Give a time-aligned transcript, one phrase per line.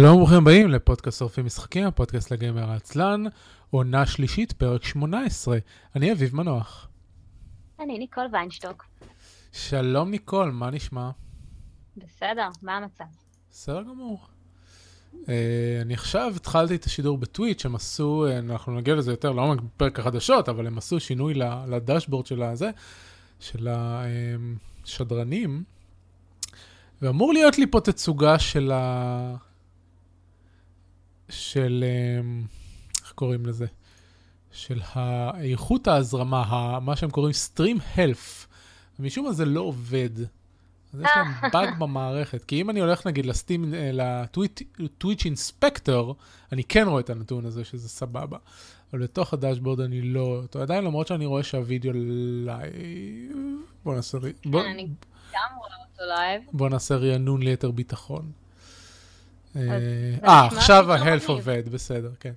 [0.00, 3.24] שלום וברוכים הבאים לפודקאסט שורפים משחקים, הפודקאסט לגמר העצלן,
[3.70, 5.58] עונה שלישית, פרק 18.
[5.96, 6.88] אני אביב מנוח.
[7.80, 8.84] אני ניקול ויינשטוק.
[9.52, 11.10] שלום ניקול, מה נשמע?
[11.96, 13.04] בסדר, מה המצב?
[13.50, 14.26] בסדר גמור.
[15.12, 15.26] Uh,
[15.82, 19.98] אני עכשיו התחלתי את השידור בטוויץ', הם עשו, uh, אנחנו נגיע לזה יותר לעומק בפרק
[19.98, 21.34] החדשות, אבל הם עשו שינוי
[21.68, 22.70] לדשבורד של הזה,
[23.40, 23.68] של
[24.84, 25.64] השדרנים,
[27.02, 29.49] ואמור להיות לי פה תצוגה של ה...
[31.30, 31.84] של,
[32.20, 32.42] אמ,
[33.02, 33.66] איך קוראים לזה?
[34.52, 34.80] של
[35.40, 38.46] איכות ההזרמה, מה שהם קוראים Stream Health.
[38.98, 40.10] ומשום מה זה לא עובד.
[40.94, 42.44] אז יש להם באג במערכת.
[42.44, 43.90] כי אם אני הולך נגיד לסטים, אה,
[44.78, 46.16] ל Twitch Inspector,
[46.52, 48.38] אני כן רואה את הנתון הזה שזה סבבה.
[48.92, 50.62] אבל בתוך ה dashboard אני לא רואה אותו.
[50.62, 52.72] עדיין למרות שאני רואה שהווידאו live...
[53.84, 54.18] בוא נעשה...
[54.42, 54.88] כן, אני
[55.32, 56.42] גם רואה אותו live.
[56.52, 58.32] בוא נעשה רענון ליתר ביטחון.
[59.56, 59.62] אה,
[60.24, 62.32] אה עכשיו ה-health עובד, בסדר, כן.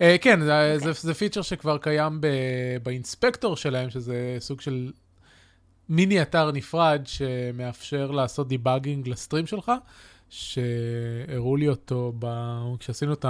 [0.00, 0.94] אה, כן, אוקיי.
[0.94, 2.20] זה feature שכבר קיים
[2.82, 4.92] ב Inspector שלהם, שזה סוג של
[5.88, 9.72] מיני אתר נפרד שמאפשר לעשות debugging ל stream שלך,
[10.30, 12.12] שהראו לי אותו
[12.78, 13.24] כשעשינו את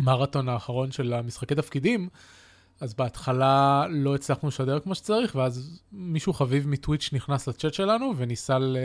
[0.00, 2.08] המרתון האחרון של המשחקי תפקידים.
[2.80, 8.58] אז בהתחלה לא הצלחנו לשדר כמו שצריך, ואז מישהו חביב מטוויץ' נכנס לצ'אט שלנו וניסה
[8.58, 8.76] ל-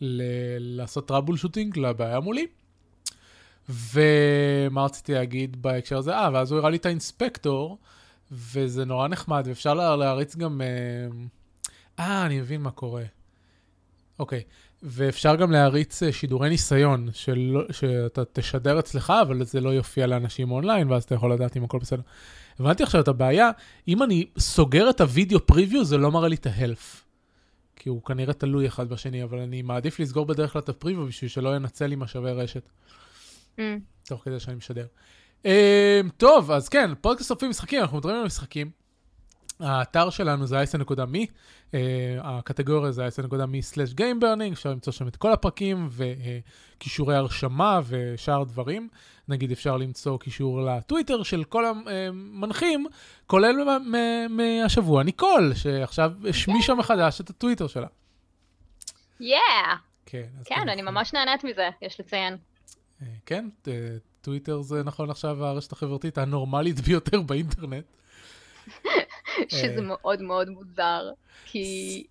[0.00, 2.46] ל- לעשות טראבול שוטינג לבעיה מולי.
[3.68, 6.14] ומה רציתי להגיד בהקשר הזה?
[6.14, 7.78] אה, ואז הוא הראה לי את האינספקטור,
[8.32, 10.60] וזה נורא נחמד, ואפשר לה, להריץ גם...
[10.60, 11.08] אה,
[11.98, 13.04] אה, אני מבין מה קורה.
[14.18, 14.42] אוקיי.
[14.82, 20.50] ואפשר גם להריץ אה, שידורי ניסיון, של, שאתה תשדר אצלך, אבל זה לא יופיע לאנשים
[20.50, 22.02] אונליין, ואז אתה יכול לדעת אם הכל בסדר.
[22.60, 23.50] הבנתי עכשיו את הבעיה,
[23.88, 27.04] אם אני סוגר את הוידאו פריוויו, זה לא מראה לי את ההלף.
[27.76, 31.30] כי הוא כנראה תלוי אחד בשני, אבל אני מעדיף לסגור בדרך כלל את הפריוויו בשביל
[31.30, 32.68] שלא ינצל לי משאבי רשת.
[33.58, 33.60] Mm.
[34.04, 34.86] תוך כדי שאני משדר.
[35.42, 35.48] Um,
[36.16, 38.70] טוב, אז כן, פודקאסט סופים משחקים, אנחנו מדברים על משחקים.
[39.60, 41.26] האתר שלנו זה icn.me,
[41.70, 41.74] uh,
[42.22, 48.88] הקטגוריה זה icn.me/gameburning, אפשר למצוא שם את כל הפרקים וכישורי הרשמה ושאר דברים.
[49.28, 52.86] נגיד אפשר למצוא קישור לטוויטר של כל המנחים,
[53.26, 53.78] כולל
[54.28, 57.86] מהשבוע ניקול, שעכשיו השמישה מחדש את הטוויטר שלה.
[59.20, 59.24] Yeah.
[60.06, 62.36] כן, כן אני ממש נהנית מזה, יש לציין.
[63.02, 63.48] אה, כן,
[64.20, 67.84] טוויטר זה נכון עכשיו הרשת החברתית הנורמלית ביותר באינטרנט.
[69.48, 69.80] שזה אה.
[69.80, 71.10] מאוד מאוד מוזר,
[71.44, 72.06] כי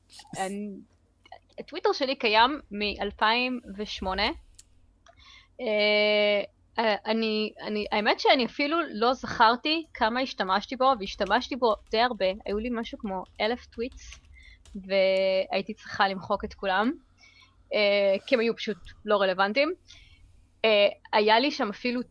[1.67, 4.07] טוויטר שלי קיים מ-2008.
[5.61, 12.25] אה, אני, אני, האמת שאני אפילו לא זכרתי כמה השתמשתי בו, והשתמשתי בו די הרבה.
[12.45, 14.19] היו לי משהו כמו אלף טוויטס,
[14.75, 16.91] והייתי צריכה למחוק את כולם,
[18.27, 19.69] כי הם היו פשוט לא רלוונטיים.
[19.69, 20.06] אה,
[21.13, 22.01] היה לי שם אפילו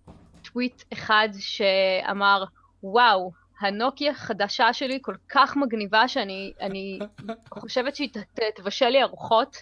[0.42, 2.44] טוויט אחד שאמר,
[2.82, 6.98] וואו, הנוקיה החדשה שלי כל כך מגניבה שאני אני
[7.50, 8.08] חושבת שהיא
[8.54, 9.56] תבשל לי ארוחות,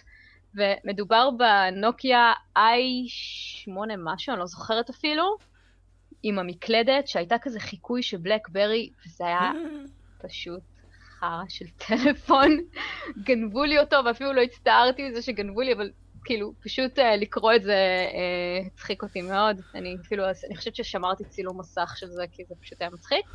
[0.55, 5.37] ומדובר בנוקיה i8 משהו, אני לא זוכרת אפילו,
[6.23, 9.51] עם המקלדת שהייתה כזה חיקוי של בלקברי, וזה היה
[10.23, 10.61] פשוט
[11.19, 12.57] חרא של טלפון.
[13.25, 15.91] גנבו לי אותו, ואפילו לא הצטערתי מזה שגנבו לי, אבל
[16.25, 19.61] כאילו, פשוט uh, לקרוא את זה uh, הצחיק אותי מאוד.
[19.75, 23.25] אני אפילו, אני חושבת ששמרתי צילום מסך של זה, כי זה פשוט היה מצחיק.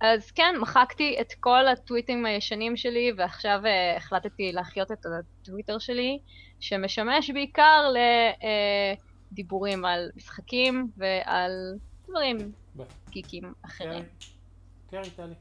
[0.00, 6.18] אז כן, מחקתי את כל הטוויטים הישנים שלי, ועכשיו uh, החלטתי להחיות את הטוויטר שלי,
[6.60, 7.92] שמשמש בעיקר
[9.32, 11.74] לדיבורים uh, על משחקים ועל
[12.08, 12.52] דברים
[13.10, 14.04] גיקים אחרים.
[14.90, 15.34] כן, טלי.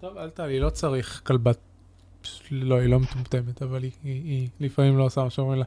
[0.00, 1.58] טוב, אל טלי, לא צריך כלבת
[2.50, 5.64] לא, היא לא מטומטמת, אבל היא, היא, היא לפעמים לא עושה מה שאומרים לה.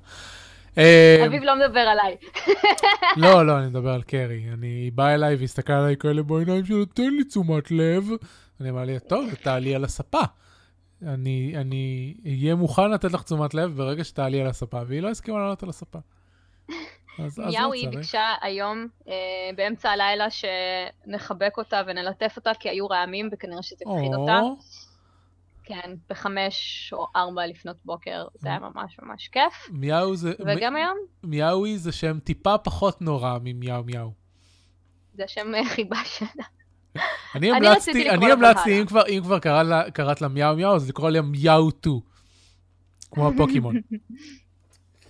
[0.78, 2.16] אה, אביב לא מדבר עליי.
[3.24, 4.46] לא, לא, אני מדבר על קרי.
[4.54, 8.08] אני, היא באה אליי והסתכלה עליי כאלה בעיניים שלו, תן לי תשומת לב.
[8.62, 10.22] אני אמר לי, טוב, תעלי על הספה.
[11.08, 15.40] אני, אני אהיה מוכן לתת לך תשומת לב ברגע שתעלי על הספה, והיא לא הסכימה
[15.40, 16.00] לעלות על הספה.
[17.38, 19.14] מיהו היא ביקשה היום, אה,
[19.56, 24.42] באמצע הלילה, שנחבק אותה ונלטף אותה, כי היו רעמים וכנראה שזה הפחיד אותה.
[25.68, 29.70] כן, בחמש או ארבע לפנות בוקר, זה היה ממש ממש כיף.
[29.72, 30.34] מיהו זה...
[30.40, 30.76] וגם מ...
[30.76, 30.98] היום?
[31.24, 34.12] מיהוי זה שם טיפה פחות נורא ממיהו מיהו.
[35.14, 36.44] זה שם אה, חיבה שלה.
[37.36, 41.10] אני המלצתי, אני המלצתי, אם כבר, אם כבר קראת, קראת לה מיהו מיהו, אז לקרוא
[41.10, 42.02] לה מיהו טו.
[43.12, 43.76] כמו הפוקימון.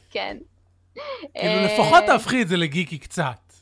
[0.09, 0.37] כן.
[1.33, 3.53] כאילו, לפחות תהפכי את זה לגיקי קצת.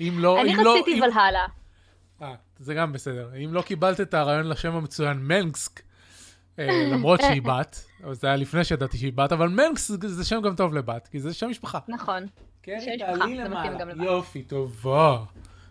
[0.00, 0.40] אם לא...
[0.40, 1.46] אני לא- רציתי ולהלה.
[2.22, 3.30] אה, זה גם בסדר.
[3.44, 5.85] אם לא קיבלת את הרעיון לשם המצוין מנקסק, אה,
[6.58, 10.74] למרות שהיא בת, זה היה לפני שידעתי שהיא בת, אבל מנקס זה שם גם טוב
[10.74, 11.78] לבת, כי זה שם משפחה.
[11.88, 12.26] נכון.
[12.62, 14.04] כן, תעלי למעלה.
[14.04, 15.18] יופי, טובה.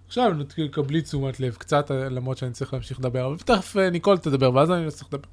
[0.08, 4.18] עכשיו תקבלי תשומת לב קצת, אה, למרות שאני צריך להמשיך לדבר, אבל תכף אה, ניקול
[4.18, 5.28] תדבר, ואז אני לא צריך לדבר.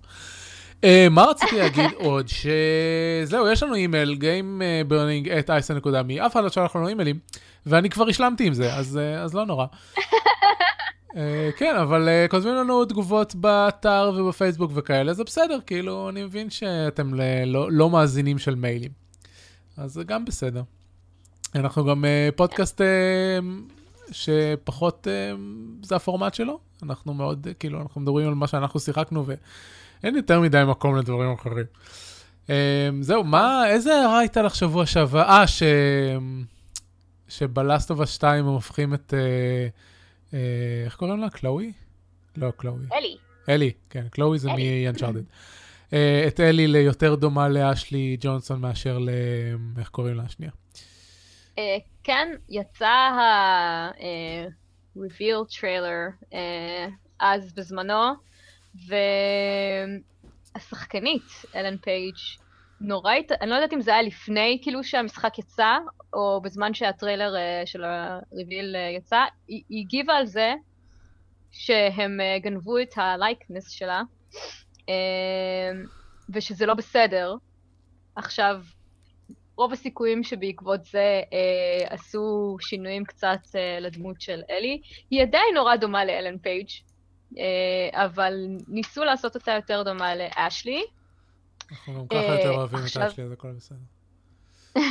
[0.84, 2.26] אה, מה רציתי להגיד עוד?
[2.28, 7.18] שזהו, יש לנו אימייל, gameburning at icen.me, אף אחד לא שלח לנו אימיילים,
[7.66, 8.78] ואני כבר השלמתי עם זה, אה,
[9.22, 9.66] אז לא נורא.
[11.16, 16.50] אה, כן, אבל אה, כותבים לנו תגובות באתר ובפייסבוק וכאלה, זה בסדר, כאילו, אני מבין
[16.50, 17.14] שאתם
[17.46, 18.90] לא, לא מאזינים של מיילים.
[19.76, 20.62] אז זה גם בסדר.
[21.54, 22.80] אנחנו גם אה, פודקאסט
[24.10, 25.06] שפחות
[25.82, 26.58] זה הפורמט שלו.
[26.82, 31.66] אנחנו מאוד, כאילו, אנחנו מדברים על מה שאנחנו שיחקנו ואין יותר מדי מקום לדברים אחרים.
[33.00, 35.22] זהו, מה, איזה הערה הייתה לך שבוע שעבר?
[35.22, 35.62] אה, ש...
[37.28, 39.14] שבלסטובה 2 הם הופכים את...
[39.16, 39.68] אה,
[40.84, 41.30] איך קוראים לה?
[41.30, 41.72] קלואי?
[42.36, 42.84] לא, קלואי.
[42.92, 43.16] אלי.
[43.48, 44.50] אלי, כן, קלואי זה.
[44.52, 45.24] מ-Uncharted.
[45.92, 49.08] אה, את אלי ליותר דומה לאשלי ג'ונסון מאשר ל...
[49.78, 50.52] איך קוראים לה השנייה?
[51.58, 54.40] אה, כן, יצא ה-reveal
[55.60, 56.86] trailer אה,
[57.20, 58.12] אז בזמנו,
[60.54, 61.22] והשחקנית,
[61.56, 62.14] אלן פייג',
[62.80, 65.76] נורא, הת- אני לא יודעת אם זה היה לפני כאילו שהמשחק יצא,
[66.12, 70.54] או בזמן שהטריילר אה, של ה-reveal אה, יצא, היא היא הגיבה על זה
[71.50, 74.02] שהם אה, גנבו את ה likeness שלה,
[76.28, 77.34] ושזה לא בסדר.
[78.16, 78.60] עכשיו,
[79.56, 84.80] רוב הסיכויים שבעקבות זה אה, עשו שינויים קצת אה, לדמות של אלי.
[85.10, 86.68] היא עדיין נורא דומה לאלן פייג',
[87.38, 88.34] אה, אבל
[88.68, 90.84] ניסו לעשות אותה יותר דומה לאשלי,
[91.70, 93.78] אנחנו גם ככה יותר אוהבים את אשלי, אז הכל בסדר.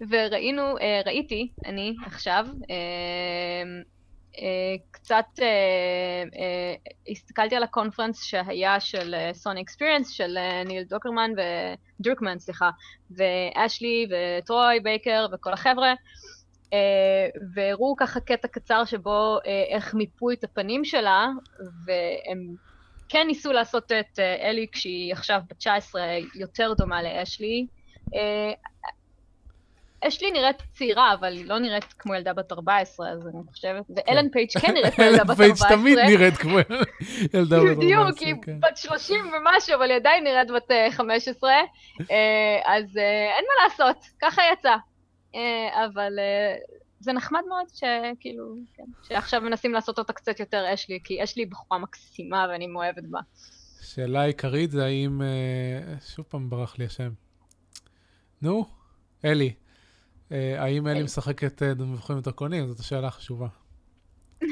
[0.00, 2.76] וראינו, אה, ראיתי, אני עכשיו, אה,
[4.38, 5.24] אה, קצת
[7.10, 10.36] הסתכלתי על ה conference שהיה של Sony Experience, של
[10.66, 11.30] ניל דוקרמן
[12.00, 12.70] ודרקמן, סליחה,
[13.10, 15.94] ואשלי וטרוי בייקר וכל החבר'ה,
[16.72, 21.28] אה, והראו ככה קטע קצר שבו אה, איך מיפו את הפנים שלה,
[21.86, 22.54] והם
[23.08, 26.02] כן ניסו לעשות את אה, אלי כשהיא עכשיו בת 19
[26.34, 27.66] יותר דומה לאשלי.
[28.14, 28.52] אה,
[30.00, 34.28] אשלי נראית צעירה, אבל היא לא נראית כמו ילדה בת 14, אז אני חושבת, ואלן
[34.30, 35.76] פייג' כן נראית כמו ילדה אלן בת פייג' 14.
[35.76, 36.58] תמיד נראית כמו
[37.34, 38.60] ילדה בת 14, בדיוק, היא כן.
[38.60, 41.56] בת 30 ומשהו, אבל היא עדיין נראית בת אה, 15, אה,
[42.66, 44.76] אז אה, אין מה לעשות, ככה יצא.
[45.34, 46.56] אה, אבל אה,
[47.00, 51.50] זה נחמד מאוד שכאילו, כן, שעכשיו מנסים לעשות אותה קצת יותר אשלי, כי אשלי היא
[51.50, 53.20] בחורה מקסימה ואני מאוהבת בה.
[53.82, 55.22] שאלה עיקרית זה האם...
[55.22, 57.10] אה, שוב פעם ברח לי השם.
[58.42, 58.64] נו,
[59.24, 59.54] אלי.
[60.32, 61.04] אה, האם אלי אלי.
[61.04, 62.66] משחקת אה, במבחנים ודרקונים?
[62.68, 63.48] זאת השאלה החשובה.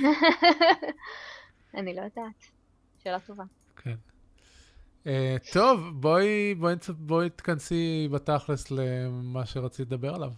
[1.74, 2.44] אני לא יודעת.
[3.04, 3.44] שאלה טובה.
[3.76, 3.94] כן.
[5.06, 10.32] אה, טוב, בואי, בואי, נצ- בואי תכנסי בתכלס למה שרצית לדבר עליו.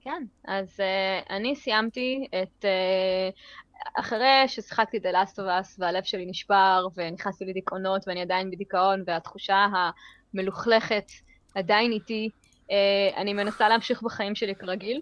[0.00, 2.64] כן, אז uh, אני סיימתי את...
[2.64, 3.36] Uh,
[4.00, 9.66] אחרי ששיחקתי The Last of Us והלב שלי נשבר ונכנסתי לדיכאונות ואני עדיין בדיכאון והתחושה
[10.34, 11.04] המלוכלכת
[11.54, 12.30] עדיין איתי,
[12.70, 15.00] uh, אני מנסה להמשיך בחיים שלי כרגיל.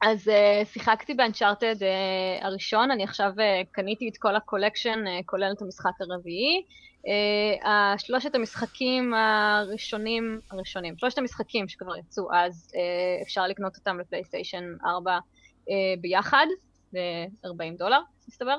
[0.00, 5.52] אז uh, שיחקתי באנצ'ארטד uh, הראשון, אני עכשיו uh, קניתי את כל הקולקשן, uh, כולל
[5.56, 6.62] את המשחק הרביעי.
[7.06, 14.64] Uh, שלושת המשחקים הראשונים, הראשונים, שלושת המשחקים שכבר יצאו אז, uh, אפשר לקנות אותם לפלייסטיישן
[14.86, 16.46] 4 uh, ביחד,
[16.92, 18.58] ב-40 דולר, מסתבר.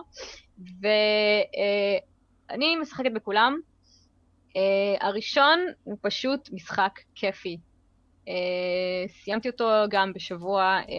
[0.81, 3.59] ואני uh, משחקת בכולם.
[4.49, 4.51] Uh,
[4.99, 7.57] הראשון הוא פשוט משחק כיפי.
[8.29, 8.31] Uh,
[9.23, 10.89] סיימתי אותו גם בשבוע, uh,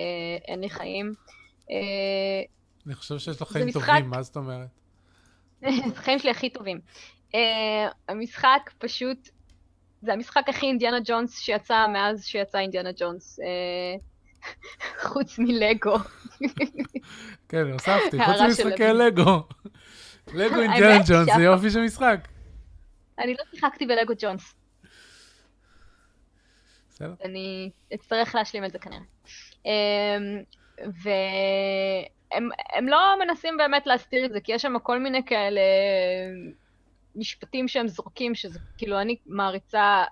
[0.49, 1.13] אין לי חיים.
[1.63, 1.71] Uh,
[2.87, 4.69] אני חושב שיש לך חיים משחק- טובים, מה זאת אומרת?
[5.97, 6.81] החיים שלי הכי טובים.
[7.33, 7.37] Uh,
[8.09, 9.29] המשחק פשוט,
[10.03, 13.39] זה המשחק הכי אינדיאנה ג'ונס שיצא מאז שיצא אינדיאנה ג'ונס.
[13.41, 14.43] Uh,
[15.09, 15.97] חוץ מלגו.
[17.49, 18.83] כן, הוספתי, חוץ ממשחקי.
[18.93, 19.43] לגו.
[20.35, 22.29] לגו אינדיאנה ג'ונס, זה יופי של משחק.
[23.19, 24.55] אני לא שיחקתי בלגו ג'ונס,
[27.01, 27.15] בסדר?
[27.25, 29.01] אני אצטרך להשלים את זה כנראה.
[29.59, 29.69] Um,
[30.79, 35.61] והם הם לא מנסים באמת להסתיר את זה, כי יש שם כל מיני כאלה
[37.17, 40.05] משפטים שהם זורקים, שזה כאילו אני מעריצה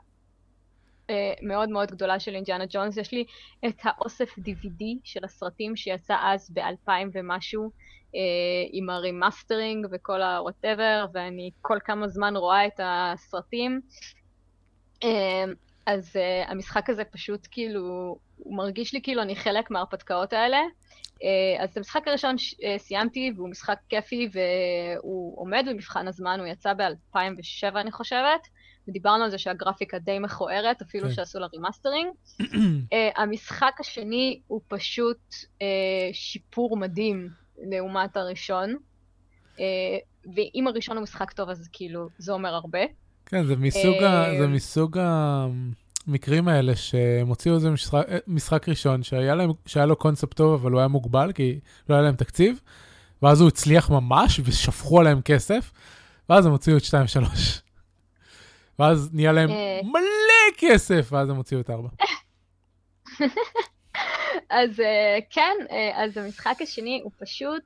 [1.10, 2.96] אה, מאוד מאוד גדולה של אינדיאנה ג'ונס.
[2.96, 3.24] יש לי
[3.66, 7.70] את האוסף DVD של הסרטים שיצא אז ב-2000 ומשהו,
[8.14, 8.20] אה,
[8.72, 13.80] עם ה remastering וכל ה-whatever, ואני כל כמה זמן רואה את הסרטים.
[15.88, 20.58] אז אה, המשחק הזה פשוט כאילו, הוא מרגיש לי כאילו אני חלק מההרפתקאות האלה.
[21.14, 21.20] אה,
[21.58, 26.72] אז את המשחק הראשון אה, סיימתי, והוא משחק כיפי, והוא עומד במבחן הזמן, הוא יצא
[26.72, 28.48] ב-2007 אני חושבת,
[28.88, 31.14] ודיברנו על זה שהגרפיקה די מכוערת, אפילו כן.
[31.14, 32.10] שעשו לה remastering.
[32.92, 35.66] אה, המשחק השני הוא פשוט אה,
[36.12, 37.28] שיפור מדהים
[37.58, 38.76] לעומת הראשון.
[39.60, 39.98] אה,
[40.34, 42.80] ואם הראשון הוא משחק טוב, אז כאילו, זה אומר הרבה.
[43.30, 44.98] כן, זה מסוג, ה, אה, זה מסוג
[46.06, 50.72] המקרים האלה שהם הוציאו איזה משחק, משחק ראשון שהיה, להם, שהיה לו קונספט טוב, אבל
[50.72, 52.60] הוא היה מוגבל, כי לא היה להם תקציב,
[53.22, 55.72] ואז הוא הצליח ממש, ושפכו עליהם כסף,
[56.28, 57.28] ואז הם הוציאו את 2 ו-3.
[58.78, 59.80] ואז נהיה להם אה.
[59.84, 61.88] מלא כסף, ואז הם הוציאו את 4.
[64.50, 67.62] אז אה, כן, אה, אז המשחק השני הוא פשוט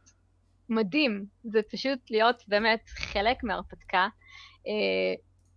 [0.69, 1.25] מדהים.
[1.45, 4.09] זה פשוט להיות באמת חלק מהרפתקה,
[4.67, 5.15] אה,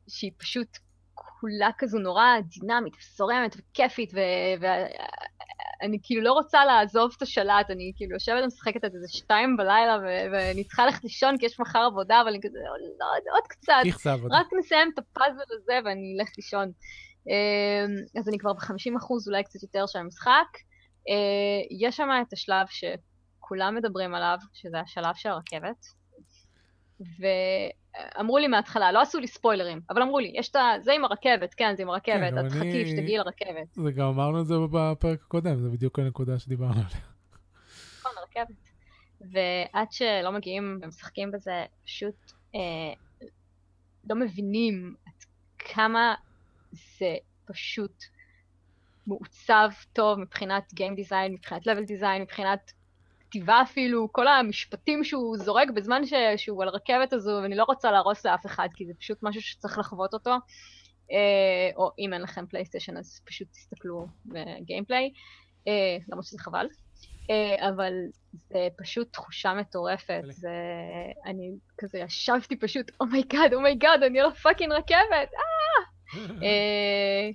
[0.08, 0.78] שהיא פשוט
[1.14, 4.14] כולה כזו נורא דינמית, וזורמת וכיפית,
[4.62, 9.98] ואני כאילו לא רוצה לעזוב את השלט, אני כאילו יושבת ומשחקת עד איזה שתיים בלילה,
[9.98, 13.74] ו- ואני צריכה ללכת לישון כי יש מחר עבודה, אבל אני כזה, לא, עוד, קצת?
[14.32, 16.72] רק נסיים את הפאזל הזה ואני אלך לישון.
[17.28, 20.48] אמ, אז אני כבר ב-50 אחוז, אולי קצת יותר של המשחק.
[21.10, 25.86] אה, יש שם את השלב שכולם מדברים עליו, שזה השלב של הרכבת.
[28.18, 30.72] ואמרו לי מההתחלה, לא עשו לי ספוילרים, אבל אמרו לי, יש את ה...
[30.82, 33.74] זה עם הרכבת, כן, זה עם הרכבת, כן, את תחכי אני- שתגיעי לרכבת.
[33.74, 37.06] זה גם אמרנו את זה בפרק הקודם, זה בדיוק הנקודה שדיברנו עליה.
[38.00, 38.56] נכון, הרכבת.
[39.22, 42.16] ועד שלא מגיעים ומשחקים בזה, פשוט
[42.56, 42.60] אה,
[44.10, 45.14] לא מבינים עד
[45.60, 46.16] כמה
[46.72, 48.04] זה פשוט
[49.08, 52.72] מעוצב טוב מבחינת Game Design, מבחינת Level Design, מבחינת
[53.36, 56.14] כתיבה אפילו, כל המשפטים שהוא זורק בזמן ש...
[56.38, 59.78] שהוא על הרכבת הזו, ואני לא רוצה להרוס לאף אחד, כי זה פשוט משהו שצריך
[59.78, 60.32] לחוות אותו.
[61.12, 65.12] אה, או אם אין לכם פלייסטיישן אז פשוט תסתכלו בגיימפליי,
[65.68, 66.68] אה, למרות שזה חבל.
[67.30, 67.94] אה, אבל
[68.34, 70.22] זה פשוט תחושה מטורפת.
[70.30, 70.50] זה...
[71.26, 75.30] אני כזה ישבתי פשוט, אומייגאד, אומייגאד, אני על ה fucking רכבת,
[76.44, 77.30] אה,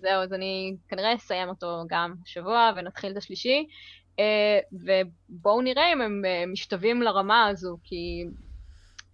[0.00, 3.66] זהו, אז אני כנראה אסיים אותו גם השבוע ונתחיל את השלישי.
[4.18, 8.24] אה, ובואו נראה אם הם אה, משתווים לרמה הזו, כי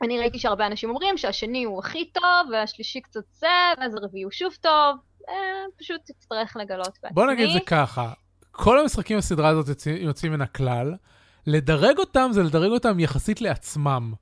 [0.02, 3.46] אני ראיתי שהרבה אנשים אומרים שהשני הוא הכי טוב, והשלישי קצת זה,
[3.78, 4.96] ואז הרביעי הוא שוב טוב.
[5.28, 5.34] אה,
[5.78, 7.14] פשוט תצטרך לגלות בעצמי.
[7.14, 8.12] בוא נגיד זה ככה,
[8.52, 10.94] כל המשחקים בסדרה הזאת יוצאים, יוצאים מן הכלל,
[11.46, 14.12] לדרג אותם זה לדרג אותם יחסית לעצמם.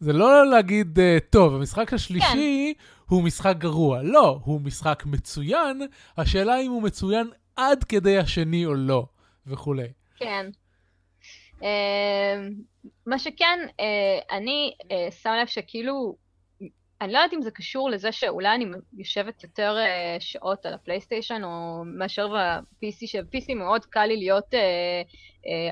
[0.00, 0.98] זה לא להגיד,
[1.30, 2.84] טוב, המשחק השלישי כן.
[3.06, 4.02] הוא משחק גרוע.
[4.02, 5.82] לא, הוא משחק מצוין,
[6.16, 9.06] השאלה אם הוא מצוין עד כדי השני או לא,
[9.46, 9.88] וכולי.
[10.16, 10.46] כן.
[11.62, 12.48] אה,
[13.06, 16.16] מה שכן, אה, אני אה, שם לב שכאילו,
[17.00, 18.64] אני לא יודעת אם זה קשור לזה שאולי אני
[18.98, 24.54] יושבת יותר אה, שעות על הפלייסטיישן או מאשר ב-PC, שב-PC מאוד קל לי להיות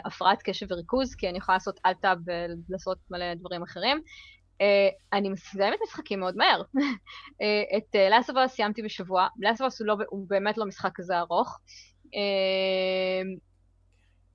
[0.04, 4.02] הפרעת קשב וריכוז, כי אני יכולה לעשות אלטאב ולעשות מלא דברים אחרים.
[4.60, 6.62] אה, אני מסיימת משחקים מאוד מהר.
[7.42, 11.58] אה, את לאסט סיימתי בשבוע, לאסט הוא, לא, הוא באמת לא משחק כזה ארוך.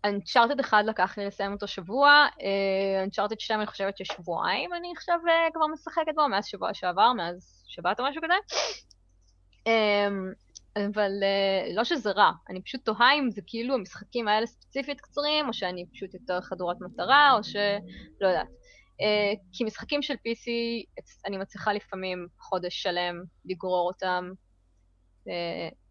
[0.06, 2.28] אנצ'ארטד אחד לקח לי לסיים אותו שבוע,
[3.04, 7.64] אנצ'ארטד 2 אני חושבת ששבועיים אני עכשיו uh, כבר משחקת בו, מאז שבוע שעבר, מאז
[7.68, 8.34] שבת או משהו כזה.
[9.66, 10.36] Um,
[10.76, 15.48] אבל uh, לא שזה רע, אני פשוט תוהה אם זה כאילו המשחקים האלה ספציפית קצרים,
[15.48, 17.56] או שאני פשוט יותר חדורת מטרה, או ש...
[18.22, 18.48] לא יודעת.
[19.54, 20.50] כי משחקים של PC,
[21.26, 24.32] אני מצליחה לפעמים חודש שלם לגרור אותם.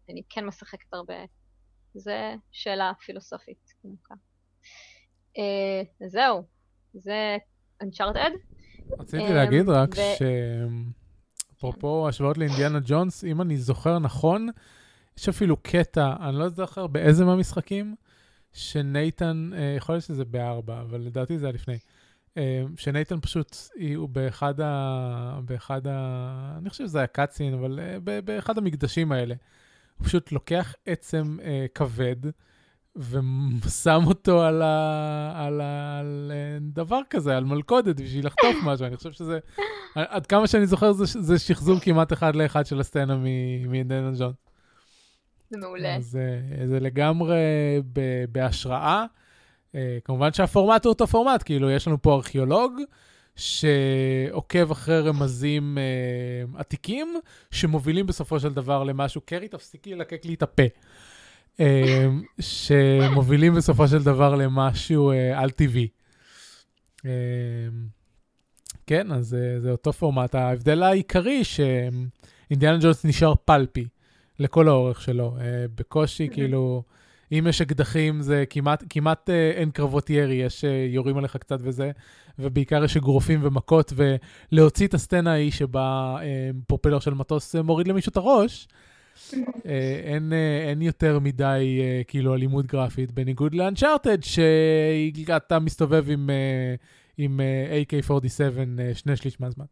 [0.09, 1.15] אני כן משחקת הרבה.
[1.93, 4.15] זה שאלה פילוסופית עמוקה.
[5.37, 6.43] Uh, זהו,
[6.93, 7.37] זה
[7.83, 8.37] Uncharted.
[8.99, 10.21] רציתי להגיד רק ש...
[11.57, 14.49] אפרופו השוואות לאינדיאנה ג'ונס, אם אני זוכר נכון,
[15.17, 17.95] יש אפילו קטע, אני לא זוכר באיזה מהמשחקים,
[18.53, 21.77] שנייתן, אה, יכול להיות שזה בארבע, אבל לדעתי זה היה לפני,
[22.37, 23.57] אה, שנייתן פשוט,
[23.95, 25.39] הוא באחד ה...
[25.45, 26.55] באחד ה...
[26.57, 29.35] אני חושב שזה היה קאצין, אבל אה, באחד המקדשים האלה.
[29.97, 32.15] הוא פשוט לוקח עצם אה, כבד
[32.95, 35.31] ושם אותו על, ה...
[35.35, 35.99] על, ה...
[35.99, 38.85] על אה, דבר כזה, על מלכודת בשביל לחטוף משהו.
[38.85, 39.39] אני חושב שזה,
[39.95, 44.33] עד כמה שאני זוכר, זה, זה שחזור כמעט אחד לאחד של הסצנה מ- מאינדיאנה ג'ון.
[45.49, 45.95] זה מעולה.
[45.95, 46.19] אז
[46.61, 47.35] אה, זה לגמרי
[47.93, 49.05] ב- בהשראה.
[49.75, 52.73] אה, כמובן שהפורמט הוא אותו פורמט, כאילו, יש לנו פה ארכיאולוג
[53.35, 57.19] שעוקב אחרי רמזים אה, עתיקים,
[57.51, 60.63] שמובילים בסופו של דבר למשהו, קרי, תפסיקי ללקק לי את הפה.
[61.59, 62.07] אה,
[62.39, 65.87] שמובילים בסופו של דבר למשהו אה, על-טבעי.
[67.05, 67.11] אה,
[68.87, 70.35] כן, אז אה, זה אותו פורמט.
[70.35, 73.87] ההבדל העיקרי שאינדיאנה ג'ונס נשאר פלפי
[74.39, 75.37] לכל האורך שלו.
[75.41, 76.83] אה, בקושי, כאילו,
[77.31, 81.91] אם יש אקדחים זה כמעט, כמעט אין קרבות ירי, יש יורים עליך קצת וזה,
[82.39, 86.17] ובעיקר יש אגרופים ומכות, ולהוציא את הסצנה ההיא שבה
[86.67, 88.67] פרופלר של מטוס מוריד למישהו את הראש,
[90.03, 96.75] אין, אה, אין יותר מדי אה, כאילו אלימות גרפית, בניגוד לאנצ'ארטד, שאתה מסתובב עם, אה,
[97.17, 98.41] עם אה, AK-47
[98.79, 99.65] אה, שני שליש מהזמן.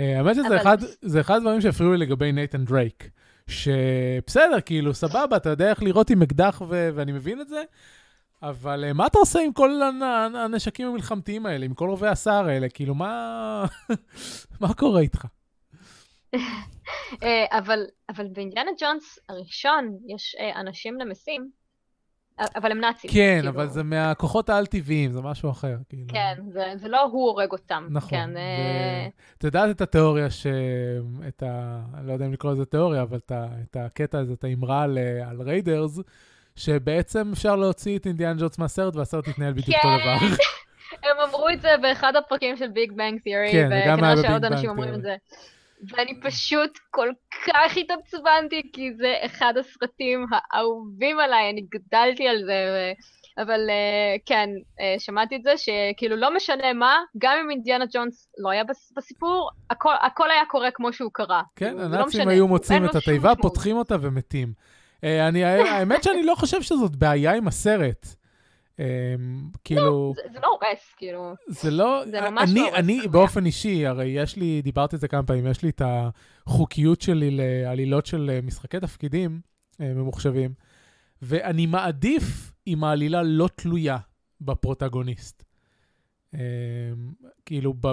[0.00, 0.78] אה, האמת שזה אבל- אחד,
[1.20, 3.10] אחד הדברים שהפריעו לי לגבי נייתן דרייק.
[3.48, 7.62] שבסדר, כאילו, סבבה, אתה יודע איך לירות עם אקדח ו- ואני מבין את זה,
[8.42, 10.02] אבל אה, מה אתה עושה עם כל הנ-
[10.36, 12.68] הנשקים המלחמתיים האלה, עם כל רובי הסער האלה?
[12.68, 13.64] כאילו, מה...
[14.60, 15.24] מה קורה איתך?
[17.22, 21.50] אה, אבל, אבל באינדיאנה ג'ונס הראשון יש אה, אנשים נמסים,
[22.40, 23.10] אה, אבל הם נאצים.
[23.10, 23.48] כן, כאילו.
[23.48, 25.76] אבל זה מהכוחות העל-טבעיים, זה משהו אחר.
[25.88, 26.06] כאילו.
[26.08, 27.86] כן, זה, זה לא הוא הורג אותם.
[27.90, 28.10] נכון.
[28.10, 29.08] כן, אה,
[29.38, 30.46] את יודעת את התיאוריה ש...
[31.28, 31.80] את ה...
[32.04, 33.46] לא יודע אם לקרוא לזה תיאוריה, אבל את, ה...
[33.62, 34.98] את הקטע הזה, את האמרה על,
[35.30, 35.98] על Raiders,
[36.56, 39.98] שבעצם אפשר להוציא את אינדיאן ג'ונס מהסרט והסרט יתנהל בדיוק אותו כן.
[40.00, 40.36] דבר.
[41.02, 44.94] הם אמרו את זה באחד הפרקים של ביג בנג תיאורי, כן, וכנראה שעוד אנשים אומרים
[44.94, 45.02] את.
[45.02, 45.16] זה.
[45.88, 47.08] ואני פשוט כל
[47.46, 52.64] כך התעצבנתי, כי זה אחד הסרטים האהובים עליי, אני גדלתי על זה.
[52.72, 52.92] ו...
[53.42, 58.28] אבל אה, כן, אה, שמעתי את זה, שכאילו לא משנה מה, גם אם אינדיאנה ג'ונס
[58.38, 61.42] לא היה בס- בסיפור, הכל, הכל היה קורה כמו שהוא קרה.
[61.56, 62.30] כן, כאילו, לא הנאצים משנה.
[62.32, 63.32] היו מוצאים את התיבה.
[63.42, 64.52] פותחים אותה ומתים.
[65.04, 68.06] אה, אני, האמת שאני לא חושב שזאת בעיה עם הסרט.
[68.80, 69.14] אה,
[69.64, 71.34] כאילו, זה, זה לא הורס, כאילו.
[71.48, 75.00] זה לא, זה ממש אני, לא הורס אני באופן אישי, הרי יש לי, דיברתי על
[75.00, 79.40] זה כמה פעמים, יש לי את החוקיות שלי לעלילות של אה, משחקי תפקידים
[79.80, 80.54] אה, ממוחשבים,
[81.22, 83.98] ואני מעדיף אם העלילה לא תלויה
[84.40, 85.44] בפרוטגוניסט.
[86.34, 86.40] אה,
[87.46, 87.86] כאילו, ב,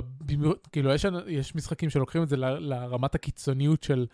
[0.71, 4.05] כאילו יש, יש משחקים שלוקחים את זה ל- לרמת הקיצוניות של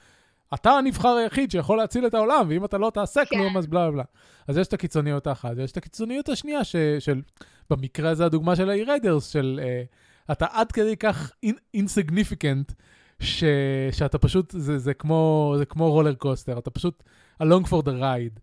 [0.54, 3.38] אתה הנבחר היחיד שיכול להציל את העולם, ואם אתה לא תעשה כן.
[3.38, 4.04] כלום, אז בלה בלה.
[4.48, 7.22] אז יש את הקיצוניות האחת, ויש את הקיצוניות השנייה, ש, של,
[7.70, 9.84] במקרה הזה הדוגמה של ה-Raiders, של אה,
[10.32, 11.32] אתה עד כדי כך
[11.74, 12.72] אינסיגניפיקנט,
[13.20, 13.44] ש,
[13.92, 17.04] שאתה פשוט, זה, זה, כמו, זה כמו רולר קוסטר, אתה פשוט
[17.44, 18.40] along for the ride.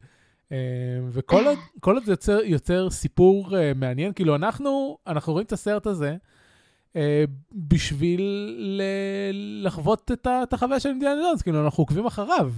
[0.52, 0.56] אה,
[1.08, 1.44] וכל
[1.96, 6.16] עוד, זה יוצר, יוצר סיפור אה, מעניין, כאילו אנחנו, אנחנו רואים את הסרט הזה,
[7.52, 8.20] בשביל
[8.58, 12.52] ל- לחוות את, ה, את החוויה של אינדיאנה ג'ונס, כאילו אנחנו עוקבים אחריו.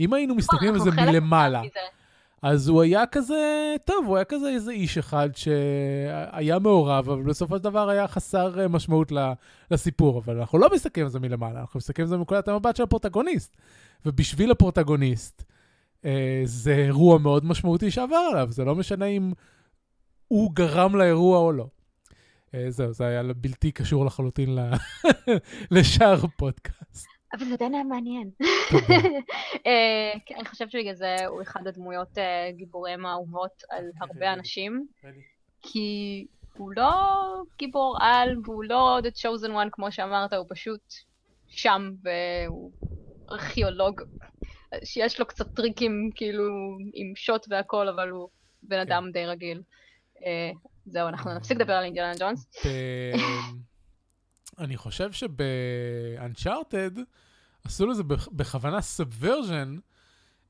[0.00, 1.62] אם היינו מסתכלים על זה מלמעלה.
[2.42, 7.56] אז הוא היה כזה, טוב, הוא היה כזה איזה איש אחד שהיה מעורב, אבל בסופו
[7.56, 9.12] של דבר היה חסר אה, משמעות
[9.70, 10.18] לסיפור.
[10.18, 13.56] אבל אנחנו לא מסתכלים על זה מלמעלה, אנחנו מסתכלים על זה מנקודת המבט של הפרוטגוניסט.
[14.06, 15.44] ובשביל הפרוטגוניסט,
[16.04, 19.32] אה, זה אירוע מאוד משמעותי שעבר עליו, זה לא משנה אם
[20.28, 21.66] הוא גרם לאירוע או לא.
[22.54, 24.58] אה, זהו, זה היה בלתי קשור לחלוטין
[25.70, 27.06] לשאר הפודקאסט.
[27.32, 28.30] אבל זה עדיין היה מעניין.
[29.66, 34.86] אה, כן, אני חושבת שבגלל זה הוא אחד הדמויות אה, גיבוריהם האהובות על הרבה אנשים,
[35.62, 36.92] כי הוא לא
[37.58, 40.94] גיבור על, והוא לא The Chosen One כמו שאמרת, הוא פשוט
[41.48, 42.72] שם, והוא
[43.30, 44.00] ארכיאולוג,
[44.84, 46.44] שיש לו קצת טריקים כאילו
[46.94, 48.28] עם שוט והכל, אבל הוא
[48.62, 49.62] בן אדם די רגיל.
[50.86, 52.46] אה, זהו, אנחנו נפסיק לדבר על אינדיאנה ג'ונס.
[54.58, 57.00] אני חושב שב-Uncharted
[57.64, 59.76] עשו לזה בכ- בכוונה subversion,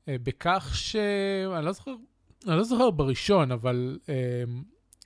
[0.07, 0.95] בכך ש...
[1.57, 1.91] אני לא זוכר,
[2.47, 4.15] אני לא זוכר בראשון, אבל אה,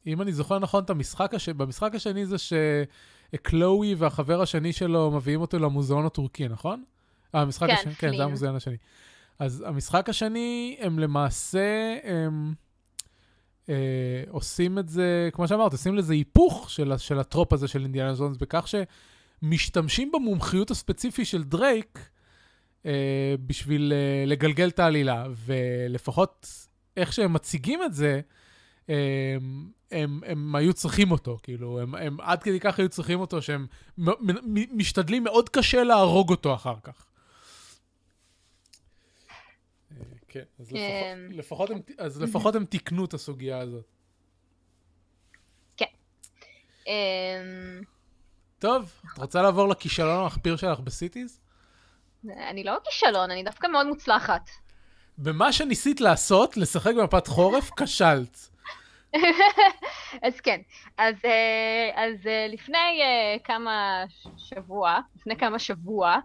[0.08, 5.42] אם אני זוכר נכון את המשחק השני, במשחק השני זה שקלואי והחבר השני שלו מביאים
[5.42, 6.84] אותו למוזיאון הטורקי, נכון?
[7.36, 8.22] אה, המשחק כן, השני, כן, זה פלין.
[8.22, 8.78] המוזיאון השני.
[9.40, 11.98] אז המשחק השני, הם למעשה...
[12.04, 12.71] הם, אה,
[14.30, 18.38] עושים את זה, כמו שאמרת, עושים לזה היפוך של, של הטרופ הזה של אינדיאנה ג'ונס,
[18.38, 22.00] בכך שמשתמשים במומחיות הספציפי של דרייק
[22.86, 26.48] אה, בשביל אה, לגלגל את העלילה, ולפחות
[26.98, 28.22] איך שהם מציגים את זה,
[28.90, 29.36] אה,
[29.92, 33.68] הם, הם היו צריכים אותו, כאילו, הם, הם עד כדי כך היו צריכים אותו, שהם
[34.74, 37.06] משתדלים מאוד קשה להרוג אותו אחר כך.
[39.92, 39.98] אה,
[40.32, 41.20] כן, אז לפחות, כן.
[41.32, 43.86] לפחות, הם, אז לפחות הם תיקנו את הסוגיה הזאת.
[46.88, 47.82] אמ,
[48.60, 51.40] טוב, את רוצה לעבור לכישלון המחפיר שלך בסיטיז?
[52.26, 54.50] אני לא כישלון, אני דווקא מאוד מוצלחת.
[55.18, 58.50] במה שניסית לעשות, לשחק במפת חורף, כשלת.
[60.28, 60.62] אז כן,
[60.98, 64.04] אז, אה, אז אה, לפני אה, כמה
[64.38, 66.18] שבוע, לפני כמה שבוע,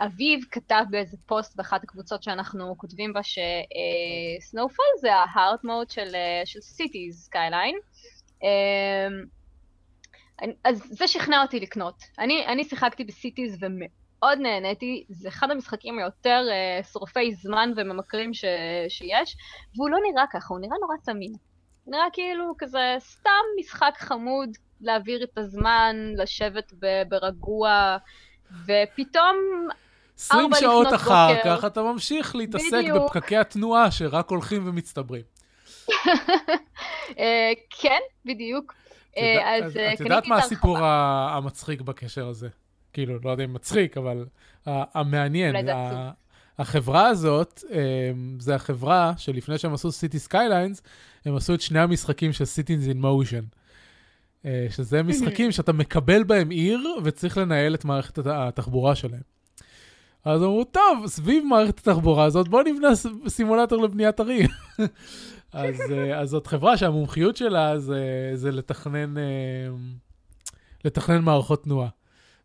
[0.00, 5.90] אביב כתב באיזה פוסט באחת הקבוצות שאנחנו כותבים בה ש Snowfall זה ה hard mode
[5.90, 6.14] של,
[6.60, 7.76] Cities Skylines.
[10.64, 12.02] אז זה שכנע אותי לקנות.
[12.18, 16.42] אני, אני שיחקתי ב Cities מאוד נהניתי, זה אחד המשחקים היותר
[16.92, 18.44] שורפי זמן וממכרים ש...
[18.88, 19.36] שיש,
[19.76, 21.51] והוא לא נראה ככה, הוא נראה נורא תמים.
[21.86, 27.02] נראה כאילו כזה סתם משחק חמוד להעביר את הזמן, לשבת ב...
[27.08, 27.96] ברגוע,
[28.66, 29.36] ופתאום
[30.18, 31.56] 20 שעות אחר בוקר.
[31.56, 33.04] כך אתה ממשיך להתעסק בדיוק.
[33.04, 35.22] בפקקי התנועה שרק הולכים ומצטברים.
[37.18, 38.74] אה, כן, בדיוק.
[39.16, 42.48] אה, אז את יודעת מה הסיפור המצחיק בקשר הזה?
[42.92, 44.24] כאילו, לא יודע אם מצחיק, אבל
[44.66, 45.68] המעניין.
[46.62, 50.82] החברה הזאת, אמ, זה החברה שלפני שהם עשו Cities Skylines,
[51.24, 53.44] הם עשו את שני המשחקים של Cities in Motion.
[54.70, 59.20] שזה משחקים שאתה מקבל בהם עיר וצריך לנהל את מערכת התחבורה שלהם.
[60.24, 62.88] אז אמרו, טוב, סביב מערכת התחבורה הזאת, בואו נבנה
[63.28, 64.48] סימולטור לבניית ערים.
[65.52, 69.22] אז, אה, אז זאת חברה שהמומחיות שלה זה, זה לתכנן, אה,
[70.84, 71.88] לתכנן מערכות תנועה.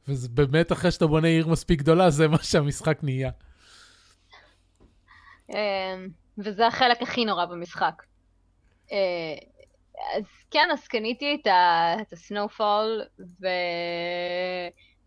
[0.07, 3.31] וזה באמת, אחרי שאתה בונה עיר מספיק גדולה, זה מה שהמשחק נהיה.
[5.49, 6.07] אמ,
[6.37, 8.03] וזה החלק הכי נורא במשחק.
[8.91, 9.37] אה,
[10.17, 11.41] אז כן, אז קניתי
[12.01, 13.01] את הסנואופול,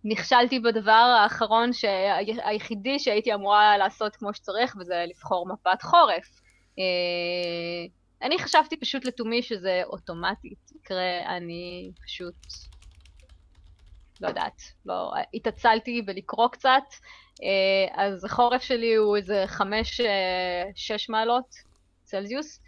[0.04, 1.70] ונכשלתי בדבר האחרון,
[2.44, 6.40] היחידי שהייתי אמורה לעשות כמו שצריך, וזה לבחור מפת חורף.
[6.78, 7.86] אה,
[8.22, 12.34] אני חשבתי פשוט לתומי שזה אוטומטית יקרה, אני פשוט
[14.20, 16.82] לא יודעת, לא, התעצלתי בלקרוא קצת,
[17.94, 21.54] אז החורף שלי הוא איזה חמש, אה, שש מעלות
[22.04, 22.60] צלזיוס,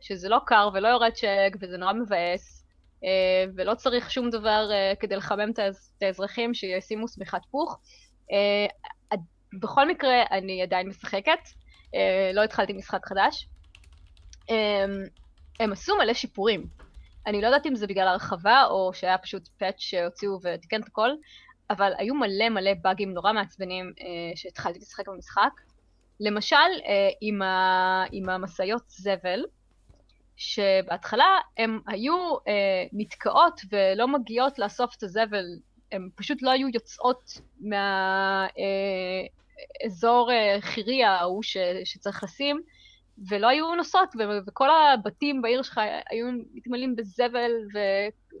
[0.00, 2.66] שזה לא קר ולא יורד שלג וזה נורא מבאס,
[3.56, 4.68] ולא צריך שום דבר
[5.00, 7.78] כדי לחמם את האזרחים שישימו שמיכת פוך.
[9.60, 11.38] בכל מקרה, אני עדיין משחקת,
[11.94, 13.48] אה, לא התחלתי משחק חדש.
[15.60, 16.66] הם עשו מלא שיפורים.
[17.26, 21.10] אני לא יודעת אם זה בגלל הרחבה, או שהיה פשוט פאץ' שהוציאו ותיקן את הכל,
[21.70, 25.50] אבל היו מלא מלא באגים נורא מעצבנים אה, שהתחלתי לשחק במשחק.
[26.20, 28.04] למשל, אה, עם, ה...
[28.12, 29.44] עם המשאיות זבל,
[30.36, 32.14] שבהתחלה הן היו
[32.48, 35.44] אה, נתקעות ולא מגיעות לאסוף את הזבל,
[35.92, 38.46] הן פשוט לא היו יוצאות מה...
[38.58, 39.26] אה,
[39.86, 42.62] אזור אה, חירי ההוא ש, שצריך לשים,
[43.28, 44.08] ולא היו נוסעות,
[44.46, 47.50] וכל הבתים בעיר שלך היו מתמלאים בזבל,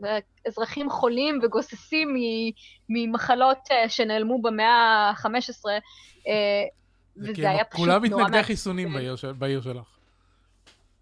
[0.02, 2.16] ואזרחים חולים וגוססים
[2.88, 5.28] ממחלות אה, שנעלמו במאה ה-15,
[5.66, 6.32] אה,
[7.16, 7.98] וזה היה פשוט נורא...
[7.98, 9.86] כולם מתנגדי חיסונים בעיר, בעיר שלך.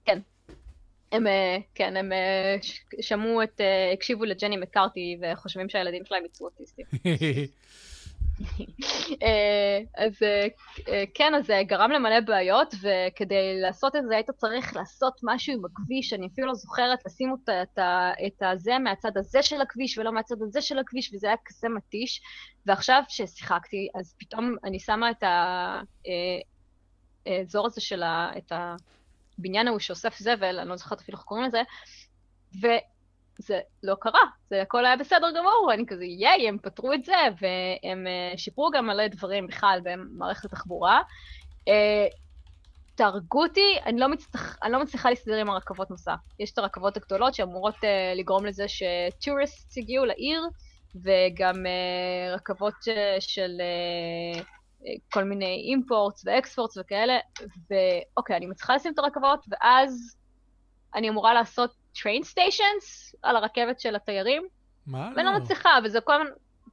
[0.04, 0.18] כן.
[1.12, 1.26] הם,
[1.74, 2.12] כן, הם
[3.00, 3.60] שמעו את,
[3.92, 6.86] הקשיבו לג'ני מקארתי וחושבים שהילדים שלהם יצאו אוטיסטים.
[9.22, 10.46] אה, אז אה,
[10.88, 15.54] אה, כן, אז זה גרם למלא בעיות, וכדי לעשות את זה היית צריך לעשות משהו
[15.54, 17.78] עם הכביש, אני אפילו לא זוכרת לשים אותה, את,
[18.26, 22.20] את הזה מהצד הזה של הכביש ולא מהצד הזה של הכביש, וזה היה כזה מתיש.
[22.66, 25.24] ועכשיו ששיחקתי, אז פתאום אני שמה את
[27.26, 28.30] האזור הזה של ה...
[28.38, 28.52] את
[29.38, 31.62] הבניין ההוא שאוסף זבל, אני לא זוכרת אפילו איך קוראים לזה,
[32.62, 32.66] ו...
[33.38, 37.14] זה לא קרה, זה הכל היה בסדר גמור, ואני כזה, ייי, הם פתרו את זה,
[37.40, 41.00] והם uh, שיפרו גם מלא דברים בכלל במערכת התחבורה.
[41.60, 41.72] Uh,
[42.94, 46.14] תהרגו אותי, אני לא, מצליח, אני לא מצליחה להסתדר עם הרכבות מסע.
[46.38, 50.42] יש את הרכבות הגדולות שאמורות uh, לגרום לזה שטוריסט יגיעו לעיר,
[50.94, 53.60] וגם uh, רכבות uh, של
[54.38, 54.44] uh,
[55.12, 57.18] כל מיני אימפורטס ואקספורטס וכאלה,
[57.70, 60.16] ואוקיי, אני מצליחה לשים את הרכבות, ואז
[60.94, 64.42] אני אמורה לעשות train stations על הרכבת של התיירים.
[64.86, 65.10] מה?
[65.16, 66.26] ואני לא מצליחה, וזה כל הזמן...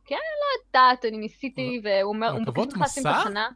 [0.06, 3.50] כן, לא יודעת, אני ניסיתי, והוא אומר, הוא מבקש ממך לשים תחנה.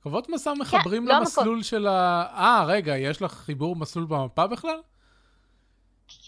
[0.00, 2.26] רכבות מסע כן, מחברים כן, למסלול לא של ה...
[2.36, 4.80] אה, רגע, יש לך חיבור מסלול במפה בכלל?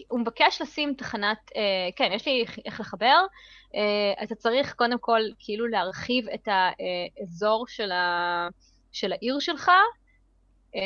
[0.09, 1.63] הוא מבקש לשים תחנת, אה,
[1.97, 3.27] כן, יש לי איך לחבר.
[3.75, 8.49] אה, אתה צריך קודם כל כאילו להרחיב את האזור של, ה,
[8.93, 9.71] של העיר שלך,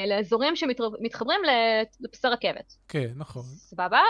[0.06, 1.40] לאזורים שמתחברים
[2.00, 2.76] לפסי רכבת.
[2.88, 3.42] כן, נכון.
[3.42, 4.00] סבבה?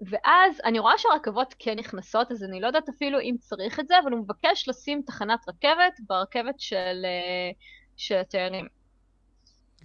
[0.00, 3.94] ואז אני רואה שהרכבות כן נכנסות, אז אני לא יודעת אפילו אם צריך את זה,
[4.02, 7.50] אבל הוא מבקש לשים תחנת רכבת ברכבת של, אה,
[7.96, 8.66] של התיירים.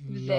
[0.10, 0.36] לא, ו...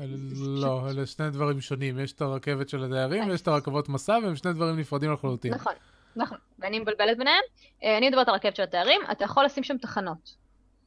[0.00, 1.98] אלה, לא, אלה שני דברים שונים.
[1.98, 5.54] יש את הרכבת של הדיירים ויש את הרכבות מסע, והם שני דברים נפרדים לחלוטין.
[5.54, 5.72] נכון,
[6.16, 6.38] נכון.
[6.58, 7.42] ואני מבלבלת ביניהם.
[7.84, 10.36] אה, אני מדברת על הרכבת של התיירים, אתה יכול לשים שם תחנות.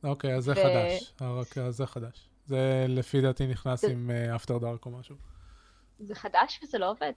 [0.04, 0.56] אוקיי, אז זה ו...
[0.56, 1.13] חדש.
[1.19, 1.69] הרק...
[1.69, 2.28] זה חדש.
[2.49, 3.83] זה לפי דעתי נכנס.
[3.83, 5.15] עם אפטר uh, דארק או משהו.
[5.99, 7.12] זה חדש וזה לא עובד.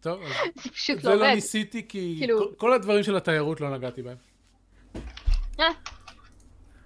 [0.00, 0.20] טוב.
[0.62, 1.24] זה פשוט זה לא עובד.
[1.24, 2.38] זה לא ניסיתי כי כאילו...
[2.38, 4.16] כל, כל הדברים של התיירות לא נגעתי בהם.
[5.60, 5.66] אה,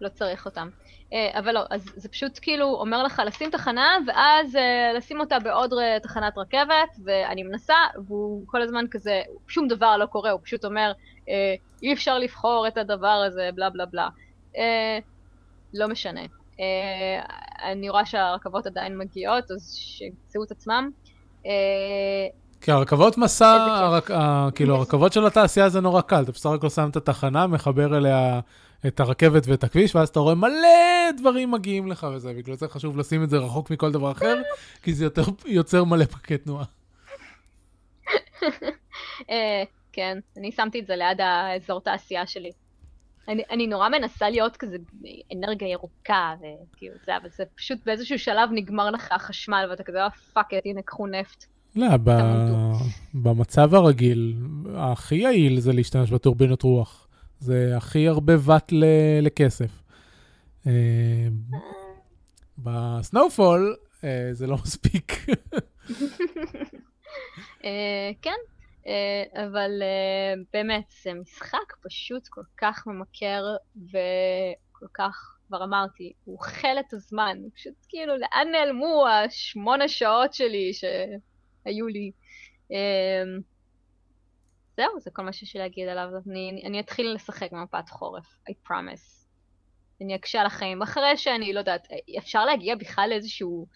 [0.01, 0.69] לא צריך אותם.
[1.13, 5.39] אה, אבל לא, אז זה פשוט כאילו אומר לך לשים תחנה, ואז אה, לשים אותה
[5.39, 5.73] בעוד
[6.03, 7.75] תחנת רכבת, ואני מנסה,
[8.07, 10.93] והוא כל הזמן כזה, שום דבר לא קורה, הוא פשוט אומר,
[11.29, 14.09] אה, אי אפשר לבחור את הדבר הזה, בלה בלה בלה.
[14.57, 14.99] אה,
[15.75, 16.21] לא משנה.
[16.61, 17.21] אה,
[17.71, 20.91] אני רואה שהרכבות עדיין מגיעות, אז שימצאו את עצמם.
[21.47, 22.27] אה,
[22.61, 26.69] כי הרכבות מסע, הרק, ה, כאילו הרכבות של התעשייה זה נורא קל, אתה בסך הכל
[26.69, 28.41] שם את התחנה, מחבר אליה
[28.87, 32.99] את הרכבת ואת הכביש, ואז אתה רואה מלא דברים מגיעים לך וזה, בגלל זה חשוב
[32.99, 34.37] לשים את זה רחוק מכל דבר אחר,
[34.83, 36.65] כי זה יותר, יוצר מלא פקקי תנועה.
[39.31, 42.51] אה, כן, אני שמתי את זה ליד האזור תעשייה שלי.
[43.29, 44.77] אני, אני נורא מנסה להיות כזה
[45.35, 50.11] אנרגיה ירוקה, וכאילו זה, אבל זה פשוט באיזשהו שלב נגמר לך החשמל, ואתה כזה, אה,
[50.11, 51.45] fuck it, הנה, קחו נפט.
[51.77, 52.11] לא, ב...
[53.15, 54.35] במצב הרגיל,
[54.75, 57.09] הכי יעיל זה להשתמש בטורבינות רוח.
[57.39, 58.85] זה הכי הרבה ואט ל...
[59.23, 59.83] לכסף.
[60.67, 60.73] אה,
[62.59, 65.27] בסנואופול אה, זה לא מספיק.
[68.23, 68.58] כן, אה,
[69.35, 73.43] אבל uh, באמת, זה משחק פשוט כל כך ממכר,
[73.77, 77.39] וכל כך, כבר אמרתי, הוא אוכל את הזמן.
[77.55, 82.13] פשוט כאילו, לאן נעלמו השמונה שעות שלי שהיו לי?
[82.71, 83.43] Uh,
[84.77, 86.09] זהו, זה כל מה שיש לי להגיד עליו.
[86.27, 89.19] אני, אני אתחיל לשחק במפת חורף, I promise.
[90.01, 90.83] אני אקשה על החיים.
[90.83, 93.67] אחרי שאני, לא יודעת, אפשר להגיע בכלל לאיזשהו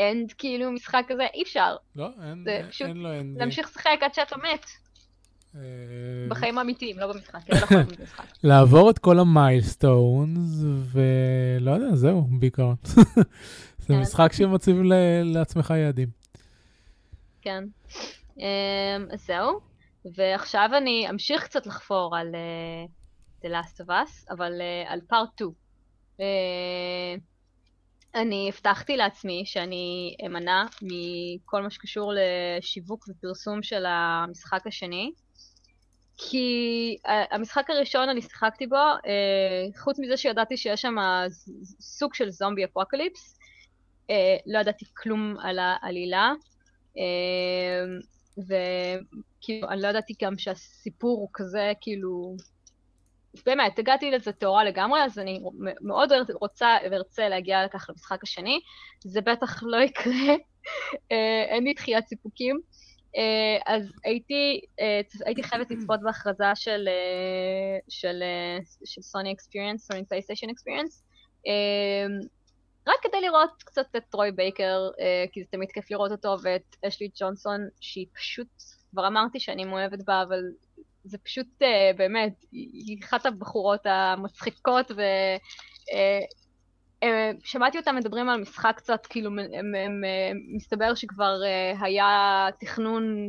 [0.00, 1.76] end כאילו משחק כזה, אי אפשר.
[1.96, 3.38] לא, אין, אין, פשוט אין לו end.
[3.38, 4.66] להמשיך לשחק עד שאתה מת.
[5.56, 5.60] אה,
[6.28, 7.40] בחיים האמיתיים, לא במשחק,
[8.42, 12.76] לעבור את כל ה milestones, ולא יודע, זהו, בעיקרון.
[13.78, 14.00] זה כן.
[14.00, 14.76] משחק שמציב
[15.24, 16.08] לעצמך יעדים.
[17.42, 17.64] כן.
[18.38, 18.44] אמ,
[19.12, 19.60] אז זהו,
[20.16, 22.84] ועכשיו אני אמשיך קצת לחפור על אה,
[23.42, 25.50] The Last of Us, אבל אה, על פארט 2.
[28.14, 35.12] אני הבטחתי לעצמי שאני אמנע מכל מה שקשור לשיווק ופרסום של המשחק השני,
[36.16, 40.94] כי המשחק הראשון אני שיחקתי בו, אה, חוץ מזה שידעתי שיש שם
[41.80, 43.38] סוג של זומבי אפוקליפס,
[44.10, 46.32] אה, לא ידעתי כלום על העלילה,
[46.98, 47.84] אה,
[48.38, 52.36] וכאילו אני לא ידעתי גם שהסיפור הוא כזה כאילו
[53.46, 55.40] באמת, הגעתי לזה טהורה לגמרי, אז אני
[55.80, 58.60] מאוד רוצה וארצה להגיע לכך למשחק השני.
[59.04, 60.34] זה בטח לא יקרה,
[61.12, 62.60] אה, אין לי דחיית סיפוקים.
[63.16, 66.88] אה, אז הייתי, אה, הייתי חייבת לצפות בהכרזה של,
[67.88, 68.22] של,
[68.84, 71.04] של סוני Experience, סוני פלייסטיישן Experience,
[72.86, 74.88] רק כדי לראות קצת את טרוי בייקר,
[75.32, 78.48] כי זה תמיד כיף לראות אותו, ואת אשלי ג'ונסון, שהיא פשוט,
[78.90, 80.40] כבר אמרתי שאני מאוהבת בה, אבל
[81.04, 84.90] זה פשוט uh, באמת, היא אחת הבחורות המצחיקות,
[87.42, 89.30] ושמעתי uh, uh, אותם מדברים על משחק קצת, כאילו,
[90.54, 91.34] מסתבר שכבר
[91.80, 93.28] היה תכנון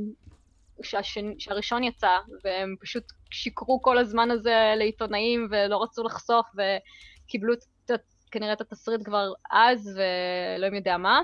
[0.84, 7.92] שהשני, שהראשון יצא, והם פשוט שיקרו כל הזמן הזה לעיתונאים ולא רצו לחשוף, וקיבלו את,
[8.32, 10.00] כנראה את התסריט כבר אז,
[10.60, 11.22] ולא יודע מה.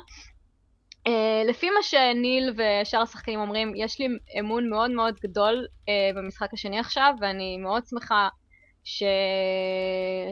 [1.07, 4.07] Uh, לפי מה שניל ושאר השחקנים אומרים, יש לי
[4.39, 8.29] אמון מאוד מאוד גדול uh, במשחק השני עכשיו, ואני מאוד שמחה
[8.83, 9.03] ש...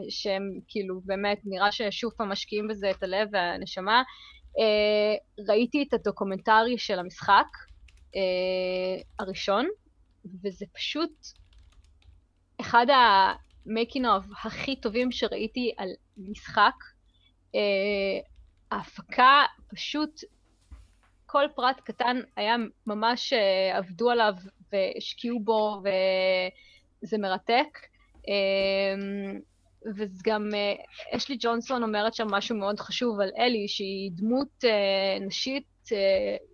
[0.10, 4.03] שהם כאילו באמת, נראה ששוב פעם משקיעים בזה את הלב והנשמה.
[4.58, 7.47] Uh, ראיתי את הדוקומנטרי של המשחק
[8.13, 8.17] uh,
[9.19, 9.67] הראשון,
[10.43, 11.12] וזה פשוט
[12.62, 14.08] אחד ה-making
[14.45, 16.75] הכי טובים שראיתי על משחק.
[17.55, 17.58] Uh,
[18.71, 20.21] ההפקה פשוט
[21.32, 22.56] כל פרט קטן היה
[22.88, 24.34] ממש uh, עבדו עליו
[24.72, 25.82] והשקיעו בו,
[27.04, 27.78] וזה מרתק.
[28.18, 29.39] Um,
[29.96, 35.63] וגם uh, אשלי ג'ונסון אומרת שם משהו מאוד חשוב על אלי, שהיא דמות uh, נשית,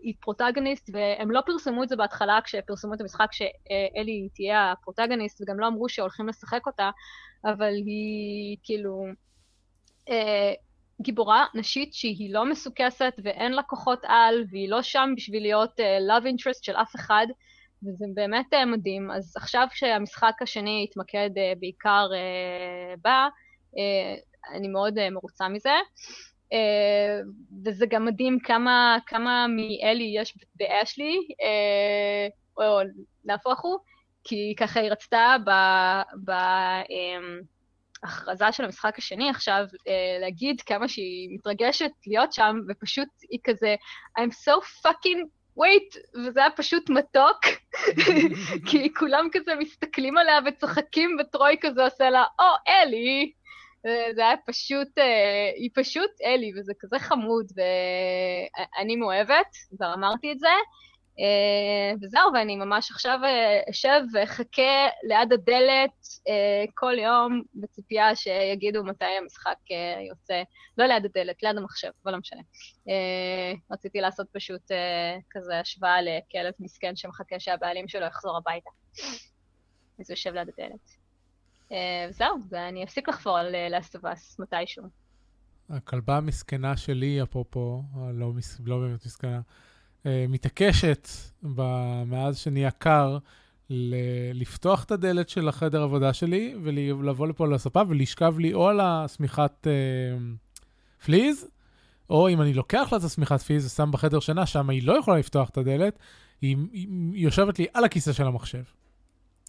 [0.02, 5.60] היא פרוטגניסט, והם לא פרסמו את זה בהתחלה כשפרסמו את המשחק שאלי תהיה הפרוטגניסט, וגם
[5.60, 6.90] לא אמרו שהולכים לשחק אותה,
[7.46, 9.06] אבל היא כאילו...
[11.02, 16.12] גיבורה נשית שהיא לא מסוכסת ואין לה כוחות על והיא לא שם בשביל להיות uh,
[16.12, 17.28] love interest של אף אחד
[17.84, 19.12] וזה באמת uh, מדהים.
[19.12, 23.28] אז עכשיו כשהמשחק השני יתמקד uh, בעיקר uh, בה,
[23.74, 25.76] uh, אני מאוד uh, מרוצה מזה.
[26.54, 27.28] Uh,
[27.66, 32.80] וזה גם מדהים כמה, כמה מאלי יש באשלי, uh, או
[33.26, 33.78] נהפוך הוא,
[34.24, 35.50] כי ככה היא רצתה ב...
[36.26, 36.32] ב
[36.82, 37.55] um,
[38.06, 43.76] ההכרזה של המשחק השני עכשיו, אה, להגיד כמה שהיא מתרגשת להיות שם, ופשוט היא כזה,
[44.20, 45.28] I'm so fucking
[45.60, 47.40] wait, וזה היה פשוט מתוק,
[48.70, 53.32] כי כולם כזה מסתכלים עליה וצוחקים, וטרוי כזה עושה לה, או, oh, אלי!
[54.16, 60.40] זה היה פשוט, אה, היא פשוט אלי, וזה כזה חמוד, ואני מאוהבת, כבר אמרתי את
[60.40, 60.48] זה.
[61.18, 68.84] Uh, וזהו, ואני ממש עכשיו uh, אשב ואחכה ליד הדלת uh, כל יום בציפייה שיגידו
[68.84, 69.58] מתי המשחק
[70.10, 70.44] יוצא.
[70.78, 72.42] לא ליד הדלת, ליד המחשב, אבל לא משנה.
[73.72, 74.72] רציתי לעשות פשוט
[75.30, 78.70] כזה השוואה לכלב מסכן שמחכה שהבעלים שלו יחזור הביתה.
[80.00, 80.96] אז הוא יושב ליד הדלת.
[82.10, 84.84] וזהו, ואני אפסיק לחפור על לאסטובס מתישהו.
[85.70, 88.62] הכלבה המסכנה שלי, אפרופו, לא, מס...
[88.66, 89.40] לא באמת מסכנה, אה,
[90.30, 91.08] מתעקשת
[92.06, 93.18] מאז שנהיה קר
[93.70, 93.96] ל-
[94.34, 99.68] לפתוח את הדלת של החדר עבודה שלי ולבוא לפה לספה ולשכב לי או על השמיכת
[99.68, 100.18] אה,
[101.06, 101.48] פליז,
[102.10, 105.18] או אם אני לוקח לה את השמיכת פליז ושם בחדר שינה, שם היא לא יכולה
[105.18, 106.00] לפתוח את הדלת,
[106.42, 108.64] היא, היא יושבת לי על הכיסא של המחשב.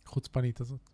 [0.06, 0.90] חוצפנית הזאת.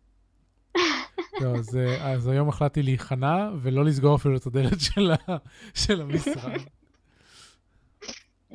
[1.40, 5.37] לא, אז, אה, אז היום החלטתי להיכנע ולא לסגור אפילו את הדלת של, ה,
[5.75, 6.61] של המשרד.
[8.53, 8.55] Uh,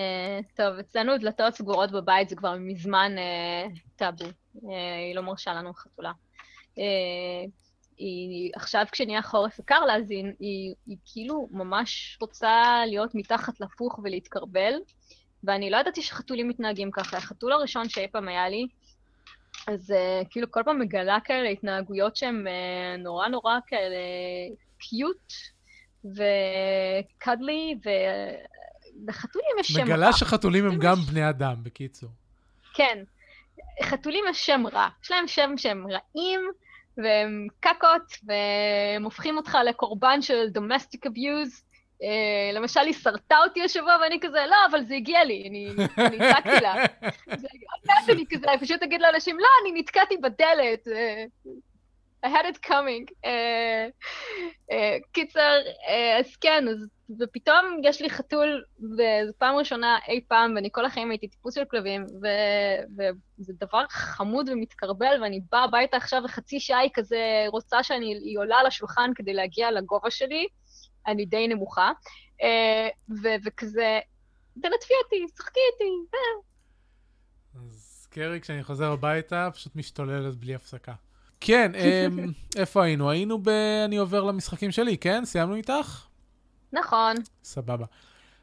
[0.55, 4.25] טוב, אצלנו דלתות סגורות בבית זה כבר מזמן uh, טאבו.
[4.25, 4.59] Uh,
[5.07, 6.11] היא לא מרשה לנו חתולה.
[7.97, 13.59] היא עכשיו כשנהיה חורף וקר לה, אז היא, היא, היא כאילו ממש רוצה להיות מתחת
[13.59, 14.73] לפוך ולהתקרבל,
[15.43, 17.17] ואני לא ידעתי שחתולים מתנהגים ככה.
[17.17, 18.67] החתול הראשון שאי פעם היה לי,
[19.67, 23.97] אז uh, כאילו כל פעם מגלה כאלה התנהגויות שהן uh, נורא נורא כאלה
[24.79, 25.33] קיוט
[26.05, 27.75] וקדלי,
[29.05, 29.85] ולחתולים יש שם רע.
[29.85, 32.09] מגלה שחתולים הם גם בני אדם, בקיצור.
[32.73, 33.03] כן.
[33.83, 34.87] חתולים יש שם רע.
[35.03, 36.41] יש להם שם שהם רעים,
[36.97, 41.63] והם קקות, והם הופכים אותך לקורבן של דומסטיק אביוז.
[42.01, 46.63] Uh, למשל, היא שרטה אותי השבוע, ואני כזה, לא, אבל זה הגיע לי, אני הצעתי
[46.63, 46.75] לה.
[47.99, 50.87] אז אני כזה, אני פשוט אגיד לאנשים, לא, אני נתקעתי בדלת.
[50.87, 51.49] Uh,
[52.25, 53.13] I had it coming.
[53.25, 54.75] Uh,
[55.11, 55.57] קיצר,
[56.19, 56.87] אז כן, אז
[57.19, 61.65] ופתאום יש לי חתול, וזו פעם ראשונה אי פעם, ואני כל החיים הייתי טיפוס של
[61.65, 63.01] כלבים, ו-
[63.39, 68.55] וזה דבר חמוד ומתקרבל, ואני באה הביתה עכשיו וחצי שעה היא כזה רוצה שאני, עולה
[68.55, 70.47] על השולחן כדי להגיע לגובה שלי.
[71.07, 71.91] אני די נמוכה,
[72.43, 72.87] אה,
[73.23, 73.99] ו- וכזה,
[74.53, 76.41] תנטפי אותי, שחקי איתי, אה.
[77.65, 80.93] אז קרי, כשאני חוזר הביתה, פשוט משתוללת בלי הפסקה.
[81.39, 83.09] כן, אמ, איפה היינו?
[83.09, 83.49] היינו ב...
[83.85, 85.25] אני עובר למשחקים שלי, כן?
[85.25, 86.06] סיימנו איתך?
[86.73, 87.15] נכון.
[87.43, 87.85] סבבה.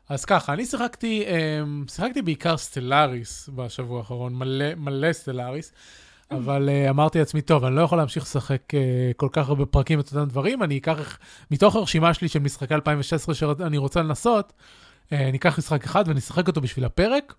[0.09, 5.73] אז ככה, אני שיחקתי, אמ, שיחקתי בעיקר סטלאריס בשבוע האחרון, מלא, מלא סטלאריס.
[6.31, 10.01] אבל uh, אמרתי לעצמי, טוב, אני לא יכול להמשיך לשחק uh, כל כך הרבה פרקים
[10.01, 11.19] את אותם דברים, אני אקח,
[11.51, 16.19] מתוך הרשימה שלי של משחקי 2016 שאני רוצה לנסות, uh, אני אקח משחק אחד ואני
[16.19, 17.35] אשחק אותו בשביל הפרק.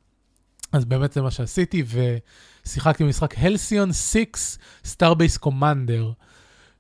[0.72, 1.84] אז באמת זה מה שעשיתי,
[2.66, 4.26] ושיחקתי במשחק Halcyon 6
[4.86, 6.12] Starbase Commander,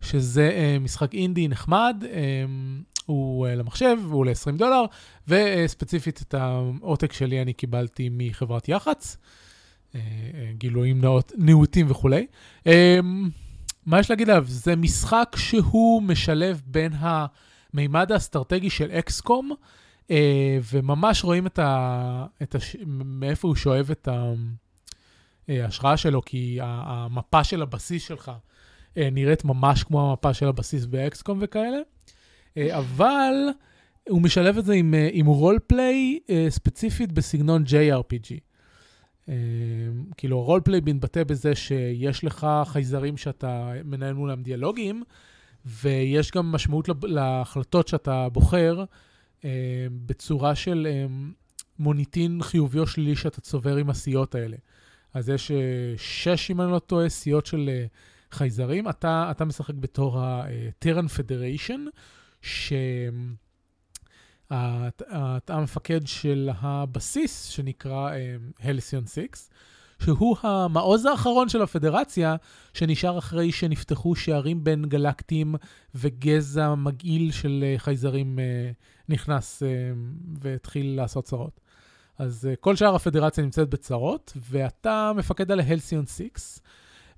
[0.01, 4.85] שזה משחק אינדי נחמד, um, הוא uh, למחשב, הוא ל-20 דולר,
[5.27, 9.17] וספציפית את העותק שלי אני קיבלתי מחברת יח"צ.
[9.95, 9.99] אה,
[10.33, 12.27] אה, גילויים נאות, נאותים וכולי.
[12.67, 12.99] אה,
[13.85, 14.45] מה יש להגיד עליו?
[14.47, 19.51] זה משחק שהוא משלב בין המימד האסטרטגי של אקסקום,
[20.71, 22.25] וממש רואים את ה...
[22.43, 22.75] את הש...
[22.85, 24.07] מאיפה הוא שואב את
[25.47, 28.31] ההשראה שלו, כי המפה של הבסיס שלך
[28.95, 31.77] נראית ממש כמו המפה של הבסיס באקסקום וכאלה,
[32.57, 33.33] אבל
[34.09, 38.39] הוא משלב את זה עם, עם רול פליי ספציפית בסגנון JRPG.
[40.17, 45.03] כאילו, רולפליי מתבטא בזה שיש לך חייזרים שאתה מנהל מולם דיאלוגים,
[45.65, 48.83] ויש גם משמעות להחלטות שאתה בוחר
[50.05, 50.87] בצורה של
[51.79, 54.57] מוניטין חיובי או שלילי שאתה צובר עם הסיעות האלה.
[55.13, 55.57] אז יש אה,
[55.97, 57.85] שש, אם אני לא טועה, סיעות של אה,
[58.31, 58.89] חייזרים.
[58.89, 61.79] אתה, אתה משחק בתור ה-Terran Federation,
[62.45, 62.73] ש...
[64.47, 68.11] אתה המפקד של הבסיס שנקרא
[68.59, 69.21] הלסיון uh, 6,
[70.03, 72.35] שהוא המעוז האחרון של הפדרציה,
[72.73, 75.55] שנשאר אחרי שנפתחו שערים בין גלקטים
[75.95, 78.75] וגזע מגעיל של uh, חייזרים uh,
[79.09, 79.97] נכנס uh,
[80.41, 81.59] והתחיל לעשות צרות.
[82.17, 86.59] אז כל שאר הפדרציה נמצאת בצרות, ואתה מפקד על הלסיון 6,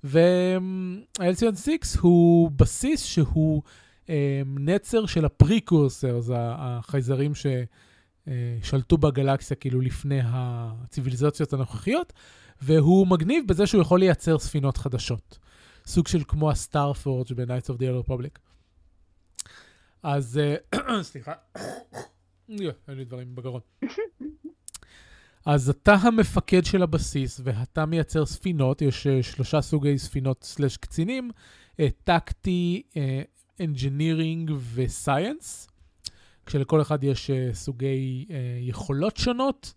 [0.04, 3.62] והלסיון 6 הוא בסיס שהוא...
[4.08, 4.14] אמ,
[4.58, 12.12] נצר של הפריקורסר, זה החייזרים ששלטו בגלקסיה כאילו לפני הציוויליזציות הנוכחיות,
[12.62, 15.38] והוא מגניב בזה שהוא יכול לייצר ספינות חדשות.
[15.86, 18.38] סוג של כמו הסטארפורג' ב-Nights of the Old Republic.
[20.02, 21.32] אז, אה, סליחה,
[22.48, 23.60] אין לי דברים בגרון.
[25.46, 31.30] אז אתה המפקד של הבסיס ואתה מייצר ספינות, יש אה, שלושה סוגי ספינות סלש קצינים,
[31.80, 32.82] אה, טקטי,
[33.62, 35.68] Engineering ו-Science,
[36.46, 39.74] כשלכל אחד יש uh, סוגי uh, יכולות שונות.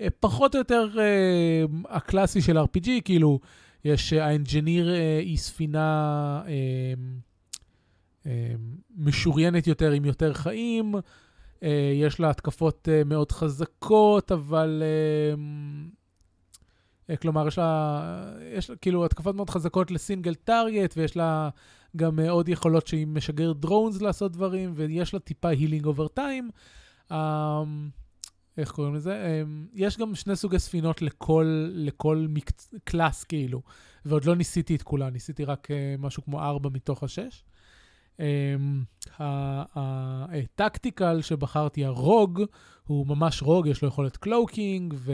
[0.00, 3.40] אה, פחות או יותר אה, הקלאסי של RPG, כאילו,
[3.84, 4.90] יש ה engineer
[5.20, 6.42] היא ספינה
[8.96, 10.94] משוריינת יותר עם יותר חיים,
[11.94, 14.82] יש לה התקפות מאוד חזקות, אבל...
[17.20, 21.48] כלומר, יש לה, יש לה כאילו התקפות מאוד חזקות ל single target, ויש לה
[21.96, 26.50] גם עוד יכולות שהיא משגר drones לעשות דברים, ויש לה טיפה healing over time.
[28.58, 29.42] איך קוראים לזה?
[29.44, 32.74] Um, יש גם שני סוגי ספינות לכל, לכל מקצ...
[32.84, 33.62] class, כאילו,
[34.04, 37.44] ועוד לא ניסיתי את כולה, ניסיתי רק משהו כמו ארבע מתוך השש.
[38.16, 38.22] Um,
[39.74, 42.42] ה tactical שבחרתי, ה rogue,
[42.86, 45.12] הוא ממש rogue, יש לו יכולת cloaking ו...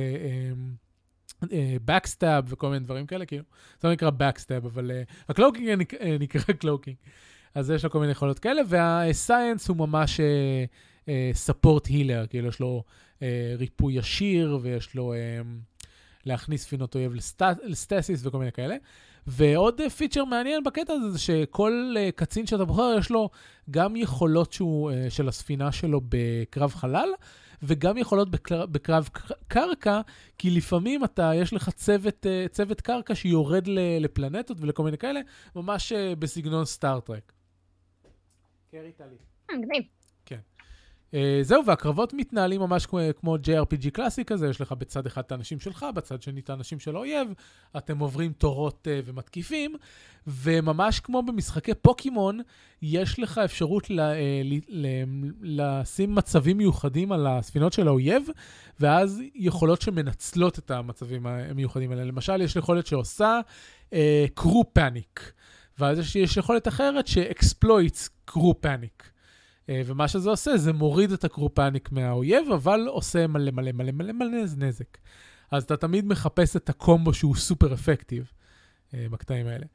[1.84, 3.44] backstab וכל מיני דברים כאלה, כאילו,
[3.80, 5.82] זה לא נקרא backstab, אבל uh, ה cloaking
[6.20, 6.96] נקרא cloaking.
[7.54, 10.20] אז יש לו כל מיני יכולות כאלה, וה science הוא ממש
[11.32, 12.82] ספורט uh, הילר, uh, כאילו יש לו
[13.22, 15.18] אה, ריפוי ישיר, ויש לו אה,
[16.24, 18.76] להכניס ספינות אויב לסט, לסטסיס וכל מיני כאלה.
[19.26, 23.30] ועוד פיצ'ר מעניין בקטע הזה זה שכל uh, קצין שאתה בוחר יש לו
[23.70, 27.08] גם יכולות שהוא, uh, של הספינה שלו בקרב חלל,
[27.62, 29.08] וגם יכולות בקרב, בקרב
[29.48, 30.00] קרקע,
[30.38, 33.66] כי לפעמים אתה, יש לך צוות, uh, צוות קרקע שיורד
[34.00, 35.20] לפלנטות ולכל מיני כאלה,
[35.56, 37.32] ממש uh, בסגנון סטארט-טרק.
[38.70, 39.16] קרי טלי.
[39.52, 40.01] מגניב.
[41.12, 45.32] Uh, זהו, והקרבות מתנהלים ממש כמו, כמו JRPG קלאסי כזה, יש לך בצד אחד את
[45.32, 47.28] האנשים שלך, בצד שני את האנשים של האויב,
[47.76, 49.74] אתם עוברים תורות uh, ומתקיפים,
[50.26, 52.40] וממש כמו במשחקי פוקימון,
[52.82, 54.02] יש לך אפשרות ל, uh,
[54.44, 54.86] ל, ל,
[55.42, 58.22] לשים מצבים מיוחדים על הספינות של האויב,
[58.80, 62.04] ואז יכולות שמנצלות את המצבים המיוחדים האלה.
[62.04, 63.40] למשל, יש יכולת שעושה
[64.34, 65.32] crew uh, panic,
[65.78, 69.11] ואז יש יכולת אחרת ש exploits crew panic.
[69.68, 73.72] אה, ומה שזה עושה, זה מוריד את ה crew panic מהאויב, אבל עושה מלא מלא
[73.72, 74.98] מלא מלא מלא נזק.
[75.50, 78.32] אז אתה תמיד מחפש את הקומבו שהוא super effective
[78.94, 79.66] אה, בקטעים האלה.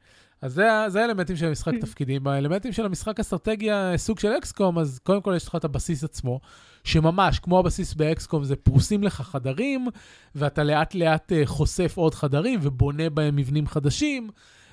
[0.42, 2.26] אז זה, זה האלמנטים של המשחק תפקידים.
[2.26, 6.40] האלמנטים של המשחק אסטרטגיה, סוג של XCOM, אז קודם כל יש לך את הבסיס עצמו,
[6.84, 9.88] שממש, כמו הבסיס ב XCOM, זה פרוסים לך חדרים,
[10.34, 14.30] ואתה לאט לאט אה, חושף עוד חדרים ובונה בהם מבנים חדשים.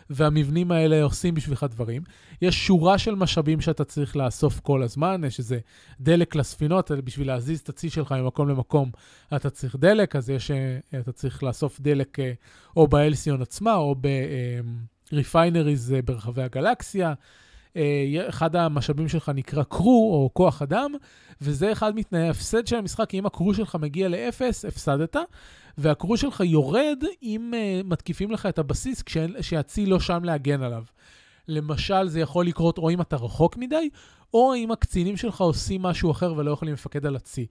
[0.09, 2.01] והמבנים האלה עושים בשבילך דברים.
[2.41, 5.59] יש שורה של משאבים שאתה צריך לאסוף כל הזמן, יש איזה
[5.99, 8.91] דלק לספינות, בשביל להזיז את הצי שלך ממקום למקום
[9.35, 12.33] אתה צריך דלק, אז יש, אה, אתה צריך לאסוף דלק אה,
[12.75, 13.95] או ב Halcyon עצמה או
[15.11, 17.13] ב refineries אה, ברחבי הגלקסיה.
[18.29, 20.91] אחד המשאבים שלך נקרא crew או כוח אדם,
[21.41, 25.15] וזה אחד מתנאי ההפסד של המשחק, כי אם הקרו שלך מגיע לאפס, הפסדת.
[25.77, 30.83] והקרו שלך יורד אם uh, מתקיפים לך את הבסיס כשהצי לא שם להגן עליו.
[31.47, 33.89] למשל, זה יכול לקרות או אם אתה רחוק מדי,
[34.33, 37.45] או אם הקצינים שלך עושים משהו אחר ולא יכולים לפקד על הצי.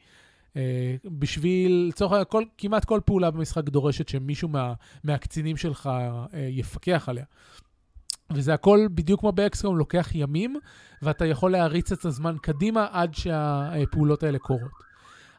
[0.53, 0.57] Uh,
[1.05, 4.72] בשביל, לצורך העניין, כמעט כל פעולה במשחק דורשת שמישהו מה,
[5.05, 5.91] מהקצינים שלך
[6.49, 7.25] יפקח עליה.
[8.35, 10.57] וזה הכל בדיוק כמו באקסקום, לוקח ימים,
[11.03, 14.85] ואתה יכול להריץ את הזמן קדימה עד שהפעולות האלה קורות.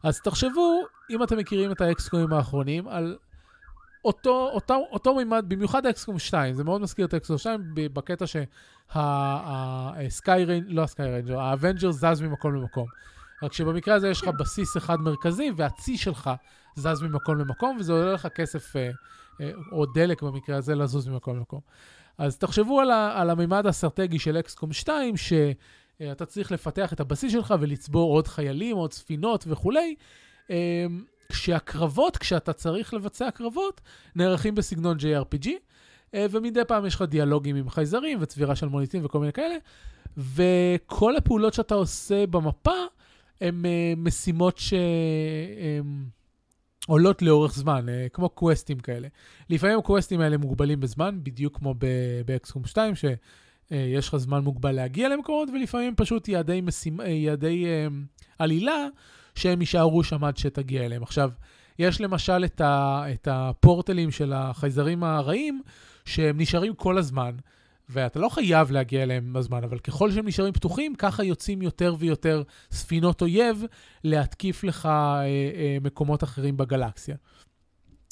[0.04, 3.18] אז תחשבו, אם אתם מכירים את ה XCOMים האחרונים, על
[4.06, 7.62] אותו, אותו, אותו מימד, במיוחד ה XCOM 2, זה מאוד מזכיר את ה XCOM 2
[7.76, 8.26] בקטע
[8.92, 12.88] שה Skyrang, לא ה Skyranger, ה Avenger זז ממקום למקום.
[13.44, 16.30] רק שבמקרה הזה יש לך בסיס אחד מרכזי, והצי שלך
[16.76, 18.90] זז ממקום למקום, וזה עולה לך כסף, אה,
[19.42, 21.60] אה, או דלק במקרה הזה, לזוז ממקום למקום.
[22.18, 25.34] אז תחשבו על, ה, על המימד האסטרטגי של אקסקום 2, ש...
[26.02, 29.96] אה, אתה צריך לפתח את הבסיס שלך ולצבור עוד חיילים, עוד ספינות וכולי.
[30.50, 30.86] אה,
[31.30, 33.82] כשהקרבות, כשאתה צריך לבצע קרבות,
[34.16, 35.50] נערכים בסגנון JRPG,
[36.14, 39.56] אה, ומדי פעם יש לך דיאלוגים עם חייזרים וצבירה של מוניטין וכל מיני כאלה,
[40.18, 42.72] וכל הפעולות שאתה עושה במפה
[43.42, 43.64] הן
[43.98, 44.60] משימות
[46.86, 49.08] שעולות לאורך זמן, כמו קווסטים כאלה.
[49.50, 51.76] לפעמים הקווסטים האלה מוגבלים בזמן, בדיוק כמו
[52.26, 53.06] באקסקום 2, ש...
[53.72, 57.02] אה, יש לך זמן מוגבל להגיע למקומות, ולפעמים פשוט יעדי, משימ...
[57.02, 57.88] אה, יעדי אה,
[58.40, 58.88] עלילה
[59.36, 61.04] שהם יישארו שם עד שתגיע אליהם.
[61.04, 61.30] עכשיו,
[61.80, 63.04] יש למשל את, ה...
[63.14, 65.62] את הפורטלים של החייזרים הרעים,
[66.06, 67.36] שהם נשארים כל הזמן,
[67.90, 72.44] ואתה לא חייב להגיע אליהם בזמן, אבל ככל שהם נשארים פתוחים, ככה יוצאים יותר ויותר
[72.72, 73.64] ספינות אויב
[74.04, 77.16] להתקיף לך אה, אה, מקומות אחרים בגלקסיה.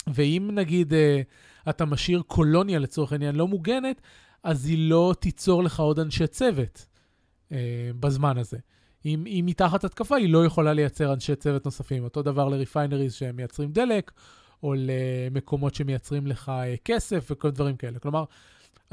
[0.07, 1.21] ואם נגיד אה,
[1.69, 4.01] אתה משאיר קולוניה לצורך העניין לא מוגנת,
[4.43, 6.85] אז היא לא תיצור לך עוד אנשי צוות
[7.51, 8.57] אה, בזמן הזה.
[9.05, 12.03] אם היא מתחת התקפה, היא לא יכולה לייצר אנשי צוות נוספים.
[12.03, 14.11] אותו דבר לריפיינריז שמייצרים דלק,
[14.63, 17.99] או למקומות שמייצרים לך אה, כסף וכל דברים כאלה.
[17.99, 18.23] כלומר,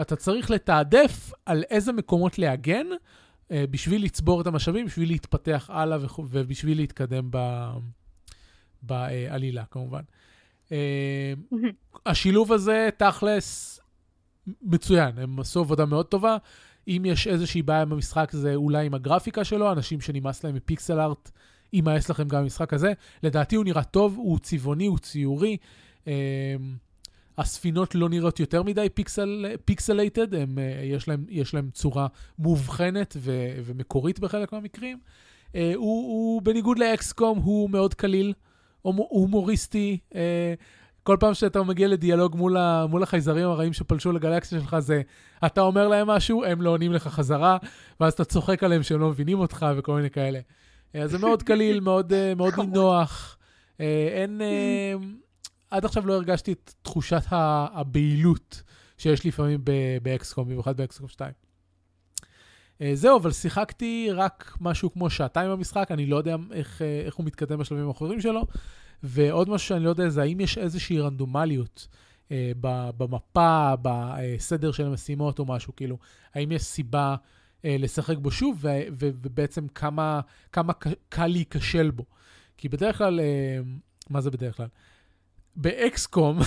[0.00, 2.86] אתה צריך לתעדף על איזה מקומות להגן
[3.50, 7.38] אה, בשביל לצבור את המשאבים, בשביל להתפתח הלאה ובשביל להתקדם ב...
[8.82, 10.02] בעלילה כמובן.
[10.72, 11.32] אה,
[12.06, 13.80] השילוב הזה, תכלס,
[14.62, 16.36] מצוין, הם עשו עבודה מאוד טובה.
[16.88, 20.62] אם יש איזושהי בעיה עם המשחק, זה אולי עם הגרפיקה שלו, אנשים שנמאס להם מ
[20.62, 21.30] pixel art,
[21.72, 22.92] יימאס לכם גם במשחק הזה.
[23.22, 25.56] לדעתי הוא נראה טוב, הוא צבעוני, הוא ציורי.
[26.04, 26.08] Um,
[27.38, 32.06] הספינות לא נראות יותר מדי pixel, pixelated, הם, uh, יש, להם, יש להם צורה
[32.38, 33.32] מובחנת ו,
[33.64, 34.98] ומקורית בחלק מהמקרים.
[35.46, 38.32] Uh, הוא, הוא, בניגוד לאקסקום, הוא מאוד קליל,
[38.82, 39.98] הומוריסטי.
[40.12, 40.16] Uh,
[41.02, 45.02] כל פעם שאתה מגיע לדיאלוג מול, ה, מול החייזרים הרעים שפלשו לגלקסיה שלך, זה
[45.46, 47.56] אתה אומר להם משהו, הם לא עונים לך חזרה,
[48.00, 50.40] ואז אתה צוחק עליהם שהם לא מבינים אותך וכל מיני כאלה.
[50.94, 53.36] אז זה מאוד קליל, מאוד, מאוד נינוח.
[53.78, 54.40] אין...
[55.70, 58.62] עד עכשיו לא הרגשתי את תחושת הבהילות
[58.98, 59.60] שיש לפעמים
[60.02, 61.32] באקסקום, במיוחד באקסקום 2.
[62.94, 67.58] זהו, אבל שיחקתי רק משהו כמו שעתיים במשחק, אני לא יודע איך, איך הוא מתקדם
[67.58, 68.46] בשלבים האחרים שלו.
[69.02, 71.88] ועוד משהו שאני לא יודע זה האם יש איזושהי רנדומליות
[72.32, 72.52] אה,
[72.96, 75.98] במפה, בסדר של המשימות או משהו, כאילו,
[76.34, 77.16] האם יש סיבה
[77.64, 80.20] אה, לשחק בו שוב, ו- ו- ובעצם כמה,
[80.52, 80.72] כמה
[81.08, 82.04] קל להיכשל בו.
[82.56, 83.58] כי בדרך כלל, אה,
[84.10, 84.68] מה זה בדרך כלל?
[85.60, 86.38] באקסקום,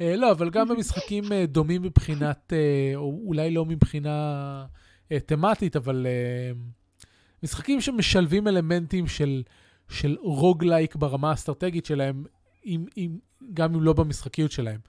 [0.00, 4.66] אה, לא, אבל גם במשחקים אה, דומים מבחינת, אה, או אולי לא מבחינה
[5.26, 6.06] תמטית, אבל
[7.42, 9.42] משחקים שמשלבים אלמנטים של...
[9.88, 12.24] של רוגלייק ברמה האסטרטגית שלהם,
[12.62, 13.18] עם, עם,
[13.54, 14.80] גם אם לא במשחקיות שלהם.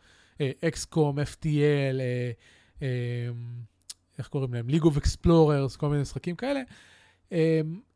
[0.41, 1.99] אקסקום, FTL,
[4.18, 4.70] איך קוראים להם?
[4.70, 6.61] League of Explorers, כל מיני משחקים כאלה.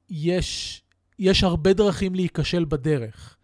[0.10, 0.82] יש,
[1.20, 3.38] יש הרבה דרכים להיכשל בדרך,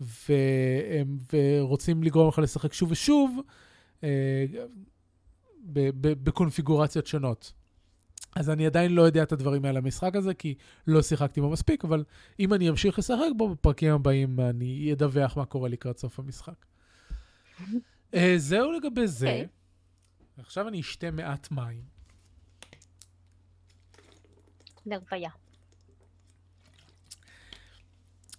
[0.00, 3.40] ו, um, ורוצים לגרום לך לשחק שוב ושוב
[4.00, 4.04] uh,
[6.02, 7.52] בקונפיגורציות שונות.
[8.36, 10.54] אז אני עדיין לא יודע את הדברים האלה במשחק הזה, כי
[10.86, 12.04] לא שיחקתי בו מספיק, אבל
[12.40, 16.66] אם אני אמשיך לשחק בו, בפרקים הבאים אני אדווח מה קורה לקראת סוף המשחק.
[17.60, 19.26] uh, זהו לגבי זה.
[19.26, 19.30] Okay.
[19.30, 19.46] אוקיי.
[20.38, 21.82] עכשיו אני אשתה מעט מים.
[24.86, 25.30] לרוויה.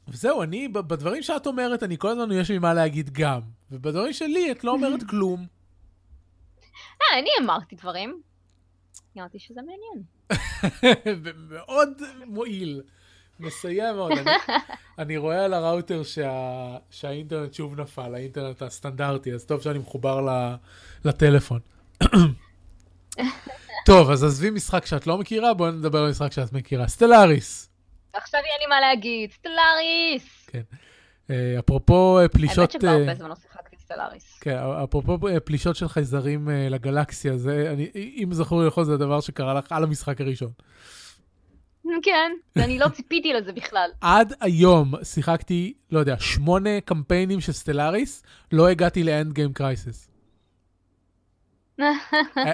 [0.07, 3.41] וזהו, אני, בדברים שאת אומרת, אני כל הזמן יש לי מה להגיד גם.
[3.71, 5.45] ובדברים שלי את לא אומרת כלום.
[7.01, 8.21] אה, אני אמרתי דברים.
[9.17, 10.03] אמרתי שזה מעניין.
[11.49, 12.81] מאוד מועיל.
[13.39, 14.11] מסייע מאוד.
[14.11, 14.31] אני,
[14.99, 20.55] אני רואה על הראוטר שה, שהאינטרנט שוב נפל, האינטרנט הסטנדרטי, אז טוב שאני מחובר ל,
[21.05, 21.59] לטלפון.
[23.85, 26.87] טוב, אז עזבי משחק שאת לא מכירה, בואי נדבר על משחק שאת מכירה.
[26.87, 27.66] סטלאריס.
[28.17, 30.47] עכשיו יהיה לי מה להגיד, Stellaris.
[30.47, 30.61] כן.
[31.27, 32.57] Uh, אפרופו uh, פלישות...
[32.57, 34.39] האמת שכבר הרבה זמן לא שיחקתי Stellaris.
[34.41, 39.53] כן, אפרופו פלישות של חייזרים לגלקסיה, זה, אני, אם זכור לי נכון, זה הדבר שקרה
[39.53, 40.51] לך על המשחק הראשון.
[42.03, 43.89] כן, ואני לא ציפיתי לזה בכלל.
[44.01, 50.09] עד היום שיחקתי, לא יודע, שמונה קמפיינים של Stellaris, לא הגעתי ל end game crisis.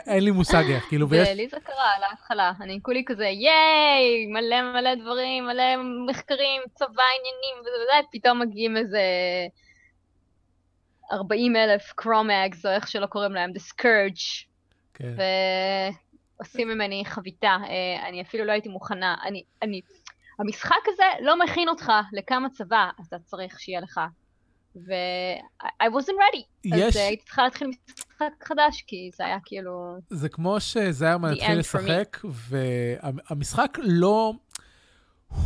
[0.07, 1.29] אין לי מושג איך, כאילו, ויש...
[1.29, 5.63] לי זה קרה להתחלה, אני כולי כזה, ייי, מלא מלא דברים, מלא
[6.09, 9.01] מחקרים, צבא, עניינים וזה וזה, פתאום מגיעים איזה
[11.11, 14.53] 40 אלף קרומאגס, או איך שלא קוראים להם, The Scourge.
[14.93, 15.13] כן.
[16.39, 17.57] ועושים ממני חביתה.
[17.67, 19.15] אה, אני אפילו לא הייתי מוכנה.
[19.25, 19.81] אני, אני,
[20.39, 24.01] המשחק הזה לא מכין אותך לכמה צבא אתה צריך שיהיה לך.
[24.75, 26.43] ו- I wasn't ready.
[26.63, 26.83] יש...
[26.83, 29.97] אז הייתי צריכה להתחיל משחק חדש, כי זה היה כאילו...
[30.09, 34.33] זה כמו שזה היה מתחיל לשחק, והמשחק לא...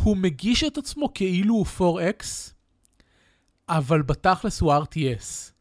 [0.02, 1.66] הוא מגיש את עצמו כאילו הוא
[1.98, 2.24] 4X,
[3.68, 5.52] אבל בתכלס הוא RTS.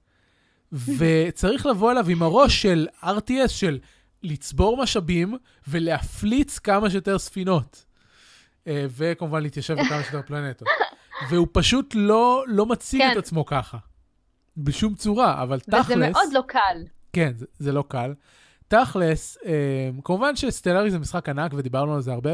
[0.72, 3.80] וצריך לבוא אליו עם הראש של RTS, של
[4.24, 5.38] לצבור משאבים
[5.68, 7.86] ולהפליץ כמה שיותר ספינות.
[8.68, 10.68] אה, וכמובן להתיישב בכמה שיותר פלנטות.
[11.30, 13.12] והוא פשוט לא, לא מציג כן.
[13.12, 13.78] את עצמו ככה.
[14.58, 15.86] בשום צורה, אבל וזה תכלס...
[15.86, 16.84] וזה מאוד לא קל.
[17.14, 18.14] כן, זה, זה לא קל.
[18.68, 22.32] תכלס, אה, כמובן שסטלארי זה משחק ענק, ודיברנו על זה הרבה,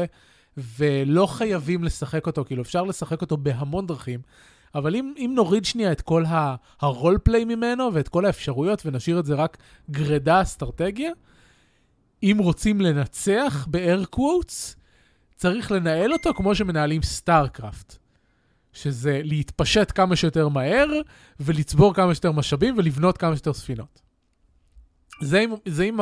[0.56, 4.20] ולא חייבים לשחק אותו, כאילו אפשר לשחק אותו בהמון דרכים,
[4.74, 6.24] אבל אם, אם נוריד שנייה את כל
[6.80, 9.56] ה-role play ממנו ואת כל האפשרויות ונשאיר את זה רק
[9.90, 11.10] גרידה אסטרטגיה,
[12.22, 14.76] אם רוצים לנצח ב-air quotes,
[15.36, 18.03] צריך לנהל אותו כמו שמנהלים סטארקראפט.
[18.74, 20.86] שזה להתפשט כמה שיותר מהר,
[21.40, 24.00] ולצבור כמה שיותר משאבים, ולבנות כמה שיותר ספינות.
[25.20, 25.96] זה אם, זה אם,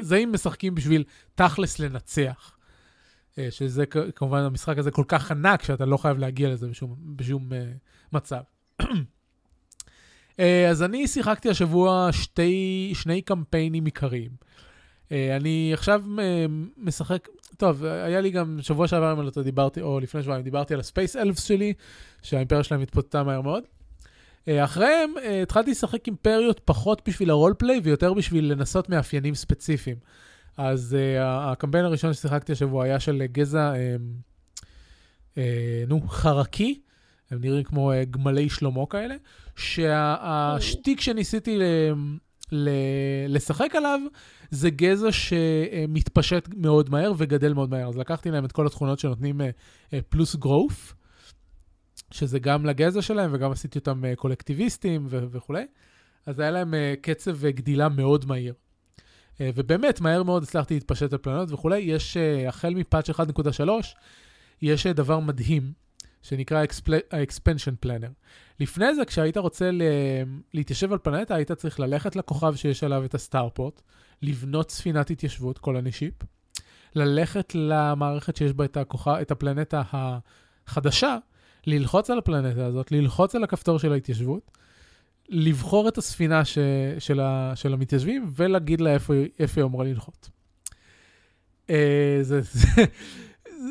[0.00, 1.04] זה אם משחקים בשביל
[1.34, 2.58] תכלס לנצח.
[3.38, 7.48] אה, שזה כמובן המשחק הזה כל כך ענק, שאתה לא חייב להגיע לזה בשום, בשום
[7.48, 7.54] uh,
[8.12, 8.40] מצב.
[8.82, 8.86] uh,
[10.70, 14.30] אז אני שיחקתי השבוע שתי, שני קמפיינים עיקריים.
[15.08, 16.20] Uh, אני עכשיו uh,
[16.76, 20.44] משחק, טוב, היה לי גם שבוע שעבר, אם אני לא טועה, דיברתי, או לפני שבועיים,
[20.44, 21.72] דיברתי על הספייס אלפס שלי,
[22.22, 23.64] שהאימפריה שלהם התפוצצה מהר מאוד.
[24.48, 29.96] אה, אחריהם אה, התחלתי לשחק אימפריות פחות בשביל הרולפליי ויותר בשביל לנסות מאפיינים ספציפיים.
[30.58, 33.76] אז uh, הקמפיין הראשון ששיחקתי השבוע היה של גזע, uh,
[35.34, 35.38] uh,
[35.88, 36.80] נו, חרקי,
[37.30, 39.14] הם נראים כמו uh, גמלי שלמה כאלה,
[39.56, 41.62] שהשטיק שניסיתי ל,
[42.52, 42.70] ל,
[43.28, 44.00] לשחק עליו
[44.50, 47.88] זה גזע שמתפשט מאוד מהר וגדל מאוד מהר.
[47.88, 50.94] אז לקחתי להם את כל התכונות שנותנים uh, uh, פלוס גרוף,
[52.10, 55.66] שזה גם לגזע שלהם וגם עשיתי אותם uh, קולקטיביסטים ו- וכולי.
[56.26, 58.54] אז היה להם קצב גדילה מאוד מהיר.
[59.40, 61.78] אה, ובאמת, מהר מאוד הצלחתי להתפשט על פלנות וכולי.
[61.78, 63.94] יש, אה, החל מפאץ' 1.3,
[64.62, 65.72] יש אה, דבר מדהים,
[66.22, 68.10] שנקרא ה-expansion planner.
[68.60, 69.70] לפני זה, כשהיית רוצה
[70.54, 73.82] להתיישב על פלנטה, היית צריך ללכת לכוכב שיש עליו את הסטארפורט,
[74.22, 76.14] לבנות ספינת התיישבות, כל הנישיפ,
[76.94, 81.16] ללכת למערכת שיש בה את, הכוכב, את הפלנטה החדשה,
[81.66, 84.50] ללחוץ על הפלנטה הזאת, ללחוץ על הכפתור של ההתיישבות,
[85.28, 86.58] לבחור את הספינה ש,
[86.98, 90.28] של, ה, של המתיישבים ולהגיד לה איפה, איפה היא אמורה לנחות.
[91.66, 91.70] Uh,
[92.22, 92.84] זה, זה,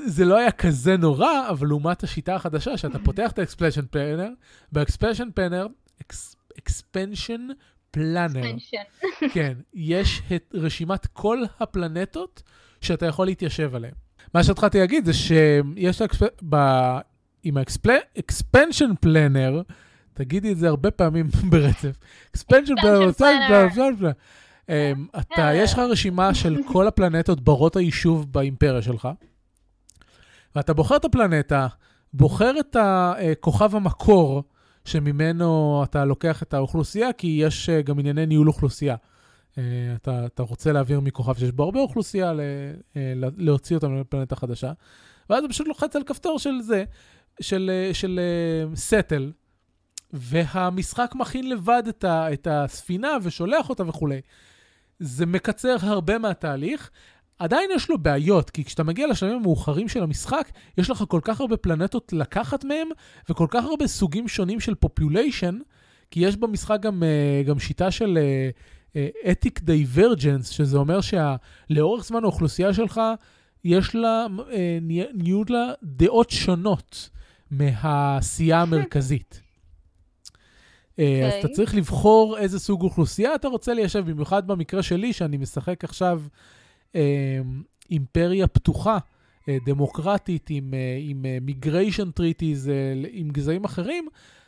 [0.05, 4.29] זה לא היה כזה נורא, אבל לעומת השיטה החדשה, שאתה פותח את ה-expansion planner,
[4.71, 5.67] ב-expansion planner,
[6.57, 7.47] expansion
[7.91, 8.55] planner,
[9.33, 12.43] כן, יש את רשימת כל הפלנטות
[12.81, 13.93] שאתה יכול להתיישב עליהן.
[14.33, 16.01] מה שהתחלתי להגיד זה שיש,
[16.49, 16.55] ב,
[17.43, 19.61] עם ה-expansion planner,
[20.13, 21.97] תגידי את זה הרבה פעמים ברצף.
[22.37, 22.81] expansion
[23.21, 24.05] plan,
[25.19, 29.07] אתה, יש לך רשימה של כל הפלנטות ברות היישוב באימפריה שלך,
[30.55, 31.67] ואתה בוחר את הפלנטה,
[32.13, 32.75] בוחר את
[33.39, 34.43] כוכב המקור
[34.87, 38.95] שממנו אתה לוקח את האוכלוסייה, כי יש אה, גם ענייני ניהול אוכלוסייה.
[39.57, 39.63] אה,
[39.95, 42.33] אתה, אתה רוצה להעביר מכוכב שיש בו הרבה אוכלוסייה,
[42.95, 44.71] אה, להוציא אותם לפלנטה חדשה,
[45.29, 46.83] ואז אתה פשוט לוחץ על כפתור של זה,
[47.41, 48.19] של, של
[48.75, 49.31] סטל,
[50.13, 54.21] והמשחק מכין לבד את, ה, את הספינה ושולח אותה וכולי.
[54.99, 56.91] זה מקצר הרבה מהתהליך.
[57.39, 61.41] עדיין יש לו בעיות, כי כשאתה מגיע לשלבים המאוחרים של המשחק, יש לך כל כך
[61.41, 62.87] הרבה פלנטות לקחת מהם,
[63.29, 65.59] וכל כך הרבה סוגים שונים של population,
[66.11, 68.19] כי יש במשחק גם, אה, גם שיטה של
[69.31, 73.01] ethic uh, divergence, שזה אומר שלאורך זמן האוכלוסייה שלך,
[73.63, 74.27] יש לה,
[75.13, 77.09] נהיו לה דעות שונות
[77.51, 79.41] מהעשייה המרכזית.
[79.41, 79.47] Okay.
[80.99, 81.55] אה, אז אתה אוקיי.
[81.55, 86.27] צריך לבחור איזה סוג אוכלוסייה אתה רוצה ליישב, במיוחד במקרה שלי, שאני משחק עכשיו אה,
[87.91, 88.97] אימפריה פתוחה,
[89.49, 92.73] אה, דמוקרטית, עם, אה, עם migration treaties, אה,
[93.11, 94.07] עם גזעים אחרים,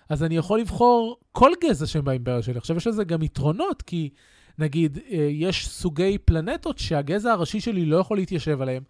[0.10, 2.58] אז אני יכול לבחור כל גזע שהם באימפריה שלי.
[2.58, 4.10] עכשיו, יש לזה גם יתרונות, כי
[4.58, 4.98] נגיד,
[5.32, 8.84] יש סוגי פלנטות שהגזע הראשי שלי לא יכול להתיישב עליהם.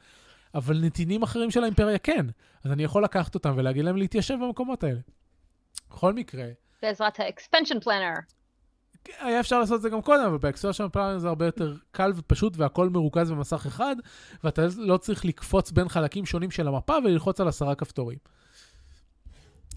[0.56, 2.26] אבל נתינים אחרים של האימפריה כן.
[2.64, 5.00] אז אני יכול לקחת אותם ולהגיד להם להתיישב במקומות האלה.
[5.90, 6.46] בכל מקרה,
[6.82, 8.39] בעזרת ה-expansion planner.
[9.20, 12.54] היה אפשר לעשות את זה גם קודם, אבל ב-expansion planner זה הרבה יותר קל ופשוט
[12.58, 13.96] והכל מרוכז במסך אחד,
[14.44, 18.18] ואתה לא צריך לקפוץ בין חלקים שונים של המפה וללחוץ על עשרה כפתורים.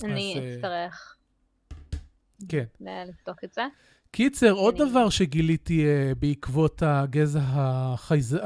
[0.04, 1.16] אני אז, אה, אצטרך.
[2.48, 2.64] כן.
[2.80, 3.62] לבדוק את זה.
[4.10, 4.58] קיצר, אני...
[4.58, 8.36] עוד דבר שגיליתי uh, בעקבות הגזע החייז...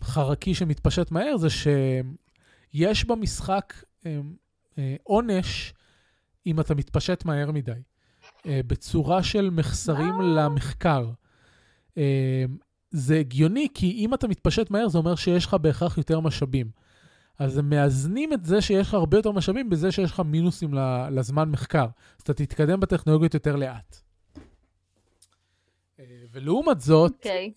[0.00, 4.06] החרקי שמתפשט מהר, זה שיש במשחק um,
[4.74, 5.74] uh, עונש
[6.46, 7.72] אם אתה מתפשט מהר מדי,
[8.48, 10.22] בצורה של מחסרים אה.
[10.22, 11.10] למחקר.
[11.94, 11.98] Uh,
[12.90, 16.70] זה הגיוני, כי אם אתה מתפשט מהר, זה אומר שיש לך בהכרח יותר משאבים.
[17.38, 20.74] אז הם מאזנים את זה שיש לך הרבה יותר משאבים בזה שיש לך מינוסים
[21.10, 21.84] לזמן מחקר.
[22.16, 24.00] אז אתה תתקדם בטכנולוגיות יותר לאט.
[26.32, 27.16] ולעומת זאת, okay.
[27.16, 27.52] אוקיי.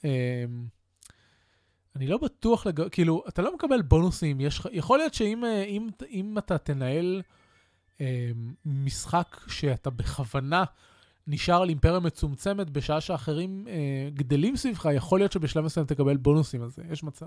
[1.95, 2.89] אני לא בטוח, לג...
[2.89, 4.61] כאילו, אתה לא מקבל בונוסים, יש...
[4.71, 7.21] יכול להיות שאם אם, אם אתה תנהל
[8.65, 10.63] משחק שאתה בכוונה
[11.29, 16.61] נשאר על אימפריה מצומצמת בשעה שאחרים אה, גדלים סביבך, יכול להיות שבשלב מסוים תקבל בונוסים
[16.61, 17.25] על זה, יש מצב.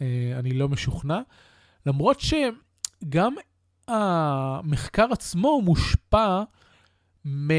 [0.00, 1.20] אה, אני לא משוכנע.
[1.86, 3.34] למרות שגם
[3.88, 6.42] המחקר עצמו מושפע
[7.24, 7.54] מכמות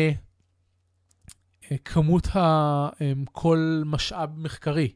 [2.35, 2.39] ה...
[3.01, 4.93] אה, כל משאב מחקרי,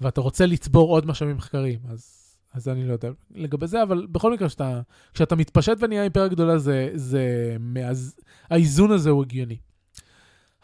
[0.00, 2.15] ואתה רוצה לצבור עוד משאבים מחקריים, אז
[2.56, 4.80] אז אני לא יודע לגבי זה, אבל בכל מקרה, שאתה,
[5.14, 8.16] כשאתה מתפשט ונהיה אימפריה גדולה, זה, זה מאז,
[8.50, 9.58] האיזון הזה הוא הגיוני.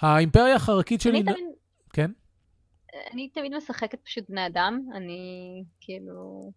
[0.01, 1.23] האימפריה החרקית שלי...
[1.23, 1.37] תמיד...
[1.93, 2.11] כן?
[3.13, 6.51] אני תמיד משחקת פשוט בני אדם, אני כאילו...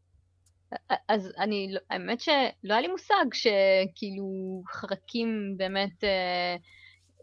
[1.09, 4.27] אז אני, לא, האמת שלא היה לי מושג שכאילו
[4.67, 6.55] חרקים באמת אה,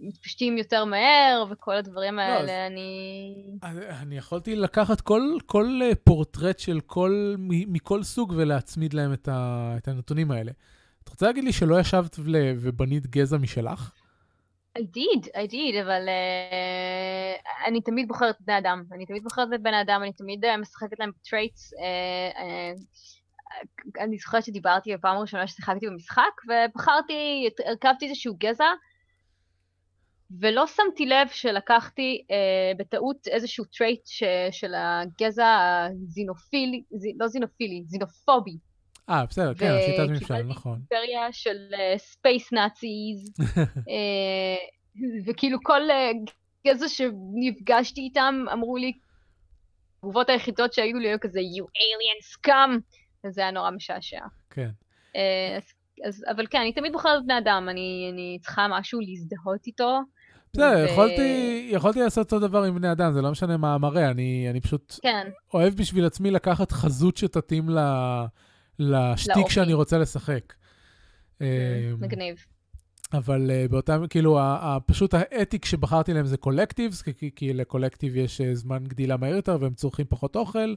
[0.02, 3.34] מתפשטים יותר מהר, וכל הדברים לא, האלה, אז- אני...
[3.62, 9.28] אני אני יכולתי לקחת כל, כל אה, פורטרט של כל, מכל סוג ולהצמיד להם את,
[9.28, 10.52] ה, את הנתונים האלה.
[11.04, 13.90] את רוצה להגיד לי שלא ישבת ול- ובנית גזע משלך?
[14.78, 18.84] I did, I did, אבל uh, אני תמיד בוחרת בני אדם.
[18.92, 21.72] אני תמיד בוחרת בבני אדם, אני תמיד uh, משחקת להם ב-traits.
[21.72, 21.76] Uh,
[22.36, 28.64] uh, אני זוכרת שדיברתי בפעם הראשונה ששיחקתי במשחק, ובחרתי, הרכבתי איזשהו גזע,
[30.40, 37.82] ולא שמתי לב שלקחתי uh, בטעות איזשהו trait ש, של הגזע הזינופילי, ז, לא זינופילי,
[37.86, 38.56] זינופובי.
[39.08, 40.78] אה, בסדר, כן, השיטת ממשל, וקיבלתי נכון.
[40.78, 41.56] אימפריה של
[41.96, 43.34] space Nazis,
[45.26, 46.10] וכאילו כל אה,
[46.66, 48.92] גזע שנפגשתי איתם אמרו לי,
[49.96, 52.80] התגובות היחידות שהיו לי היו כזה, you alien scum,
[53.26, 54.20] וזה היה נורא משעשע.
[54.50, 54.70] כן.
[55.16, 55.62] אה, אז,
[56.04, 60.00] אז, אבל כן, אני תמיד בוחרת בני אדם, אני, אני צריכה משהו להזדהות איתו.
[60.56, 64.46] בסדר, יכולתי, יכולתי לעשות אותו דבר עם בני אדם, זה לא משנה מה המראה, אני,
[64.50, 67.78] אני פשוט כן, אוהב בשביל עצמי לקחת חזות שתתאים ל,
[68.78, 69.54] לשטיק לאופי.
[69.54, 70.52] שאני רוצה לשחק.
[71.40, 71.46] אמ,
[72.00, 72.36] מגניב.
[73.12, 77.52] אבל uh, באותם, כאילו, ה- ה- פשוט האתיק שבחרתי להם זה קולקטיבס, כי, כי, כי
[77.52, 80.74] לקולקטיב יש uh, זמן גדילה מהיר יותר והם צורכים פחות אוכל,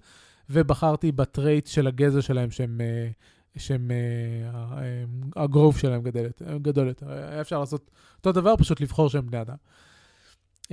[0.49, 3.13] ובחרתי בטרייט של הגזע שלהם שהם, uh,
[3.58, 7.12] שהם uh, ה- uh, הגרוב שלהם גדל, יותר- גדול יותר.
[7.12, 9.56] היה אפשר לעשות אותו דבר, פשוט לבחור שהם בני אדם.
[10.64, 10.68] Uh,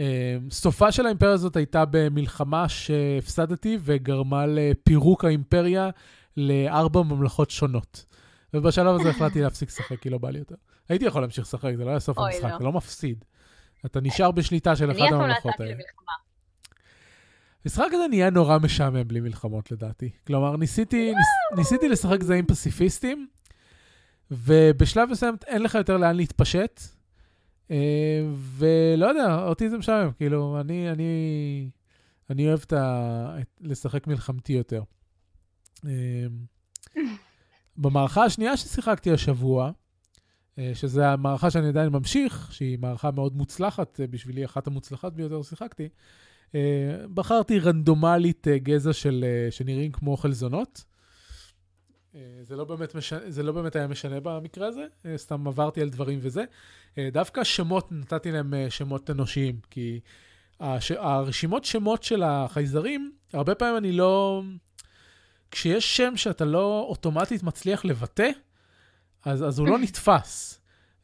[0.50, 5.90] סופה של האימפריה הזאת הייתה במלחמה שהפסדתי וגרמה לפירוק האימפריה
[6.36, 8.04] לארבע ממלכות שונות.
[8.54, 10.54] ובשלב הזה החלטתי להפסיק לשחק, כי לא בא לי יותר.
[10.88, 12.56] הייתי יכול להמשיך לשחק, זה לא היה סוף המשחק, לא.
[12.56, 13.24] אתה לא מפסיד.
[13.86, 15.74] אתה נשאר בשליטה של אני אחת אף פעם לא הממלכות יצאתי האלה.
[15.74, 16.12] למלחמה.
[17.64, 20.10] המשחק הזה נהיה נורא משעמם בלי מלחמות לדעתי.
[20.26, 23.26] כלומר, ניסיתי, ניס, ניסיתי לשחק זעים פציפיסטים,
[24.30, 26.80] ובשלב מסוים אין לך יותר לאן להתפשט,
[27.70, 31.70] אה, ולא יודע, אותי זה משעמם, כאילו, אני, אני,
[32.30, 33.36] אני אוהב את ה...
[33.40, 34.82] את- לשחק מלחמתי יותר.
[35.86, 36.26] אה,
[37.76, 39.70] במערכה השנייה ששיחקתי השבוע,
[40.58, 45.88] אה, שזו המערכה שאני עדיין ממשיך, שהיא מערכה מאוד מוצלחת, בשבילי אחת המוצלחת ביותר ששיחקתי,
[47.14, 50.84] בחרתי רנדומלית אה, גזע של, אה, שנראים כמו אוכל זונות.
[52.14, 55.82] אה, זה לא, באמת משנה, זה לא באמת היה משנה במקרה הזה, אה, סתם עברתי
[55.82, 56.44] על דברים וזה.
[56.98, 60.00] אה, דווקא שמות, נתתי להם אה, שמות אנושיים, כי
[60.60, 64.42] הש, הרשימות שמות של החייזרים, הרבה פעמים אני לא...
[65.50, 68.30] כשיש שם שאתה לא אוטומטית מצליח לבטא,
[69.24, 70.58] אז, אז הוא לא נתפס.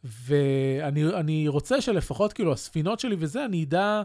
[0.04, 4.02] ואני אני רוצה שלפחות, כאילו, הספינות שלי וזה, אני אדע,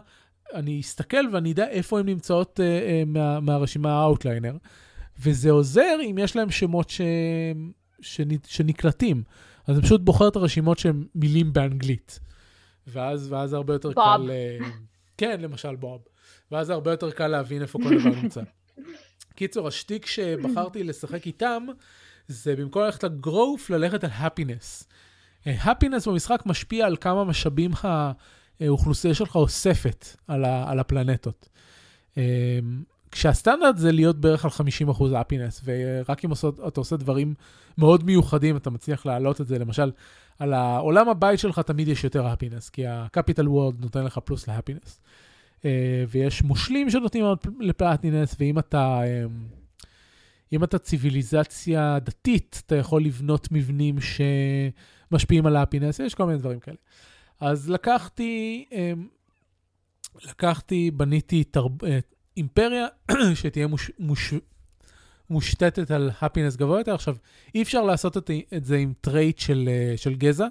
[0.54, 4.56] אני אסתכל ואני אדע איפה הן נמצאות אה, אה, מה, מהרשימה ה-outliner.
[5.20, 7.00] וזה עוזר אם יש להם שמות ש...
[8.00, 8.28] שנ...
[8.46, 9.22] שנקלטים.
[9.66, 12.20] אז אני פשוט בוחר את הרשימות שהן מילים באנגלית.
[12.86, 14.04] ואז, ואז הרבה יותר בוב.
[14.04, 14.30] קל...
[14.30, 14.58] אה,
[15.16, 16.04] כן, למשל בוב.
[16.50, 18.42] ואז הרבה יותר קל להבין איפה כל דבר נמצא.
[19.36, 21.66] קיצור, השטיק שבחרתי לשחק איתם,
[22.28, 24.88] זה במקום ללכת ל-growth, ללכת על happiness.
[25.46, 27.70] Happiness במשחק משפיע על כמה משאבים
[28.60, 31.48] האוכלוסייה שלך אוספת על, ה, על הפלנטות.
[32.18, 32.58] אה,
[33.10, 37.34] כשהסטנדרט זה להיות בערך על 50% הפינס, ורק אם עושות, אתה עושה דברים
[37.78, 39.58] מאוד מיוחדים, אתה מצליח להעלות את זה.
[39.58, 39.90] למשל,
[40.38, 45.00] על העולם הבית שלך תמיד יש יותר הפינס, כי ה-capital world נותן לך פלוס להפינס.
[46.08, 47.24] ויש מושלים שנותנים
[47.60, 49.24] לפלטינס, ואם אתה, אה,
[50.52, 53.96] אם אתה ציוויליזציה דתית, אתה יכול לבנות מבנים
[55.10, 56.76] שמשפיעים על ה-happiness, יש כל מיני דברים כאלה.
[57.44, 58.92] אז לקחתי, אה,
[60.24, 61.98] לקחתי, בניתי תרב, אה,
[62.36, 62.86] אימפריה
[63.34, 64.34] שתהיה מוש, מוש,
[65.30, 66.94] מושתתת על happiness גבוה יותר.
[66.94, 67.16] עכשיו,
[67.54, 70.46] אי אפשר לעשות את, את זה עם trait של, של גזע,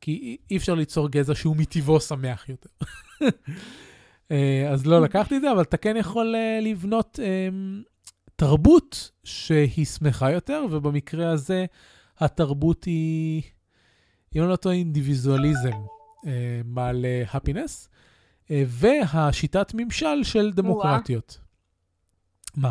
[0.00, 2.70] כי אי אפשר ליצור גזע שהוא מטבעו שמח יותר.
[4.72, 7.18] אז לא לקחתי את זה, אבל אתה כן יכול לבנות
[8.36, 11.64] תרבות שהיא שמחה יותר, ובמקרה הזה
[12.18, 13.42] התרבות היא,
[14.36, 15.93] אם אני לא טועה, אינדיביזואליזם
[16.64, 17.88] מעל הפינס,
[18.50, 21.38] והשיטת ממשל של דמוקרטיות.
[22.56, 22.70] מה?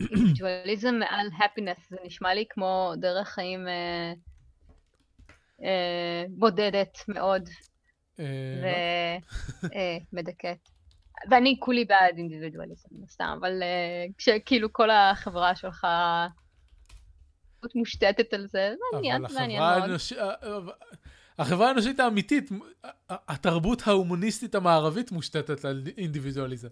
[0.00, 4.12] אינדיבידואליזם מעל הפינס, זה נשמע לי כמו דרך חיים אה,
[5.62, 7.48] אה, בודדת מאוד
[10.12, 10.68] ומדכאת.
[11.30, 13.62] ואני כולי בעד אינדיבידואליזם, סתם, אבל
[14.18, 15.86] כשכאילו כל החברה שלך
[17.74, 20.70] מושתתת על זה, מעניין, מעניין מאוד.
[21.38, 22.50] החברה האנושית האמיתית,
[23.08, 26.68] התרבות ההומוניסטית המערבית מושתתת על אינדיבידואליזם.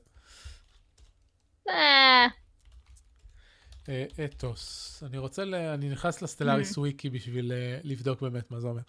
[1.69, 2.27] אה.
[4.25, 5.03] אתוס.
[5.07, 5.55] אני רוצה, ל...
[5.55, 7.53] אני נכנס לסטלאריס וויקי בשביל
[7.85, 8.83] לבדוק באמת מה זה אומר.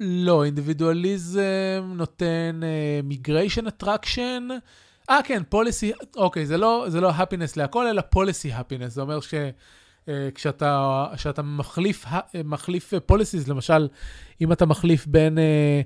[0.00, 2.60] לא, אינדיבידואליזם נותן
[3.04, 4.48] migration attraction.
[5.10, 8.88] אה, כן, policy, אוקיי, זה לא, זה לא happiness להכל, אלא policy happiness.
[8.88, 9.34] זה אומר ש...
[10.34, 12.04] כשאתה, כשאתה מחליף,
[12.44, 13.88] מחליף policies, למשל,
[14.40, 15.80] אם אתה מחליף בין אה,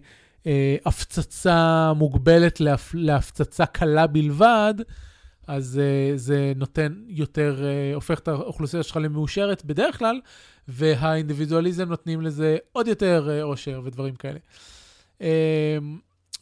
[0.46, 4.74] אה, הפצצה מוגבלת להפ, להפצצה קלה בלבד,
[5.46, 10.20] אז אה, זה נותן יותר, אה, הופך את האוכלוסייה שלך למאושרת בדרך כלל,
[10.68, 14.38] והאינדיבידואליזם נותנים לזה עוד יותר אה, אושר ודברים כאלה.
[15.22, 15.78] אה,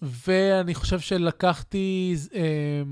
[0.03, 2.83] ואני חושב שלקחתי אה,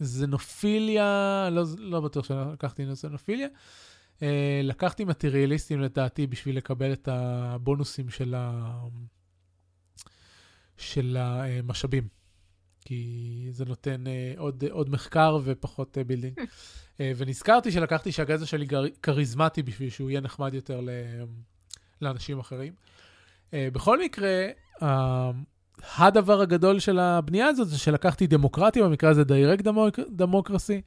[0.00, 3.52] זנופיליה, לא, לא בטוח שלקחתי זנופיליה, אה,
[4.62, 8.80] לקחתי מטריאליסטים לדעתי בשביל לקבל את הבונוסים של, ה...
[10.76, 12.08] של המשאבים.
[12.84, 16.40] כי זה נותן אה, עוד, עוד מחקר ופחות אה, building.
[17.16, 18.66] ונזכרתי שלקחתי שהגזע שלי
[19.02, 20.80] כריזמטי בשביל שהוא יהיה נחמד יותר
[22.00, 22.72] לאנשים אחרים.
[23.52, 24.46] בכל מקרה,
[25.98, 29.64] הדבר הגדול של הבנייה הזאת זה שלקחתי דמוקרטיה, במקרה הזה דיירקט
[30.10, 30.80] דמוקרסי,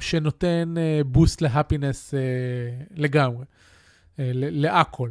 [0.00, 0.74] שנותן
[1.06, 2.14] בוסט להפינס
[2.96, 3.44] לגמרי,
[4.18, 5.10] אה, להכל.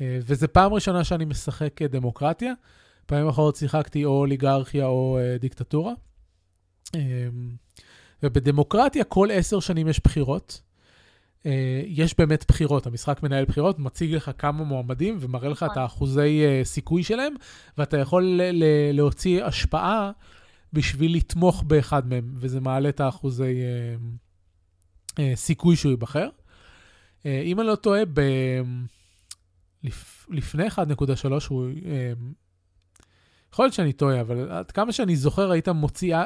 [0.00, 2.52] אה, וזו פעם ראשונה שאני משחק דמוקרטיה.
[3.06, 5.92] פעמים אחרות שיחקתי או אוליגרכיה או אה, דיקטטורה.
[8.22, 10.60] ובדמוקרטיה כל עשר שנים יש בחירות.
[11.86, 15.82] יש באמת בחירות, המשחק מנהל בחירות, מציג לך כמה מועמדים ומראה לך את נכון.
[15.82, 17.34] האחוזי סיכוי שלהם,
[17.78, 18.40] ואתה יכול
[18.92, 20.10] להוציא השפעה
[20.76, 26.28] בשביל לתמוך באחד מהם, וזה מעלה את האחוזי uh, uh, סיכוי שהוא ייבחר.
[26.28, 28.20] Uh, אם אני לא טועה, ב...
[29.82, 30.26] לפ...
[30.30, 30.74] לפני 1.3
[31.48, 31.68] הוא...
[31.70, 31.86] Uh,
[33.52, 36.16] יכול להיות שאני טועה, אבל עד כמה שאני זוכר, היית מוציא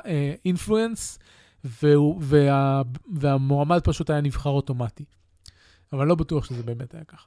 [0.44, 1.18] אינפלואנס,
[1.64, 1.86] uh,
[2.20, 2.82] וה,
[3.14, 5.04] והמועמד פשוט היה נבחר אוטומטי.
[5.92, 7.26] אבל לא בטוח שזה באמת היה ככה.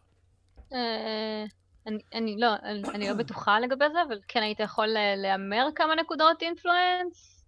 [1.87, 5.67] אה, אני, אני לא, אני, אני לא בטוחה לגבי זה, אבל כן היית יכול להמר
[5.75, 7.45] כמה נקודות אינפלואנס.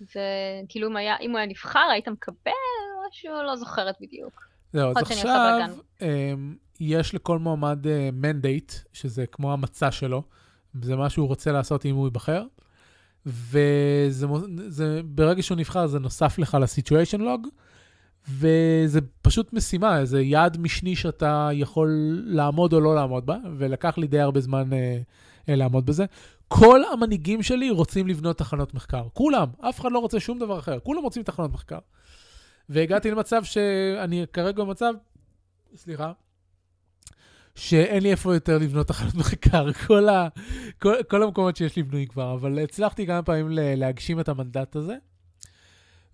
[0.00, 0.20] זה
[0.68, 2.52] כאילו אם, היה, אם הוא היה נבחר, היית מקבל
[3.08, 4.48] משהו, לא זוכרת בדיוק.
[4.72, 5.60] זהו, אז עכשיו
[6.02, 10.22] אמ, יש לכל מועמד מנדייט, אה, שזה כמו המצע שלו,
[10.82, 12.44] זה מה שהוא רוצה לעשות אם הוא ייבחר.
[13.26, 17.48] וברגע שהוא נבחר זה נוסף לך לסיטואשן לוג,
[18.28, 24.06] וזה פשוט משימה, זה יעד משני שאתה יכול לעמוד או לא לעמוד בה, ולקח לי
[24.06, 24.98] די הרבה זמן אה,
[25.48, 26.04] אה, לעמוד בזה.
[26.48, 30.78] כל המנהיגים שלי רוצים לבנות תחנות מחקר, כולם, אף אחד לא רוצה שום דבר אחר,
[30.78, 31.78] כולם רוצים תחנות מחקר.
[32.68, 34.92] והגעתי למצב שאני כרגע במצב,
[35.76, 36.12] סליחה,
[37.54, 39.72] שאין לי איפה יותר לבנות תחנות מחקר.
[39.72, 40.28] כל, ה,
[40.78, 44.96] כל, כל המקומות שיש לי בנוי כבר, אבל הצלחתי כמה פעמים להגשים את המנדט הזה.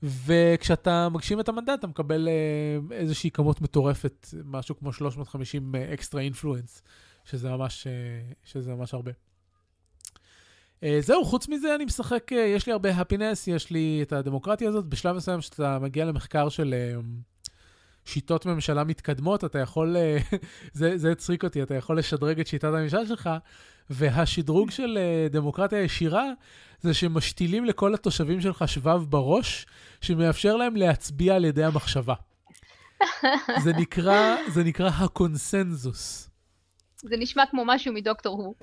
[0.03, 6.83] וכשאתה מגשים את המנדט, אתה מקבל אה, איזושהי כמות מטורפת, משהו כמו 350 אקסטרה אינפלואנס,
[7.25, 7.93] שזה ממש, אה,
[8.45, 9.13] שזה ממש הרבה.
[10.83, 14.85] אה, זהו, חוץ מזה אני משחק, יש לי הרבה הפינס, יש לי את הדמוקרטיה הזאת.
[14.87, 16.75] בשלב מסוים, כשאתה מגיע למחקר של...
[18.07, 20.19] שיטות ממשלה מתקדמות, אתה יכול, אה,
[20.73, 23.31] זה, זה הצחיק אותי, אתה יכול לשדרג את שיטת הממשל שלך,
[23.91, 26.25] והשדרוג של אה, דמוקרטיה ישירה
[26.81, 29.67] זה שמשתילים לכל התושבים שלך שבב בראש,
[30.01, 32.15] שמאפשר להם להצביע על ידי המחשבה.
[33.65, 36.31] זה נקרא, זה נקרא הקונסנזוס.
[36.97, 38.55] זה נשמע כמו משהו מדוקטור הוא.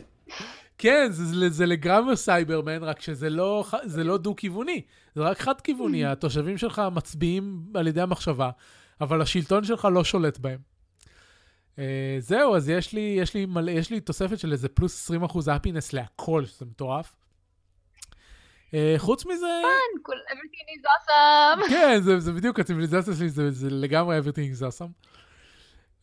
[0.77, 3.65] כן, זה, זה לגמרי סייברמן, רק שזה לא,
[3.97, 4.81] לא דו-כיווני,
[5.15, 6.05] זה רק חד-כיווני.
[6.05, 8.49] התושבים שלך מצביעים על ידי המחשבה,
[9.03, 10.59] אבל השלטון שלך לא שולט בהם.
[11.75, 11.79] Uh,
[12.19, 15.49] זהו, אז יש לי, יש, לי מלא, יש לי תוספת של איזה פלוס 20 אחוז
[15.49, 17.15] אפינס להכל, שזה מטורף.
[18.71, 19.61] Uh, חוץ מזה...
[19.63, 19.99] fun,
[20.31, 21.69] everything is awesome.
[21.73, 25.07] כן, זה, זה בדיוק, הציביליזציה שלי זה, זה לגמרי everything is awesome.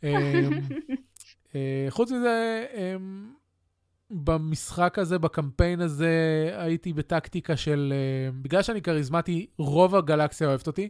[0.03, 0.05] uh,
[1.53, 1.57] uh,
[1.89, 3.01] חוץ מזה, um,
[4.11, 6.11] במשחק הזה, בקמפיין הזה,
[6.57, 7.93] הייתי בטקטיקה של...
[7.93, 10.89] Uh, בגלל שאני כריזמטי, רוב הגלקסיה אוהבת אותי.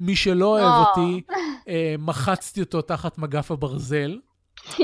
[0.00, 0.84] מי שלא אוהב לא.
[0.88, 1.22] אותי,
[1.68, 4.18] אה, מחצתי אותו תחת מגף הברזל.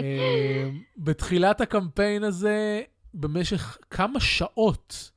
[0.00, 2.82] אה, בתחילת הקמפיין הזה,
[3.14, 5.10] במשך כמה שעות,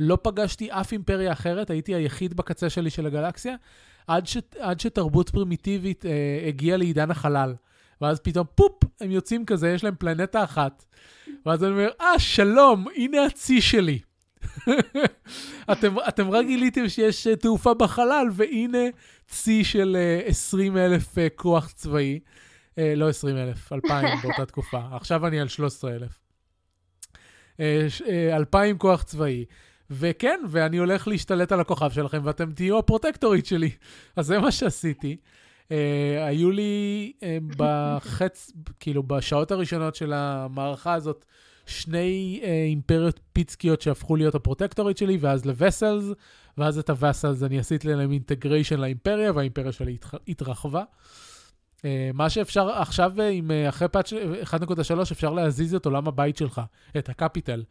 [0.00, 3.54] לא פגשתי אף אימפריה אחרת, הייתי היחיד בקצה שלי של הגלקסיה,
[4.06, 7.54] עד, ש, עד שתרבות פרימיטיבית אה, הגיעה לעידן החלל.
[8.00, 10.84] ואז פתאום, פופ, הם יוצאים כזה, יש להם פלנטה אחת.
[11.46, 13.98] ואז אני אומר, אה, שלום, הנה הצי שלי.
[15.72, 18.88] אתם, אתם רק גיליתם שיש אה, תעופה בחלל, והנה
[19.26, 22.20] צי של 20 אה, אלף אה, כוח צבאי.
[22.96, 24.80] לא 20 אלף, 2,000 באותה תקופה.
[24.92, 26.18] עכשיו אני על 13 אלף.
[27.60, 29.44] 2,000 כוח צבאי.
[29.90, 33.70] וכן, ואני הולך להשתלט על הכוכב שלכם, ואתם תהיו הפרוטקטורית שלי.
[34.16, 35.16] אז זה מה שעשיתי.
[35.72, 41.24] אה, היו לי אה, בחץ, כאילו, בשעות הראשונות של המערכה הזאת,
[41.72, 46.04] שני אה, אימפריות פיצקיות שהפכו להיות ה-protectorate שלי, ואז ל-vassals,
[46.58, 49.96] ואז את ה-vassals אני עשיתי להם integration לאימפריה, והאימפריה שלי.
[50.28, 50.82] התרחבה.
[51.84, 54.12] אה, מה שאפשר עכשיו, אה, עם, אה, אחרי patch
[54.42, 56.60] 1.3, אפשר להזיז את עולם הבית שלך,
[56.98, 57.62] את ה-capital.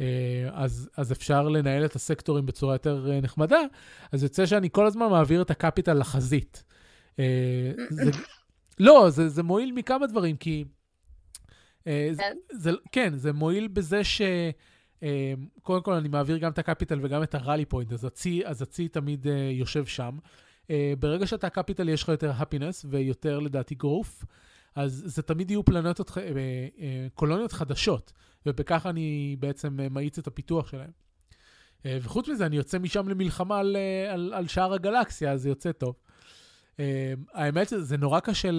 [0.00, 0.06] אה,
[0.52, 3.60] אז, אז אפשר לנהל את הסקטורים בצורה יותר אה, נחמדה,
[4.12, 6.64] אז יוצא שאני כל הזמן מעביר את ה-capital לחזית.
[7.18, 8.10] אה, זה,
[8.80, 10.64] לא, זה, זה מועיל מכמה דברים, כי...
[11.88, 12.36] אה, זה, כן?
[12.50, 14.22] זה, כן, זה מועיל בזה ש...
[15.02, 18.04] אה, קודם כל, אני מעביר גם את ה capital וגם את ה rally point, אז
[18.04, 20.18] הצי, אז הצי תמיד אה, יושב שם.
[20.66, 24.24] אה, ברגע שאתה capital, יש לך יותר happiness ויותר, לדעתי, growth,
[24.74, 26.16] אז זה תמיד יהיו פלנטות, אה, אה,
[27.14, 28.12] קולוניות חדשות,
[28.46, 30.90] ובכך אני בעצם אה, מאיץ את הפיתוח שלהם.
[30.90, 35.48] אה, וחוץ מזה, אני יוצא משם למלחמה על, אה, על, על שאר הגלקסיה, אז זה
[35.48, 35.94] יוצא טוב.
[36.78, 36.80] Uh,
[37.32, 38.50] האמת, זה נורא קשה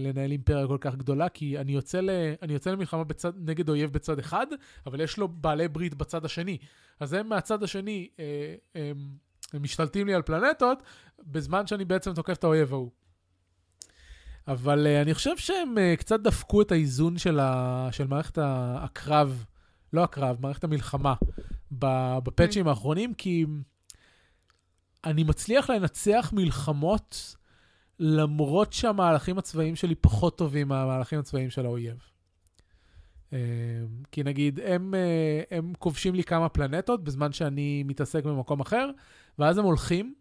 [0.00, 2.10] לנהל אימפריה כל כך גדולה, כי אני יוצא, ל-
[2.42, 4.46] אני יוצא למלחמה בצד, נגד אויב בצד אחד,
[4.86, 6.58] אבל יש לו בעלי ברית בצד השני.
[7.00, 8.78] אז הם מהצד השני uh,
[9.52, 10.82] הם משתלטים לי על פלנטות,
[11.26, 12.90] בזמן שאני בעצם תוקף את האויב ההוא.
[14.48, 19.44] אבל uh, אני חושב שהם uh, קצת דפקו את האיזון של, ה- של מערכת הקרב,
[19.92, 21.14] לא הקרב, מערכת המלחמה,
[21.72, 23.46] בפאצ'ים האחרונים, כי
[25.04, 27.36] אני מצליח לנצח מלחמות
[27.98, 31.98] למרות שהמהלכים הצבאיים שלי פחות טובים מהמהלכים הצבאיים של האויב.
[33.32, 33.38] אה,
[34.12, 38.90] כי נגיד, הם, אה, הם כובשים לי כמה פלנטות בזמן שאני מתעסק במקום אחר,
[39.38, 40.14] ואז הם הולכים,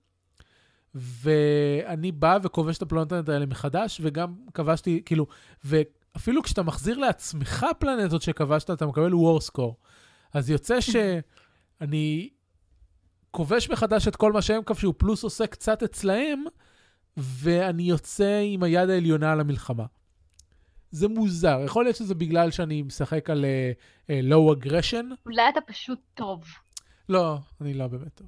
[0.95, 5.27] ואני בא וכובש את הפלנטות האלה מחדש, וגם כבשתי, כאילו,
[5.63, 9.73] ואפילו כשאתה מחזיר לעצמך פלנטות שכבשת, אתה מקבל war score.
[10.33, 12.29] אז יוצא שאני
[13.31, 16.43] כובש מחדש את כל מה שהם כבשו, פלוס עושה קצת אצלהם,
[17.17, 19.85] ואני יוצא עם היד העליונה על המלחמה.
[20.91, 25.05] זה מוזר, יכול להיות שזה בגלל שאני משחק על uh, uh, low aggression.
[25.25, 26.43] אולי אתה פשוט טוב.
[27.09, 28.27] לא, אני לא באמת טוב.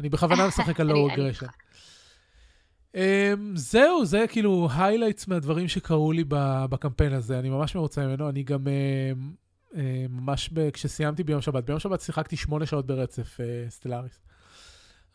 [0.00, 1.48] אני בכוונה משחק על low aggression.
[2.92, 2.98] Um,
[3.54, 6.24] זהו, זה כאילו highlights מהדברים שקרו לי
[6.70, 9.76] בקמפיין הזה, אני ממש מרוצה ממנו, אני גם אה, אה,
[10.08, 14.20] ממש, ב- כשסיימתי ביום שבת, ביום שבת שיחקתי שמונה שעות ברצף, אה, Stellaris.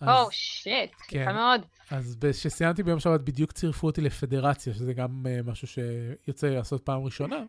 [0.07, 0.91] Oh, shit.
[1.11, 1.61] יפה מאוד.
[1.91, 6.81] אז כשסיימתי ביום שבת בדיוק צירפו אותי לפדרציה, שזה גם אה, משהו שיוצא לי לעשות
[6.81, 7.43] פעם ראשונה.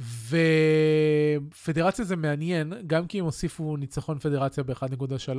[0.00, 5.38] ופדרציה זה מעניין, גם כי הם הוסיפו ניצחון פדרציה ב-1.3,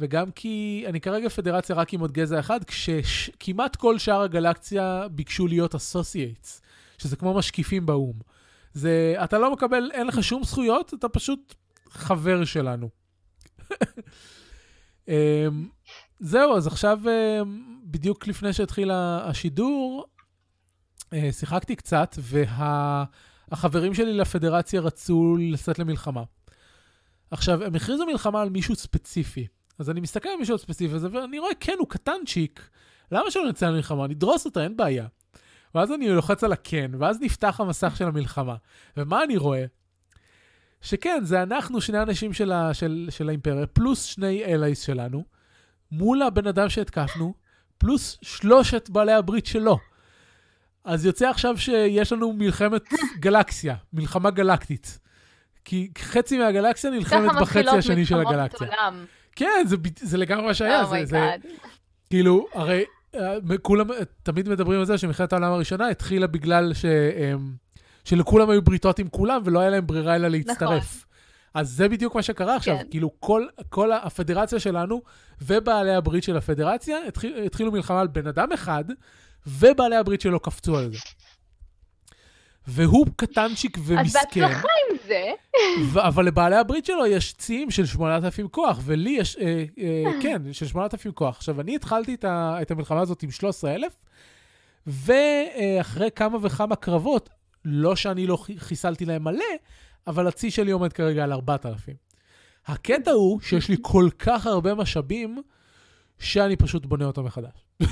[0.00, 5.46] וגם כי אני כרגע פדרציה רק עם עוד גזע אחד, כשכמעט כל שאר הגלקסיה ביקשו
[5.46, 6.62] להיות associates,
[6.98, 8.16] שזה כמו משקיפים באו"ם.
[8.74, 11.54] זה, אתה לא מקבל, אין לך שום זכויות, אתה פשוט
[11.90, 13.01] חבר שלנו.
[15.08, 15.68] אמ,
[16.20, 20.06] זהו, אז עכשיו, אמ, בדיוק לפני שהתחיל השידור,
[21.12, 22.16] אה, שיחקתי קצת,
[23.50, 26.22] והחברים שלי לפדרציה רצו לצאת למלחמה.
[27.30, 29.46] עכשיו, הם הכריזו מלחמה על מישהו ספציפי.
[29.78, 32.68] אז אני מסתכל על מישהו ספציפי הזה, ואני רואה, כן, הוא קטנצ'יק.
[33.12, 34.06] למה שלא נצא למלחמה?
[34.06, 35.06] נדרוס אותה, אין בעיה.
[35.74, 38.56] ואז אני לוחץ על הכן, ואז נפתח המסך של המלחמה.
[38.96, 39.64] ומה אני רואה?
[40.82, 45.24] שכן, זה אנחנו, שני אנשים של, ה, של, של האימפריה, פלוס שני אלייס שלנו,
[45.92, 47.34] מול הבן אדם שהתקפנו,
[47.78, 49.78] פלוס שלושת בעלי הברית שלו.
[50.84, 52.82] אז יוצא עכשיו שיש לנו מלחמת
[53.18, 54.98] גלקסיה, מלחמה גלקטית.
[55.64, 58.68] כי חצי מהגלקסיה נלחמת ככה בחצי מתחילות השני של מלחמות הגלקסיה.
[58.68, 59.04] עולם.
[59.36, 60.84] כן, זה, זה לגמרי מה שהיה.
[60.84, 61.40] זה, זה, oh my god.
[62.10, 63.86] כאילו, הרי אה, כולם
[64.22, 67.34] תמיד מדברים על זה שמלחמת העולם הראשונה התחילה בגלל ש, אה,
[68.04, 71.06] שלכולם היו בריתות עם כולם ולא היה להם ברירה אלא להצטרף.
[71.54, 72.84] אז זה בדיוק מה שקרה עכשיו, כן.
[72.90, 75.02] כאילו כל, כל הפדרציה שלנו
[75.42, 78.84] ובעלי הברית של הפדרציה התחיל, התחילו מלחמה על בן אדם אחד,
[79.46, 80.98] ובעלי הברית שלו קפצו על זה.
[82.66, 84.20] והוא קטנצ'יק אז ומסכן.
[84.24, 85.24] בהצלחה עם זה.
[85.92, 90.42] ו- אבל לבעלי הברית שלו יש ציים של 8,000 כוח, ולי יש, אה, אה, כן,
[90.52, 91.36] של 8,000 כוח.
[91.36, 93.92] עכשיו, אני התחלתי את, ה- את המלחמה הזאת עם 13,000,
[94.86, 97.28] ואחרי כמה וכמה קרבות,
[97.64, 99.44] לא שאני לא חי- חיסלתי להם מלא,
[100.06, 101.96] אבל הצי שלי עומד כרגע על 4,000.
[102.66, 105.42] הקטע הוא שיש לי כל כך הרבה משאבים,
[106.18, 107.64] שאני פשוט בונה אותם מחדש.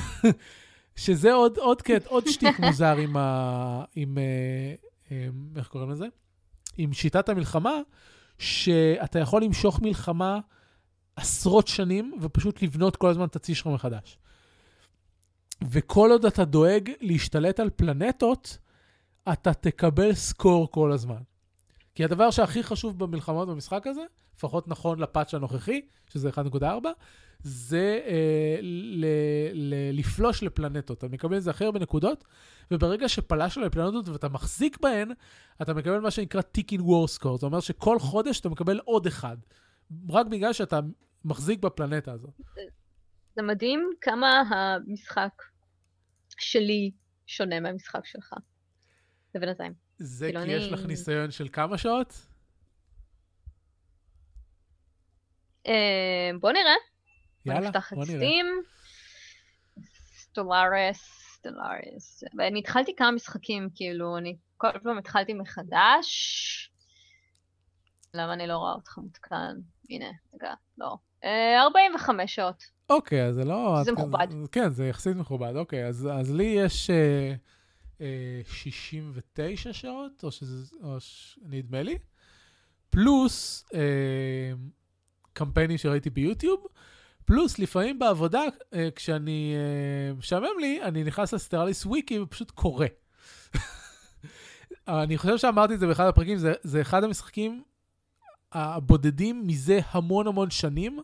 [0.96, 3.84] שזה עוד, עוד קט, עוד שטיק מוזר עם ה...
[3.94, 4.18] עם...
[4.18, 4.74] אה,
[5.10, 6.06] אה, איך קוראים לזה?
[6.78, 7.74] עם שיטת המלחמה,
[8.38, 10.38] שאתה יכול למשוך מלחמה
[11.16, 14.18] עשרות שנים ופשוט לבנות כל הזמן את הצי שלך מחדש.
[15.70, 18.58] וכל עוד אתה דואג להשתלט על פלנטות,
[19.32, 21.22] אתה תקבל סקור כל הזמן.
[21.94, 24.04] כי הדבר שהכי חשוב במלחמות במשחק הזה,
[24.36, 26.64] לפחות נכון לפאץ' הנוכחי, שזה 1.4,
[27.42, 29.04] זה אה, ל,
[29.52, 30.98] ל, לפלוש לפלנטות.
[30.98, 32.24] אתה מקבל את זה הכי הרבה נקודות,
[32.70, 35.10] וברגע שפלשת לפלנטות ואתה מחזיק בהן,
[35.62, 37.38] אתה מקבל מה שנקרא Ticking War Score.
[37.40, 39.36] זה אומר שכל חודש אתה מקבל עוד אחד,
[40.08, 40.80] רק בגלל שאתה
[41.24, 42.40] מחזיק בפלנטה הזאת.
[43.36, 45.42] זה מדהים כמה המשחק
[46.38, 46.90] שלי
[47.26, 48.34] שונה מהמשחק שלך.
[49.32, 49.72] זה בינתיים.
[49.98, 52.26] זה כי יש אני- לך ניסיון של כמה שעות?
[55.66, 56.74] אה, בוא נראה.
[57.46, 58.16] יאללה, נפתח את בוא נראה.
[58.18, 58.46] סטים.
[60.18, 61.00] Stellaris,
[61.34, 62.24] Stellaris.
[62.38, 66.06] ואני התחלתי כמה משחקים, כאילו, אני כל פעם התחלתי מחדש.
[68.14, 69.56] למה אני לא רואה אותך מותקן?
[69.90, 70.96] הנה, רגע, לא.
[71.24, 72.62] אה, 45 שעות.
[72.90, 73.80] אוקיי, אז זה לא...
[73.84, 74.26] זה מכובד.
[74.52, 75.56] כן, זה יחסית מכובד.
[75.56, 77.34] אוקיי, אז, אז לי יש אה, אה,
[78.44, 80.76] 69 שעות, או שזה...
[80.82, 81.38] או ש...
[81.42, 81.98] נדמה לי,
[82.90, 84.52] פלוס אה,
[85.32, 86.66] קמפיינים שראיתי ביוטיוב,
[87.24, 88.42] פלוס לפעמים בעבודה,
[88.74, 89.54] אה, כשאני...
[89.56, 92.86] אה, משעמם לי, אני נכנס לסטרליס וויקי ופשוט קורא.
[94.88, 97.62] אני חושב שאמרתי את זה באחד הפרקים, זה, זה אחד המשחקים
[98.52, 100.98] הבודדים מזה המון המון שנים,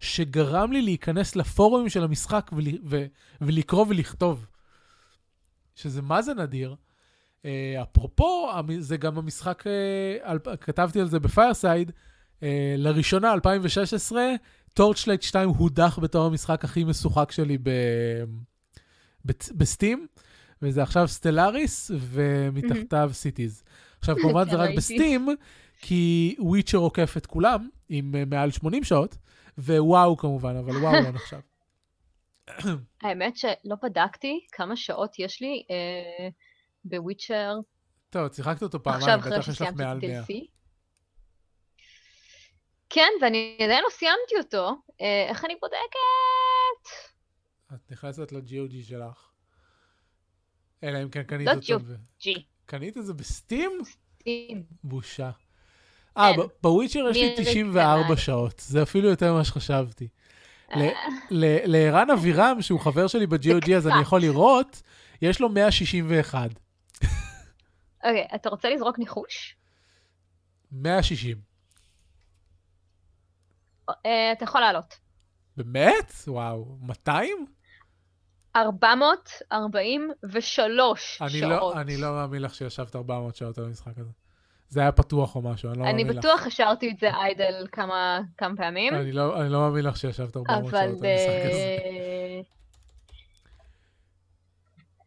[0.00, 3.06] שגרם לי להיכנס לפורומים של המשחק ול, ו,
[3.40, 4.46] ולקרוא ולכתוב.
[5.74, 6.74] שזה מה זה נדיר.
[7.42, 7.46] Uh,
[7.82, 9.64] אפרופו, זה גם המשחק,
[10.22, 12.42] על, כתבתי על זה ב Fireside, אה,
[12.76, 14.22] לראשונה, 2016,
[14.74, 17.70] Torchlight 2 הודח בתור המשחק הכי משוחק שלי ב,
[19.54, 20.06] ב Steam,
[20.62, 23.62] וזה עכשיו Stellaris, ומתחתיו Cities.
[23.98, 24.70] עכשיו, כמובן זה כן, רק.
[24.76, 25.28] ב Steam,
[25.80, 29.16] כי Witcher עוקף את כולם, עם מעל 80 שעות,
[29.58, 31.40] ווואו כמובן, אבל וואו לא נחשב.
[33.02, 36.28] האמת שלא בדקתי כמה שעות יש לי אה,
[36.84, 37.54] בוויצ'ר
[38.10, 40.22] טוב, שיחקת אותו פעמיים, בטח יש לך מעל את 100.
[40.22, 40.26] DLC.
[42.90, 44.70] כן, ואני עדיין לא סיימתי אותו.
[45.00, 45.76] אה, איך אני בודקת?
[47.74, 49.28] את נכנסת ל-GOG שלך.
[50.84, 51.78] אלא אם כן קנית לא אותו.
[51.78, 52.44] ב- ג'י.
[52.66, 53.70] קנית את זה בסטים?
[53.84, 54.62] סטים.
[54.84, 55.30] בושה.
[56.16, 56.40] אה, כן.
[56.42, 58.16] ב- בוויצ'ר יש לי מירי 94 קטנה.
[58.16, 58.58] שעות.
[58.58, 60.08] זה אפילו יותר ממה שחשבתי.
[61.66, 64.82] לערן אבירם, שהוא חבר שלי ב-GOG, אז אני יכול לראות,
[65.22, 66.50] יש לו 161.
[68.04, 69.56] אוקיי, אתה רוצה לזרוק ניחוש?
[70.72, 71.36] 160.
[74.06, 74.98] אה, אתה יכול לעלות.
[75.56, 76.12] באמת?
[76.26, 76.76] וואו.
[76.80, 77.46] 200?
[78.56, 81.50] 443 אני שעות.
[81.50, 84.10] לא, אני לא מאמין לך שישבת 400 שעות על המשחק הזה.
[84.70, 86.24] זה היה פתוח או משהו, אני לא אני מאמין לך.
[86.24, 90.36] בטוח השארתי את זה איידל כמה כמה פעמים, אני לא, אני לא מאמין לך שישבת
[90.36, 90.70] 400 אבל...
[90.70, 91.08] שעות על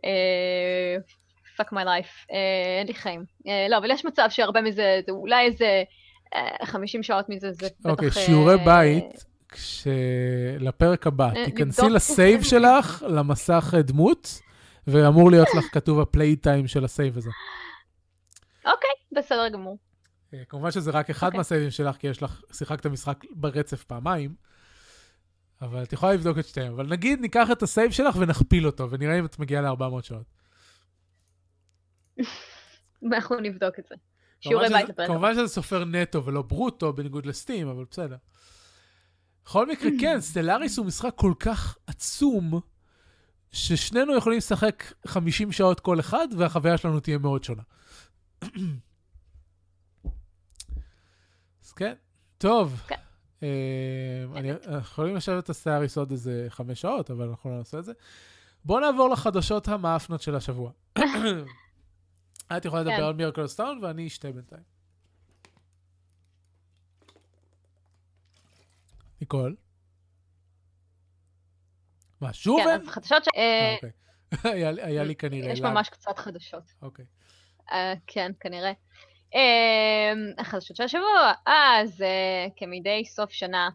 [0.05, 0.95] אה,
[1.57, 3.25] fuck my life, אה, אין לי חיים.
[3.47, 5.83] אה, לא, אבל יש מצב שהרבה מזה, זה אולי איזה
[6.35, 7.89] אה, 50 שעות מזה, זה בטח...
[7.89, 9.87] אוקיי, אה, שיעורי בית, כש...
[10.59, 11.89] לפרק הבא, אה, תיכנסי.
[11.89, 14.39] ל save שלך, למסך דמות,
[14.87, 17.29] ואמור להיות לך כתוב ה play time של ה save הזה.
[18.65, 19.77] אוקיי, בסדר גמור.
[20.33, 21.37] אה, כמובן שזה רק אחד אוקיי.
[21.37, 24.35] מהסייבים שלך, כי יש לך, שיחקת משחק ברצף פעמיים,
[25.61, 26.73] אבל את יכולה לבדוק את שתיהם.
[26.73, 30.25] אבל נגיד ניקח את ה save שלך ונכפיל אותו, ונראה אם את מגיעה ל-400 שעות.
[33.13, 33.95] אנחנו נבדוק את זה.
[34.39, 35.07] שיעורי בית לפרק.
[35.07, 38.15] כמובן שזה סופר נטו ולא ברוטו, בניגוד ל Steam, אבל בסדר.
[39.45, 42.59] בכל מקרה, כן, Stellaris הוא משחק כל כך עצום,
[43.51, 47.61] ששנינו יכולים לשחק 50 שעות כל אחד, והחוויה שלנו תהיה מאוד שונה.
[51.63, 51.93] אז כן,
[52.37, 52.81] טוב.
[52.87, 52.95] כן.
[53.43, 53.47] אה,
[54.35, 57.85] אני- אנחנו יכולים לשבת על Stellaris עוד איזה חמש שעות, אבל אנחנו לא נעשה את
[57.85, 57.91] זה.
[58.65, 60.71] בואו נעבור לחדשות המהפנטות של השבוע.
[62.57, 63.03] את יכולה לדבר כן.
[63.03, 64.63] על Miracle Stone ואני אשתה בינתיים.
[69.21, 69.55] ניקול?
[72.21, 72.69] מה, שוב כן?
[72.81, 73.27] אז חדשות ש...
[73.35, 73.91] אה, אה, אוקיי.
[74.89, 75.61] היה לי- כנראה יש.
[75.61, 76.73] ממש קצת חדשות.
[76.81, 77.05] אוקיי.
[77.71, 78.71] אה, כן, כנראה.
[79.35, 83.69] אה, החדשות של השבוע, אז אה, כמדי סוף שנה,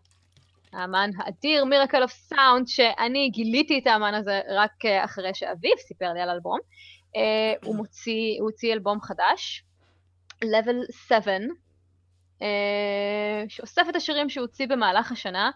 [0.73, 6.13] האמן האדיר מירקל אוף סאונד, שאני גיליתי את האמן הזה רק אה, אחרי שאביו סיפר
[6.13, 6.59] לי על אלבום,
[7.65, 9.65] הוא מוציא, הוא הוציא אלבום חדש,
[10.45, 11.33] Level 7,
[12.43, 15.51] אה, שאוסף את השירים שהוא הוציא במהלך השנה,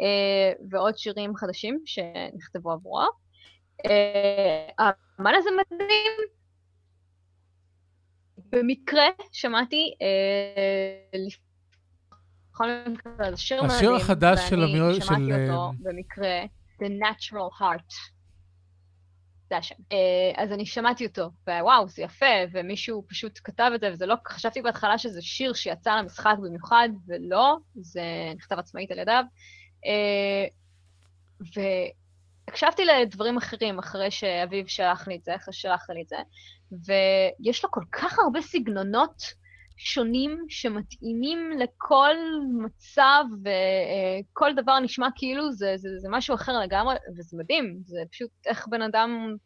[0.00, 3.06] אה, ועוד שירים חדשים שנכתבו עבורו.
[3.86, 6.12] אה, האמן הזה מדהים,
[8.52, 11.28] במקרה שמעתי אה,
[13.20, 16.42] השיר החדש של אמיר- של, שמעתי אותו אה, במקרה,
[16.78, 17.92] The Natural Heart.
[19.50, 19.74] זה השם.
[19.92, 24.14] אה, אז אני שמעתי אותו, ווואו, זה יפה, ומישהו פשוט כתב את זה, וזה לא,
[24.28, 28.02] חשבתי בהתחלה שזה שיר שיצא למשחק במיוחד, ולא, זה
[28.36, 29.24] נכתב עצמאית על ידיו.
[32.46, 36.16] והקשבתי לדברים אחרים אחרי שאביב שלח לי את זה, אחרי ששלח לי את זה,
[36.72, 39.22] ויש לו כל כך הרבה סגנונות
[39.76, 42.16] שונים שמתאימים לכל
[42.64, 48.30] מצב, וכל דבר נשמע כאילו זה, זה, זה משהו אחר לגמרי, וזה מדהים, זה פשוט
[48.46, 49.36] איך בן אדם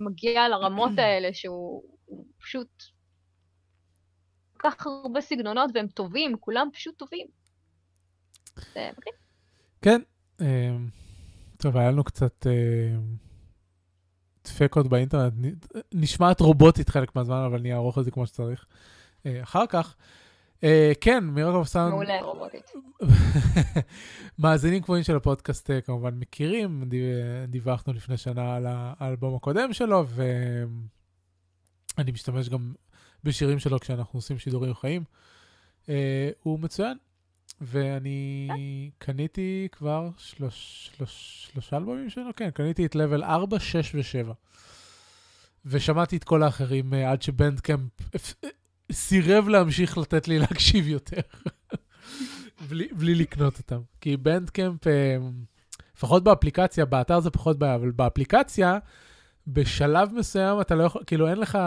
[0.00, 1.82] מגיע לרמות האלה, שהוא
[2.42, 2.68] פשוט...
[4.56, 7.26] כל כך הרבה סגנונות והם טובים, כולם פשוט טובים.
[8.56, 9.14] זה מדהים.
[9.82, 10.00] כן.
[10.40, 10.76] אה,
[11.58, 12.96] טוב, היה לנו קצת אה,
[14.44, 15.34] דפקות באינטרנט.
[15.94, 18.66] נשמעת רובוטית חלק מהזמן, אבל אני אערוך את זה כמו שצריך.
[19.26, 19.94] אה, אחר כך.
[20.64, 21.90] אה, כן, מירקוב סאונד.
[21.90, 22.72] מעולה, רובוטית.
[24.38, 26.90] מאזינים קבועים של הפודקאסט אה, כמובן מכירים,
[27.48, 30.06] דיווחנו לפני שנה על האלבום הקודם שלו,
[31.96, 32.72] ואני משתמש גם
[33.24, 35.04] בשירים שלו כשאנחנו עושים שידורים חיים.
[36.42, 36.96] הוא מצוין,
[37.62, 44.32] ואני קניתי כבר שלושה אלבומים שלו, כן, קניתי את לבל 4, 6 ו-7.
[45.66, 47.90] ושמעתי את כל האחרים עד שבנדקאמפ
[48.92, 51.20] סירב להמשיך לתת לי להקשיב יותר,
[52.68, 53.80] בלי, לקנות אותם.
[54.00, 55.16] כי בנדקאמפ, אה,
[55.96, 58.78] לפחות באפליקציה, באתר זה פחות בעיה, אבל באפליקציה,
[59.46, 61.58] בשלב מסוים אתה לא יכול, כאילו אין לך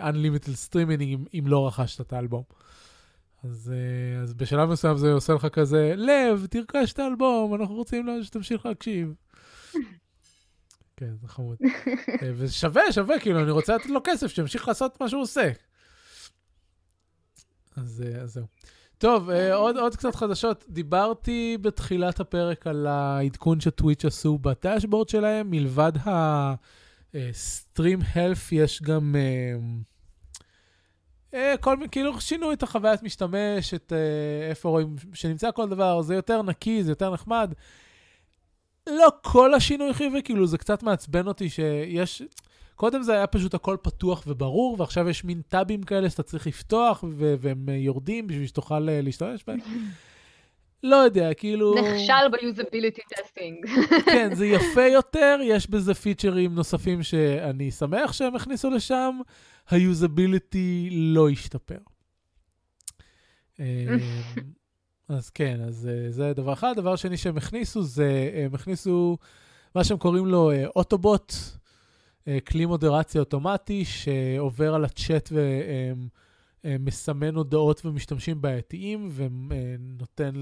[0.00, 1.02] unlimited streaming
[1.34, 2.42] אם לא רכשת את האלבום.
[3.44, 8.22] אז, uh, אז בשלב מסוים זה עושה לך כזה, לב, תרכש את האלבום, אנחנו רוצים
[8.22, 9.14] שתמשיך להקשיב.
[10.96, 11.56] כן, זה חמוד.
[12.22, 15.50] וזה שווה, שווה, כאילו, אני רוצה לתת לו כסף, שימשיך לעשות מה שהוא עושה.
[17.76, 18.46] אז, אה, אז זהו.
[18.98, 20.64] טוב, אה, עוד, עוד קצת חדשות.
[20.68, 25.50] דיברתי בתחילת הפרק על העדכון שטוויץ' עשו בדשבורד שלהם.
[25.50, 29.16] מלבד ה-stream health, יש גם...
[29.16, 29.54] אה,
[31.60, 33.92] כל מיני, כאילו שינו את החוויית משתמש, את
[34.50, 37.52] איפה רואים שנמצא כל דבר, זה יותר נקי, זה יותר נחמד.
[38.86, 42.22] לא כל השינוי חיובי, כאילו זה קצת מעצבן אותי שיש,
[42.74, 47.04] קודם זה היה פשוט הכל פתוח וברור, ועכשיו יש מין טאבים כאלה שאתה צריך לפתוח,
[47.16, 49.58] והם יורדים בשביל שתוכל אה, להשתמש בהם.
[50.82, 51.74] לא יודע, כאילו...
[51.74, 53.66] נכשל ב usability testing.
[54.12, 59.18] כן, זה יפה יותר, יש בזה פיצ'רים נוספים שאני שמח שהם הכניסו לשם,
[59.70, 61.78] היוזביליטי לא השתפר.
[63.60, 63.64] אמ,
[65.08, 66.72] אז כן, אז אה, זה דבר אחד.
[66.76, 69.16] דבר שני שהם הכניסו, זה הם הכניסו
[69.74, 71.32] מה שהם קוראים לו אוטובוט.
[71.32, 71.60] Uh,
[72.28, 75.32] אה, כלי מודרציה אוטומטי שעובר על הצ'אט
[76.64, 80.32] ומסמן הודעות ומשתמשים בעייתיים ונותן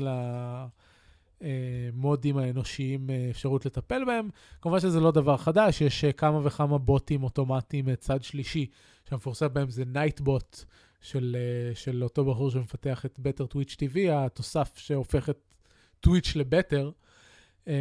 [1.41, 4.29] למודים האנושיים אה, אפשרות לטפל בהם.
[4.63, 8.67] כמובן שזה לא דבר חדש, יש אה, כמה וכמה בוטים אוטומטיים צד שלישי,
[9.09, 10.65] שהמפורסם בהם זה Nightbot
[11.01, 11.37] של,
[11.75, 15.39] של אותו בחור שמפתח את Better Twitch TV, התוסף שהופך את
[16.01, 16.91] Twitch ל better.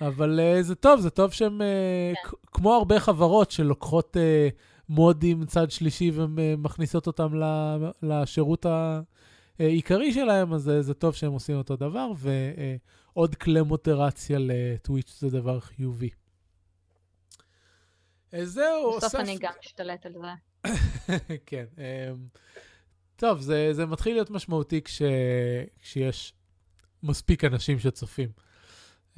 [0.00, 2.36] אבל אה, זה טוב, זה טוב שהם, כן.
[2.46, 4.20] כמו הרבה חברות שלוקחות אה,
[4.90, 7.28] מודים צד שלישי ומכניסות אותם
[8.02, 8.66] לשירות
[9.58, 15.16] העיקרי שלהם, אז אה, זה טוב שהם עושים אותו דבר, ועוד כלי מודרציה ל Twitch
[15.18, 16.10] זה דבר חיובי.
[18.42, 20.70] זהו, בסוף אני גם משתלט על זה.
[21.46, 21.64] כן.
[21.76, 22.38] Um,
[23.16, 25.02] טוב, זה, זה מתחיל להיות משמעותי כש,
[25.82, 26.34] כשיש
[27.02, 28.28] מספיק אנשים שצופים.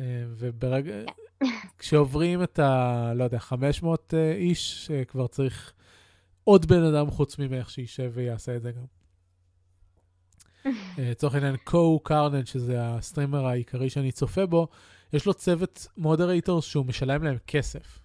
[0.02, 0.92] אה, וברגע,
[1.78, 3.12] כשעוברים את ה...
[3.14, 5.72] לא יודע, 500 אה, איש, כבר צריך
[6.44, 8.84] עוד בן אדם חוץ ממך שישב ויעשה את זה גם.
[10.98, 14.68] אה, לצורך העניין, קו קרנן, שזה הסטרימר העיקרי שאני צופה בו,
[15.12, 17.98] יש לו צוות moderator שהוא משלם להם כסף.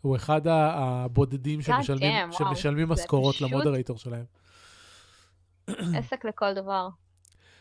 [0.00, 4.24] הוא אחד הבודדים שמשלמים, שמשלמים משכורות ל moderator שלהם.
[5.66, 6.88] עסק לכל דבר.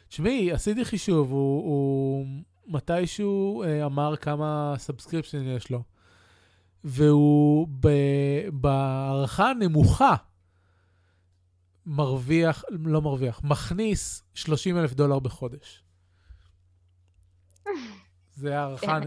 [0.08, 2.26] תשמעי, עשיתי חישוב, הוא, הוא
[2.68, 5.84] מתישהו אה, אמר כמה subscription יש לו,
[6.84, 7.68] והוא
[8.52, 10.16] בהערכה הנמוכה
[11.86, 15.84] מרוויח, לא מרוויח, מכניס 30 אלף דולר בחודש.
[18.36, 19.00] זה הערכה,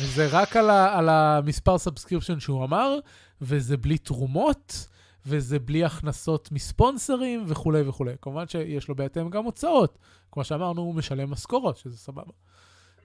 [0.00, 2.98] וזה רק על, ה, על המספר subscription שהוא אמר,
[3.40, 4.88] וזה בלי תרומות,
[5.26, 8.14] וזה בלי הכנסות מספונסרים וכולי וכולי.
[8.22, 9.98] כמובן שיש לו בהתאם גם הוצאות.
[10.32, 12.32] כמו שאמרנו, הוא משלם משכורות, שזה סבבה.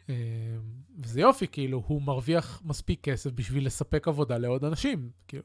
[0.10, 0.16] אה,
[1.04, 5.10] וזה יופי, כאילו, הוא מרוויח מספיק כסף בשביל לספק עבודה לעוד אנשים.
[5.28, 5.44] כאילו,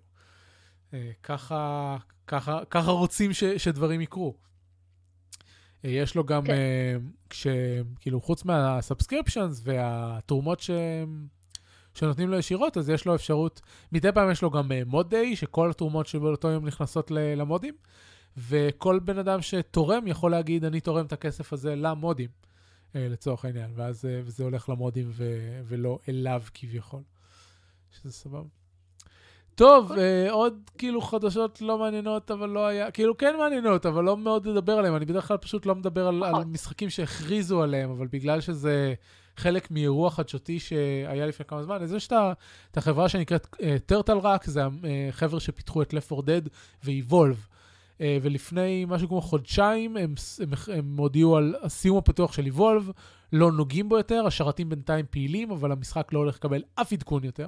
[0.94, 4.35] אה, ככה, ככה, ככה רוצים ש, שדברים יקרו.
[5.85, 6.55] אה, יש לו גם, כן.
[7.30, 7.47] כש,
[8.01, 10.70] כאילו, חוץ מהסאבסקריפשנס והתרומות ש,
[11.94, 13.60] שנותנים לו ישירות, אז יש לו אפשרות,
[13.93, 17.74] מדי פעם יש לו גם מוד דיי, שכל התרומות שבאותו יום נכנסות למודים,
[18.36, 22.28] וכל בן אדם שתורם יכול להגיד, אני תורם את הכסף הזה למודים,
[22.94, 27.02] לצורך העניין, ואז uh, וזה הולך למודים ו- ולא אליו כביכול,
[27.90, 28.48] שזה סבבה.
[29.55, 29.97] טוב, uh,
[30.31, 34.73] עוד כאילו חדשות לא מעניינות, אבל לא היה, כאילו כן מעניינות, אבל לא מאוד לדבר
[34.73, 34.94] עליהן.
[34.94, 38.94] אני בדרך כלל פשוט לא מדבר על, על משחקים שהכריזו עליהם, אבל בגלל שזה
[39.36, 42.09] חלק מאירוע חדשותי שהיה לפני כמה זמן, אז יש
[42.70, 44.62] את החברה שנקראת uh, טרטל ראק, זה
[45.09, 46.48] החבר'ה אה, שפיתחו את Left 4 Dead
[46.85, 47.57] ו-Evolve.
[47.98, 52.92] Uh, ולפני משהו כמו חודשיים הם, הם, הם הודיעו על הסיום הפתוח של Evolve,
[53.32, 57.46] לא נוגעים בו יותר, השרתים בינתיים פעילים, אבל המשחק לא הולך לקבל אף עדכון יותר.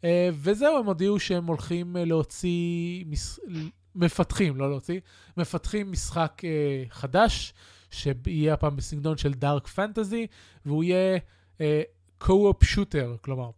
[0.00, 3.40] Uh, וזהו, הם הודיעו שהם הולכים להוציא, מס...
[3.94, 5.00] מפתחים, לא להוציא,
[5.36, 6.42] מפתחים משחק
[6.88, 7.54] חדש,
[7.90, 10.26] שיהיה הפעם בסגנון של דארק פנטזי,
[10.66, 11.18] והוא יהיה
[12.18, 13.50] קו-אופ uh, שוטר, כלומר,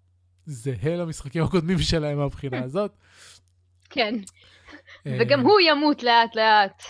[0.47, 2.97] זהה למשחקים הקודמים שלהם מהבחינה הזאת.
[3.91, 4.15] כן,
[5.07, 6.83] וגם הוא ימות לאט לאט.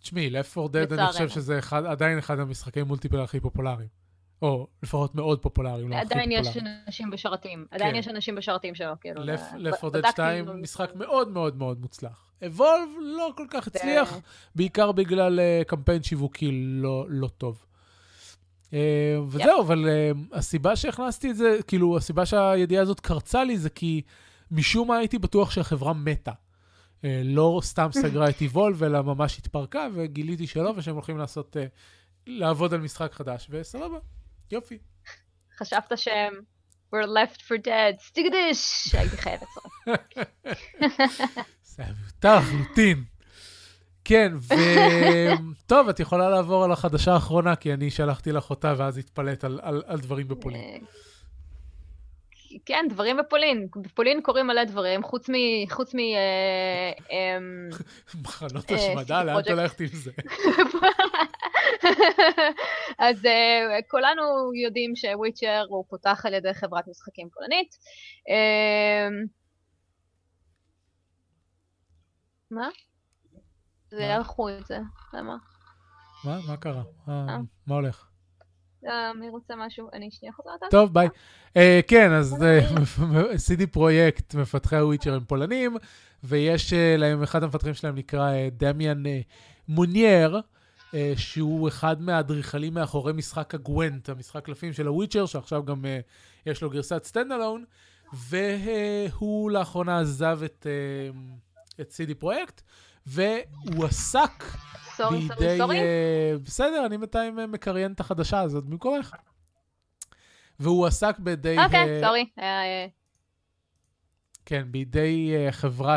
[0.00, 4.00] תשמעי, Left 4 Dead, אני חושב שזה אחד, עדיין אחד המשחקי מולטיפל הכי פופולריים.
[4.42, 6.32] או לפחות מאוד פופולריים, לא הכי פופולריים.
[6.32, 6.56] עדיין יש
[6.86, 7.98] אנשים בשרתים, עדיין כן.
[7.98, 9.22] יש אנשים בשרתים שלו, כאילו.
[9.24, 12.32] Left 4 Dead 2, משחק מאוד מאוד מאוד מוצלח.
[12.46, 14.18] אבולב לא כל כך הצליח,
[14.54, 17.64] בעיקר בגלל uh, קמפיין שיווקי לא, לא טוב.
[18.70, 18.72] Uh,
[19.28, 19.60] וזהו.
[19.62, 19.88] אבל
[20.32, 24.02] הסיבה שהכנסתי את זה, כאילו, הסיבה שהידיעה הזאת קרצה לי זה כי
[24.50, 26.32] משום מה הייתי בטוח שהחברה מתה.
[27.00, 31.60] Uh, לא סתם סגרה את איבולב, אלא ממש התפרקה, וגיליתי שלא, ושהם הולכים לעשות, uh,
[32.26, 33.98] לעבוד על משחק חדש, וסבבה,
[34.50, 34.78] יופי.
[35.58, 36.34] חשבת שהם
[36.94, 39.46] we're left for dead, סטיגדיש, הייתי חייבת
[39.86, 40.26] לצרף.
[41.62, 43.04] זה היה מיותר לחלוטין.
[44.04, 49.44] כן, וטוב, את יכולה לעבור על החדשה האחרונה, כי אני שלחתי לך אותה ואז התפלאת
[49.44, 50.84] על, על, על דברים בפולין.
[52.52, 53.68] אה, כן, דברים בפולין.
[53.76, 55.32] בפולין קורים מלא דברים, חוץ מ...
[55.70, 55.98] חוץ מ...
[55.98, 57.68] אה, אמ,
[58.22, 60.10] מחנות השמדה, לאן את הולכת עם זה?
[63.08, 63.26] אז
[63.90, 64.22] כולנו
[64.64, 67.76] יודעים שוויצ'ר הוא פותח על ידי חברת משחקים פולנית.
[68.28, 69.26] אמ,
[72.50, 72.68] מה?
[73.90, 74.78] זה יערכו את זה,
[75.12, 75.36] למה?
[76.24, 76.38] מה?
[76.48, 76.82] מה קרה?
[77.66, 78.09] מה הולך?
[78.86, 79.88] אה, מי רוצה משהו?
[79.92, 80.70] אני שנייה חוזרת?
[80.70, 81.08] טוב, ביי.
[81.56, 82.44] אה, כן, אז
[83.48, 85.76] CD פרויקט, מפתחי הוויצ'ר הם פולנים,
[86.24, 89.02] ויש אה, להם, אחד המפתחים שלהם נקרא דמיאן
[89.68, 90.40] מונייר,
[91.16, 95.84] שהוא אחד מהאדריכלים מאחורי משחק הגוונט, המשחק קלפים של הוויצ'ר, שעכשיו גם
[96.46, 97.64] יש לו גרסת standalone,
[98.12, 100.66] והוא לאחרונה עזב את,
[101.80, 102.62] את CD Projekt,
[103.10, 104.44] והוא עסק...
[104.96, 105.78] sorry, sorry, sorry.
[106.42, 109.14] בסדר, אני בינתיים אה, מקריין את החדשה הזאת במקומך.
[110.60, 111.56] והוא עסק בידי...
[111.64, 112.26] אוקיי, sorry.
[112.38, 112.86] אה,
[114.46, 115.96] כן, בידי חברה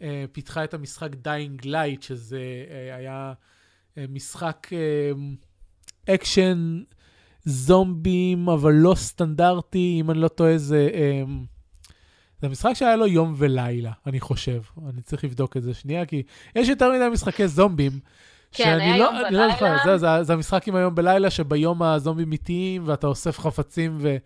[0.00, 2.40] שפיתחה את המשחק Dying Light, שזה
[2.96, 3.32] היה
[3.96, 4.66] משחק
[6.08, 6.82] אקשן
[7.44, 10.90] זומבים, אבל לא סטנדרטי, אם אני לא טועה, זה...
[12.42, 14.62] זה משחק שהיה לו יום ולילה, אני חושב.
[14.88, 16.22] אני צריך לבדוק את זה שנייה, כי
[16.56, 17.92] יש יותר מדי משחקי זומבים.
[18.52, 21.82] כן, היה לא, יום אני לא זוכר, זה, זה, זה המשחק עם היום בלילה, שביום
[21.82, 24.16] הזומבים איטיים, ואתה אוסף חפצים ו...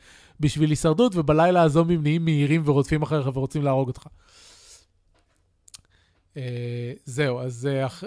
[0.40, 4.06] בשביל הישרדות, ובלילה הזומבים נהיים מהירים ורודפים אחריך ורוצים להרוג אותך.
[6.34, 6.36] Uh,
[7.04, 8.06] זהו, אז uh, uh,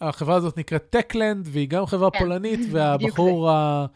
[0.00, 2.18] החברה הזאת נקראת Techland, והיא גם חברה כן.
[2.18, 3.86] פולנית, והבחור ה...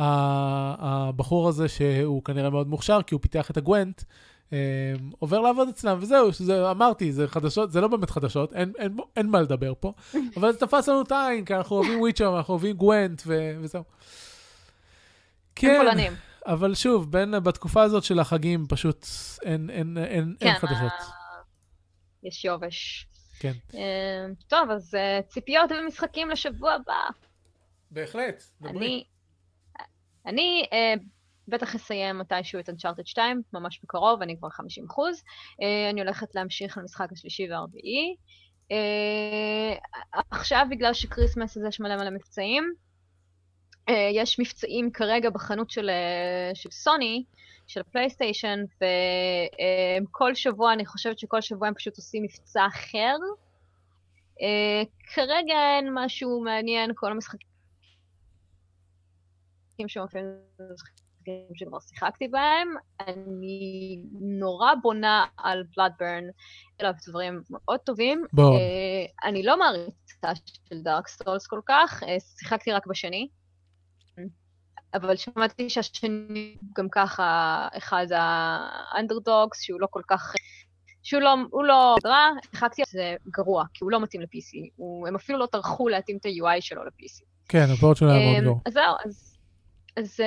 [0.00, 4.02] הבחור הזה, שהוא כנראה מאוד מוכשר, כי הוא פיתח את ה Gwent,
[4.52, 4.56] אמ,
[5.18, 9.26] עובר לעבוד אצלם, וזהו, שזה, אמרתי, זה חדשות, זה לא באמת חדשות, אין, אין, אין
[9.26, 9.92] מה לדבר פה,
[10.36, 13.82] אבל זה תפס לנו את העין, כי אנחנו אוהבים Witcher, אנחנו אוהבים Gwent, ו, וזהו.
[15.54, 15.80] כן,
[16.46, 19.06] אבל שוב, בין, בתקופה הזאת של החגים, פשוט
[19.42, 20.92] אין, אין, אין, כן, אין חדשות.
[22.22, 23.06] יש יובש.
[23.38, 23.52] כן.
[23.74, 23.80] אמ,
[24.48, 27.00] טוב, אז אה, ציפיות ומשחקים לשבוע הבא.
[27.90, 28.76] בהחלט, דברי.
[28.78, 29.04] אני,
[30.26, 31.00] אני uh,
[31.48, 35.18] בטח אסיים מתישהו את Uncharted 2, ממש בקרוב, אני כבר 50 אחוז.
[35.18, 38.16] Uh, אני הולכת להמשיך למשחק השלישי והרביעי.
[38.68, 39.80] Uh,
[40.30, 42.72] עכשיו, בגלל שקריסמס הזה יש מלא מלא מבצעים,
[43.90, 47.24] uh, יש מבצעים כרגע בחנות של, uh, של סוני,
[47.66, 53.16] של פלייסטיישן, וכל uh, שבוע, אני חושבת שכל שבוע הם פשוט עושים מבצע אחר.
[54.38, 57.49] Uh, כרגע אין משהו מעניין, כל המשחקים
[59.84, 60.26] משחקים שמופיעים
[60.72, 62.68] משחקים שכבר שיחקתי בהם.
[63.00, 66.24] אני נורא בונה על Bloodborne,
[66.80, 68.24] אלה דברים מאוד טובים.
[68.32, 68.58] בוא.
[68.58, 72.06] Uh, אני לא מעריצה של Dark Souls כל כך, uh,
[72.38, 73.28] שיחקתי רק בשני.
[74.94, 80.34] אבל שמעתי שהשני גם ככה אחד האנדרדוגס, שהוא לא כל כך...
[81.02, 84.70] שהוא לא, הוא לא רע, החקתי זה גרוע, כי הוא לא מתאים ל-PC.
[84.76, 87.24] הוא, הם אפילו לא טרחו להתאים את ה-UI שלו ל-PC.
[87.48, 88.58] כן, הפורט שלו היה מאוד אמ, גרוע.
[88.66, 89.39] אז זהו, אז...
[89.96, 90.20] אז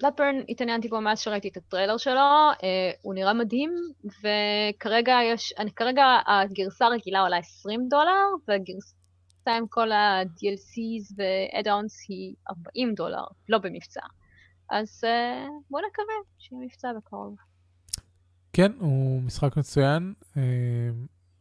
[0.00, 2.56] בלאדברן התעניינתי בו מאז שראיתי את הטריילר שלו, uh,
[3.02, 3.74] הוא נראה מדהים,
[4.04, 12.34] וכרגע יש, אני כרגע הגרסה הרגילה עולה 20 דולר, והגרסה עם כל ה-DLCs ו-add-ons היא
[12.68, 14.00] 40 דולר, לא במבצע.
[14.70, 17.36] אז uh, בואו נקווה שיהיה מבצע בקרוב.
[18.52, 20.42] כן, הוא משחק מצוין, אה,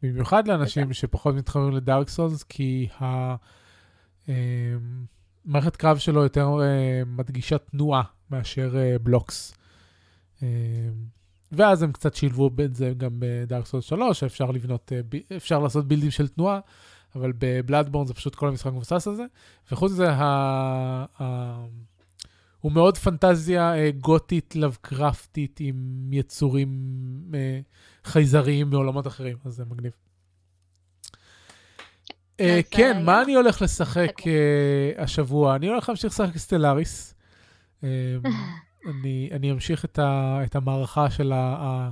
[0.03, 2.87] במיוחד לאנשים שפחות מתחברים לדארק סולס, כי
[5.45, 9.53] המערכת קרב שלו יותר אה, מדגישה תנועה מאשר אה, בלוקס.
[10.43, 10.47] אה,
[11.51, 15.87] ואז הם קצת שילבו את זה גם בדארק סולס 3, שאפשר לבנות, אה, אפשר לעשות
[15.87, 16.59] בילדים של תנועה,
[17.15, 19.25] אבל בבלאדבורן זה פשוט כל המשחק מבוסס על זה.
[19.71, 21.65] וחוץ מזה, ה- ה-
[22.59, 26.69] הוא מאוד פנטזיה אה, גותית, לבקרפטית, עם יצורים
[27.33, 27.59] אה,
[28.03, 29.91] חייזריים מעולמות אחרים, אז זה מגניב.
[32.39, 33.21] אז, כן, מה.
[33.21, 35.55] אני הולך לשחק אה, השבוע?
[35.55, 37.13] אני הולך להמשיך לשחק סטלאריס.
[38.89, 41.89] אני, אני אמשיך את, ה, את המערכה של ה, ה,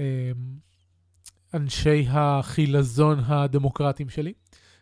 [0.00, 0.32] אה,
[1.54, 4.32] אנשי החילזון הדמוקרטיים שלי,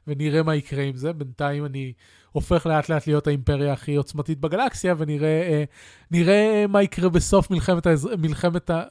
[0.06, 1.12] ונראה מה יקרה עם זה.
[1.12, 1.92] בינתיים אני
[2.32, 5.64] הופך לאט לאט להיות האימפריה הכי עוצמתית בגלקסיה, ונראה אה,
[6.10, 8.16] נראה מה יקרה בסוף מלחמת, האזר...
[8.16, 8.82] מלחמת ה...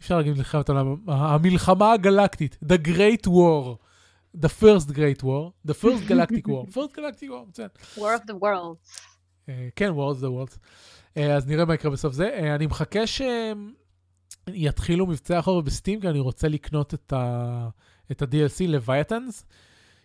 [0.00, 3.76] אפשר להגיד מלחמת העולם, המלחמה הגלקטית, The Great War,
[4.36, 7.68] The First Great War, The First Galactic War, First Galactic War, מצוין.
[7.96, 9.00] War of the Worlds.
[9.48, 10.58] אה, כן, Worlds the Worlds.
[11.16, 12.28] אה, אז נראה מה יקרה בסוף זה.
[12.28, 13.00] אה, אני מחכה
[14.50, 17.68] שיתחילו מבצעי החורף בסטים, כי אני רוצה לקנות את, ה...
[18.10, 19.44] את ה-DLC לווייטנס,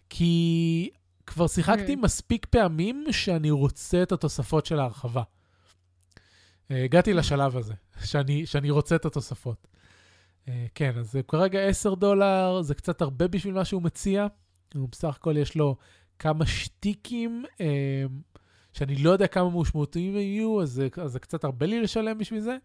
[0.10, 0.89] כי
[1.27, 1.98] כבר שיחקתי Mm.
[2.03, 5.23] מספיק פעמים שאני רוצה את התוספות של ההרחבה.
[6.72, 7.73] אה, הגעתי לשלב הזה,
[8.03, 9.68] שאני, שאני רוצה את התוספות.
[10.47, 14.27] אה, כן, אז זה כרגע 10 דולר, זה קצת הרבה בשביל מה שהוא מציע.
[14.73, 15.76] הוא בסך הכל יש לו
[16.19, 18.03] כמה שטיקים, אה,
[18.73, 22.57] שאני לא יודע כמה משמעותיים יהיו, אז אז זה קצת הרבה לי לשלם בשביל זה.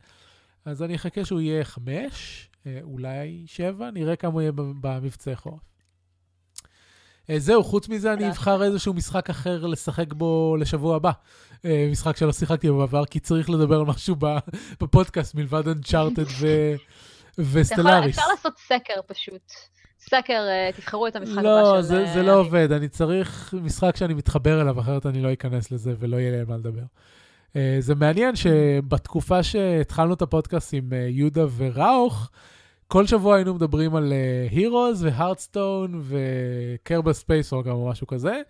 [0.65, 2.51] אז אני אחכה שהוא יהיה 5,
[2.83, 5.61] אולי 7, נראה כמה הוא יהיה במבצעי חורף.
[7.31, 8.29] אה, זהו, חוץ מזה אני.
[8.29, 11.11] אבחר איזשהו משחק אחר לשחק בו לשבוע הבא.
[11.65, 14.17] אה, משחק שלא שיחקתי בו בעבר, כי צריך לדבר על משהו
[14.81, 16.75] בפודקאסט מלבד אנצ'ארטד ו-
[17.39, 18.19] וסטלאריס.
[18.19, 19.53] אפשר לעשות סקר פשוט.
[20.01, 21.83] סקר, אה, תבחרו את המשחק הבא לא, של...
[21.83, 22.39] זה, אה, זה לא.
[22.39, 26.47] עובד, אני צריך משחק שאני מתחבר אליו, אחרת אני לא אכנס לזה ולא יהיה על
[26.47, 26.83] מה לדבר.
[27.53, 32.31] Uh, זה מעניין שבתקופה שהתחלנו את הפודקאסט עם יהודה וראוך,
[32.89, 34.13] כל שבוע היינו מדברים על
[34.51, 38.41] Heroes ו Hearthstone ו Kerbal Space או גם משהו כזה.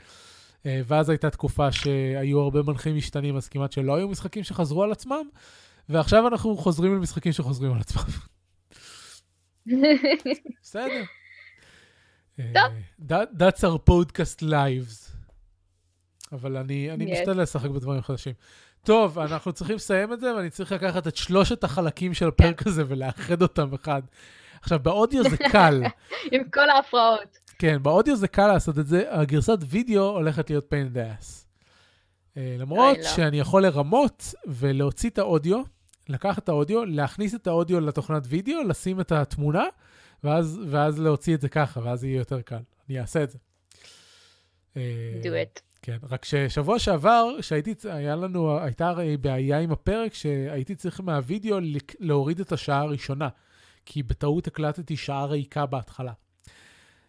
[0.64, 5.28] ואז הייתה תקופה שהיו הרבה מנחים משתנים, אז כמעט שלא היו משחקים שחזרו על עצמם,
[5.88, 8.02] ועכשיו אנחנו חוזרים למשחקים שחוזרים על עצמם.
[10.62, 11.02] בסדר.
[12.36, 12.72] טוב.
[13.10, 15.12] אה, that- That's our podcast lives.
[16.32, 17.18] אבל אני, אני Yes.
[17.20, 18.34] משתדל לשחק בדברים חדשים.
[18.84, 22.84] טוב, אנחנו צריכים לסיים את זה, ואני צריך לקחת את שלושת החלקים של הפרק הזה
[22.88, 24.02] ולאחד אותם אחד.
[24.62, 25.82] עכשיו, באודיו זה קל.
[26.32, 27.38] עם כל ההפרעות.
[27.59, 31.26] כן, באודיו זה קל לעשות את זה, הגרסת וידאו הולכת להיות pain in the ass.
[32.36, 33.02] אה, למרות לא.
[33.05, 35.62] שאני יכול לרמות ולהוציא את האודיו,
[36.09, 39.65] לקחת את האודיו, להכניס את האודיו לתוכנת וידאו, לשים את התמונה,
[40.24, 42.61] ואז, ואז להוציא את זה ככה, ואז יהיה יותר קל.
[42.89, 43.39] אני אעשה את זה.
[44.77, 44.83] אה,
[45.23, 45.61] do it.
[45.83, 51.59] כן, רק ששבוע שעבר, שהייתי, היה לנו, הייתה הרי בעיה עם הפרק, שהייתי צריך מהווידאו
[52.01, 53.28] להוריד את השעה הראשונה,
[53.85, 56.12] כי בטעות הקלטתי שעה ריקה בהתחלה.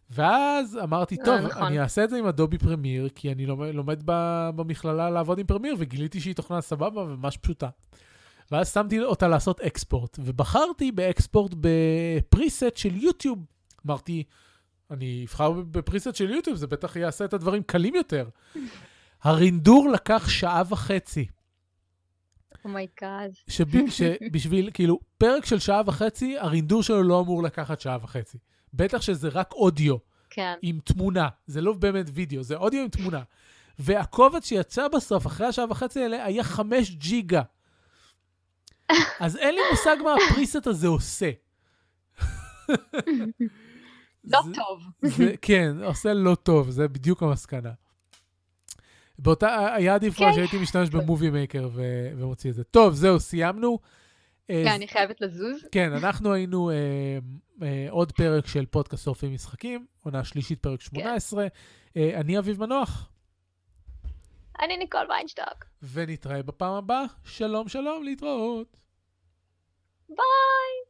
[0.09, 1.63] ואז אמרתי, אה, טוב, נכון.
[1.63, 4.03] אני אעשה את זה עם אדובי פרמיר, כי אני לומד, לומד
[4.55, 7.69] במכללה לעבוד עם Premiere, וגיליתי שהיא תוכנה סבבה וממש פשוטה.
[8.51, 13.45] ואז שמתי אותה לעשות export, ובחרתי ב export ב preset של יוטיוב.
[13.85, 14.23] אמרתי,
[14.91, 18.29] אני אבחר ב preset של יוטיוב, זה בטח יעשה את הדברים קלים יותר.
[19.23, 21.25] הרינדור לקח שעה וחצי.
[22.65, 23.31] אומייגאד.
[23.47, 28.37] שב, שבשביל, כאילו, פרק של שעה וחצי, הרינדור שלו לא אמור לקחת שעה וחצי.
[28.73, 29.95] בטח שזה רק אודיו
[30.29, 30.53] כן.
[30.61, 33.21] עם תמונה, זה לא באמת וידאו, זה אודיו עם תמונה.
[33.79, 37.41] והקובץ שיצא בסוף, אחרי השעה וחצי האלה, היה חמש ג'יגה.
[39.19, 41.31] אז אין לי מושג מה הפריסט הזה עושה.
[44.23, 44.83] לא זה- טוב.
[45.01, 47.71] זה, כן, עושה לא טוב, זה בדיוק המסקנה.
[49.19, 50.33] באותה, היה עדיף כבר כן.
[50.33, 51.69] שהייתי משתמש במובי מייקר
[52.17, 52.63] ומוציא את זה.
[52.63, 53.79] טוב, זהו, סיימנו.
[54.49, 55.61] אה, כן, אני חייבת לזוז.
[55.71, 56.75] כן, אנחנו היינו אה,
[57.63, 60.69] אה, עוד פרק של פודקאסט שורפים משחקים, עונה שלישית, כן.
[60.69, 61.47] פרק 18.
[61.97, 63.09] אה, אני אביב מנוח.
[64.59, 65.65] אני ניקול ויינשטוק.
[65.93, 67.03] ונתראה בפעם הבאה.
[67.25, 68.77] שלום שלום, להתראות.
[70.09, 70.86] ביי!